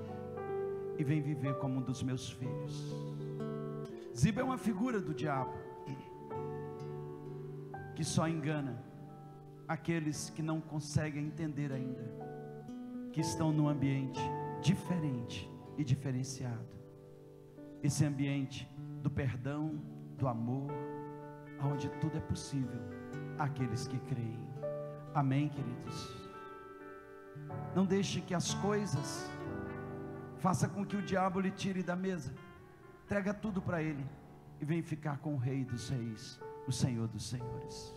e 0.97 1.03
vem 1.03 1.21
viver 1.21 1.57
como 1.59 1.79
um 1.79 1.81
dos 1.81 2.01
meus 2.01 2.31
filhos. 2.31 2.95
Ziba 4.15 4.41
é 4.41 4.43
uma 4.43 4.57
figura 4.57 4.99
do 5.01 5.13
diabo 5.13 5.63
que 7.95 8.03
só 8.03 8.27
engana 8.27 8.83
aqueles 9.67 10.29
que 10.29 10.41
não 10.41 10.59
conseguem 10.59 11.25
entender 11.25 11.71
ainda 11.71 12.03
que 13.11 13.21
estão 13.21 13.51
num 13.51 13.67
ambiente 13.67 14.19
diferente 14.61 15.49
e 15.77 15.83
diferenciado. 15.83 16.67
Esse 17.81 18.03
ambiente 18.05 18.67
do 19.01 19.09
perdão, 19.09 19.79
do 20.17 20.27
amor, 20.27 20.71
onde 21.61 21.89
tudo 21.99 22.17
é 22.17 22.21
possível 22.21 22.81
àqueles 23.37 23.87
que 23.87 23.99
creem. 23.99 24.49
Amém, 25.13 25.49
queridos. 25.49 26.22
Não 27.75 27.85
deixe 27.85 28.21
que 28.21 28.33
as 28.33 28.53
coisas 28.55 29.29
faça 30.37 30.67
com 30.67 30.85
que 30.85 30.95
o 30.95 31.01
diabo 31.01 31.39
lhe 31.39 31.51
tire 31.51 31.81
da 31.81 31.95
mesa. 31.95 32.33
Entrega 33.05 33.33
tudo 33.33 33.61
para 33.61 33.81
ele 33.81 34.05
e 34.59 34.65
vem 34.65 34.81
ficar 34.81 35.17
com 35.19 35.33
o 35.33 35.37
rei 35.37 35.63
dos 35.65 35.89
reis, 35.89 36.39
o 36.67 36.71
Senhor 36.71 37.07
dos 37.07 37.29
senhores. 37.29 37.95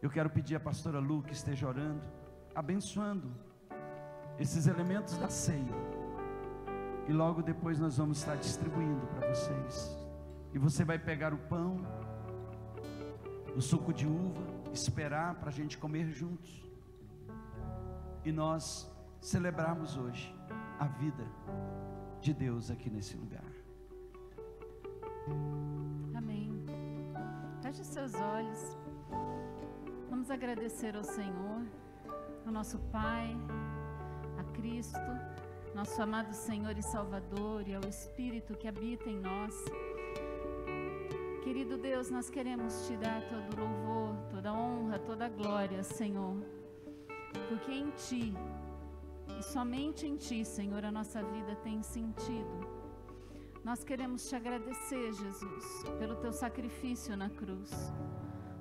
Eu 0.00 0.10
quero 0.10 0.30
pedir 0.30 0.56
à 0.56 0.60
pastora 0.60 0.98
Lu 0.98 1.22
que 1.22 1.32
esteja 1.32 1.66
orando, 1.66 2.02
abençoando 2.54 3.28
esses 4.38 4.66
elementos 4.66 5.16
da 5.18 5.28
ceia. 5.28 5.74
E 7.08 7.12
logo 7.12 7.42
depois 7.42 7.78
nós 7.78 7.96
vamos 7.96 8.18
estar 8.18 8.36
distribuindo 8.36 9.06
para 9.06 9.28
vocês. 9.28 9.96
E 10.52 10.58
você 10.58 10.84
vai 10.84 10.98
pegar 10.98 11.32
o 11.32 11.38
pão, 11.38 11.78
o 13.56 13.60
suco 13.60 13.92
de 13.92 14.06
uva, 14.06 14.42
esperar 14.72 15.34
para 15.36 15.48
a 15.48 15.52
gente 15.52 15.78
comer 15.78 16.10
juntos. 16.10 16.64
E 18.26 18.32
nós 18.32 18.92
celebrarmos 19.20 19.96
hoje 19.96 20.34
a 20.80 20.86
vida 20.88 21.24
de 22.20 22.34
Deus 22.34 22.72
aqui 22.72 22.90
nesse 22.90 23.16
lugar. 23.16 23.52
Amém. 26.12 26.50
Feche 27.62 27.84
seus 27.84 28.14
olhos. 28.14 28.76
Vamos 30.10 30.28
agradecer 30.28 30.96
ao 30.96 31.04
Senhor, 31.04 31.62
ao 32.44 32.50
nosso 32.50 32.80
Pai, 32.90 33.30
a 34.40 34.42
Cristo, 34.54 34.98
nosso 35.72 36.02
amado 36.02 36.32
Senhor 36.32 36.76
e 36.76 36.82
Salvador 36.82 37.68
e 37.68 37.76
ao 37.76 37.88
Espírito 37.88 38.56
que 38.56 38.66
habita 38.66 39.08
em 39.08 39.20
nós. 39.20 39.54
Querido 41.44 41.78
Deus, 41.78 42.10
nós 42.10 42.28
queremos 42.28 42.88
te 42.88 42.96
dar 42.96 43.22
todo 43.28 43.56
louvor, 43.56 44.16
toda 44.30 44.52
honra, 44.52 44.98
toda 44.98 45.28
glória, 45.28 45.84
Senhor, 45.84 46.42
porque 47.48 47.72
em 47.72 47.90
Ti 47.90 48.34
e 49.38 49.42
somente 49.42 50.06
em 50.06 50.16
Ti, 50.16 50.44
Senhor, 50.44 50.84
a 50.84 50.92
nossa 50.92 51.22
vida 51.22 51.54
tem 51.56 51.82
sentido. 51.82 52.68
Nós 53.64 53.82
queremos 53.82 54.28
te 54.28 54.36
agradecer, 54.36 55.12
Jesus, 55.12 55.82
pelo 55.98 56.16
Teu 56.16 56.32
sacrifício 56.32 57.16
na 57.16 57.28
cruz, 57.28 57.70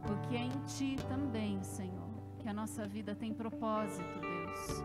porque 0.06 0.36
é 0.36 0.42
em 0.42 0.60
Ti 0.66 0.98
também, 1.08 1.64
Senhor, 1.64 2.10
que 2.40 2.50
a 2.50 2.54
nossa 2.54 2.88
vida 2.88 3.14
tem 3.16 3.34
propósito, 3.34 4.20
Deus. 4.20 4.84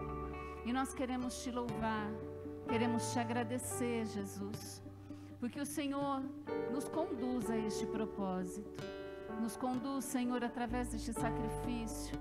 E 0.67 0.73
nós 0.73 0.93
queremos 0.93 1.43
te 1.43 1.51
louvar, 1.51 2.11
queremos 2.69 3.13
te 3.13 3.19
agradecer, 3.19 4.07
Jesus 4.07 4.83
porque 5.41 5.59
o 5.59 5.65
Senhor 5.65 6.23
nos 6.71 6.87
conduz 6.87 7.51
a 7.51 7.57
este 7.57 7.87
propósito, 7.87 8.85
nos 9.41 9.57
conduz, 9.57 10.05
Senhor, 10.05 10.45
através 10.45 10.91
deste 10.91 11.15
sacrifício. 11.15 12.21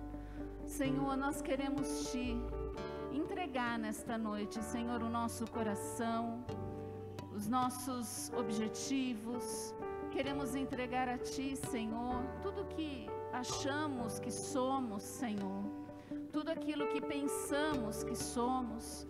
Senhor, 0.70 1.18
nós 1.18 1.42
queremos 1.42 2.12
te 2.12 2.38
entregar 3.12 3.78
nesta 3.80 4.18
noite, 4.20 4.64
Senhor, 4.64 5.02
o 5.02 5.10
nosso 5.10 5.50
coração, 5.50 6.46
os 7.36 7.48
nossos 7.48 8.32
objetivos. 8.38 9.74
Queremos 10.12 10.54
entregar 10.54 11.10
a 11.10 11.18
Ti, 11.18 11.56
Senhor, 11.56 12.24
tudo 12.44 12.66
que 12.66 13.10
achamos 13.34 14.20
que 14.20 14.32
somos, 14.32 15.02
Senhor, 15.02 15.64
tudo 16.32 16.50
aquilo 16.52 16.88
que 16.88 17.02
pensamos 17.02 18.04
que 18.04 18.16
somos 18.16 19.08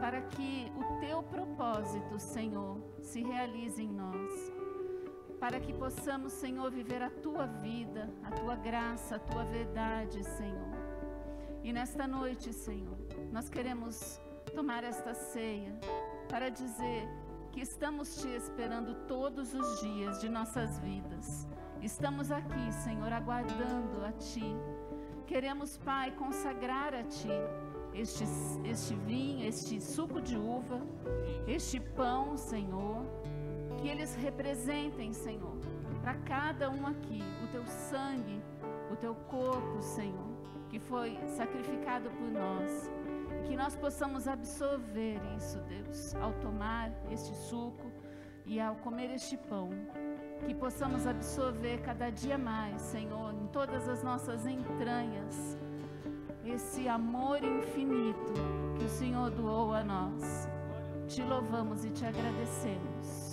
para 0.00 0.22
que 0.22 0.72
o 0.74 1.00
teu 1.00 1.22
propósito, 1.22 2.18
Senhor, 2.18 2.80
se 3.02 3.22
realize 3.22 3.80
em 3.80 3.92
nós. 3.92 4.32
Para 5.38 5.60
que 5.60 5.72
possamos, 5.74 6.32
Senhor, 6.32 6.70
viver 6.70 7.02
a 7.02 7.10
tua 7.10 7.46
vida, 7.46 8.10
a 8.24 8.30
tua 8.30 8.56
graça, 8.56 9.16
a 9.16 9.18
tua 9.18 9.44
verdade, 9.44 10.24
Senhor. 10.24 10.73
E 11.64 11.72
nesta 11.72 12.06
noite, 12.06 12.52
Senhor, 12.52 12.98
nós 13.32 13.48
queremos 13.48 14.20
tomar 14.54 14.84
esta 14.84 15.14
ceia 15.14 15.74
para 16.28 16.50
dizer 16.50 17.08
que 17.52 17.62
estamos 17.62 18.16
te 18.16 18.28
esperando 18.28 18.94
todos 19.06 19.54
os 19.54 19.80
dias 19.80 20.20
de 20.20 20.28
nossas 20.28 20.78
vidas. 20.80 21.48
Estamos 21.80 22.30
aqui, 22.30 22.70
Senhor, 22.84 23.10
aguardando 23.10 24.04
a 24.04 24.12
Ti. 24.12 24.54
Queremos, 25.26 25.78
Pai, 25.78 26.10
consagrar 26.10 26.94
a 26.94 27.02
Ti 27.02 27.30
este, 27.94 28.24
este 28.66 28.94
vinho, 28.96 29.48
este 29.48 29.80
suco 29.80 30.20
de 30.20 30.36
uva, 30.36 30.82
este 31.48 31.80
pão, 31.80 32.36
Senhor, 32.36 33.06
que 33.78 33.88
eles 33.88 34.14
representem, 34.16 35.14
Senhor, 35.14 35.56
para 36.02 36.14
cada 36.26 36.70
um 36.70 36.86
aqui, 36.86 37.22
o 37.42 37.48
teu 37.50 37.66
sangue, 37.66 38.38
o 38.92 38.96
teu 38.96 39.14
corpo, 39.14 39.80
Senhor, 39.80 40.33
que 40.74 40.80
foi 40.80 41.16
sacrificado 41.36 42.10
por 42.10 42.28
nós. 42.32 42.90
Que 43.44 43.56
nós 43.56 43.76
possamos 43.76 44.26
absorver 44.26 45.20
isso, 45.36 45.60
Deus, 45.68 46.16
ao 46.16 46.32
tomar 46.32 46.90
este 47.12 47.32
suco 47.32 47.92
e 48.44 48.60
ao 48.60 48.74
comer 48.76 49.14
este 49.14 49.36
pão. 49.36 49.70
Que 50.44 50.52
possamos 50.52 51.06
absorver 51.06 51.80
cada 51.82 52.10
dia 52.10 52.36
mais, 52.36 52.82
Senhor, 52.82 53.32
em 53.34 53.46
todas 53.52 53.88
as 53.88 54.02
nossas 54.02 54.46
entranhas 54.46 55.56
esse 56.44 56.88
amor 56.88 57.38
infinito 57.42 58.34
que 58.76 58.84
o 58.84 58.88
Senhor 58.88 59.30
doou 59.30 59.72
a 59.72 59.84
nós. 59.84 60.48
Te 61.06 61.22
louvamos 61.22 61.84
e 61.84 61.90
te 61.90 62.04
agradecemos. 62.04 63.23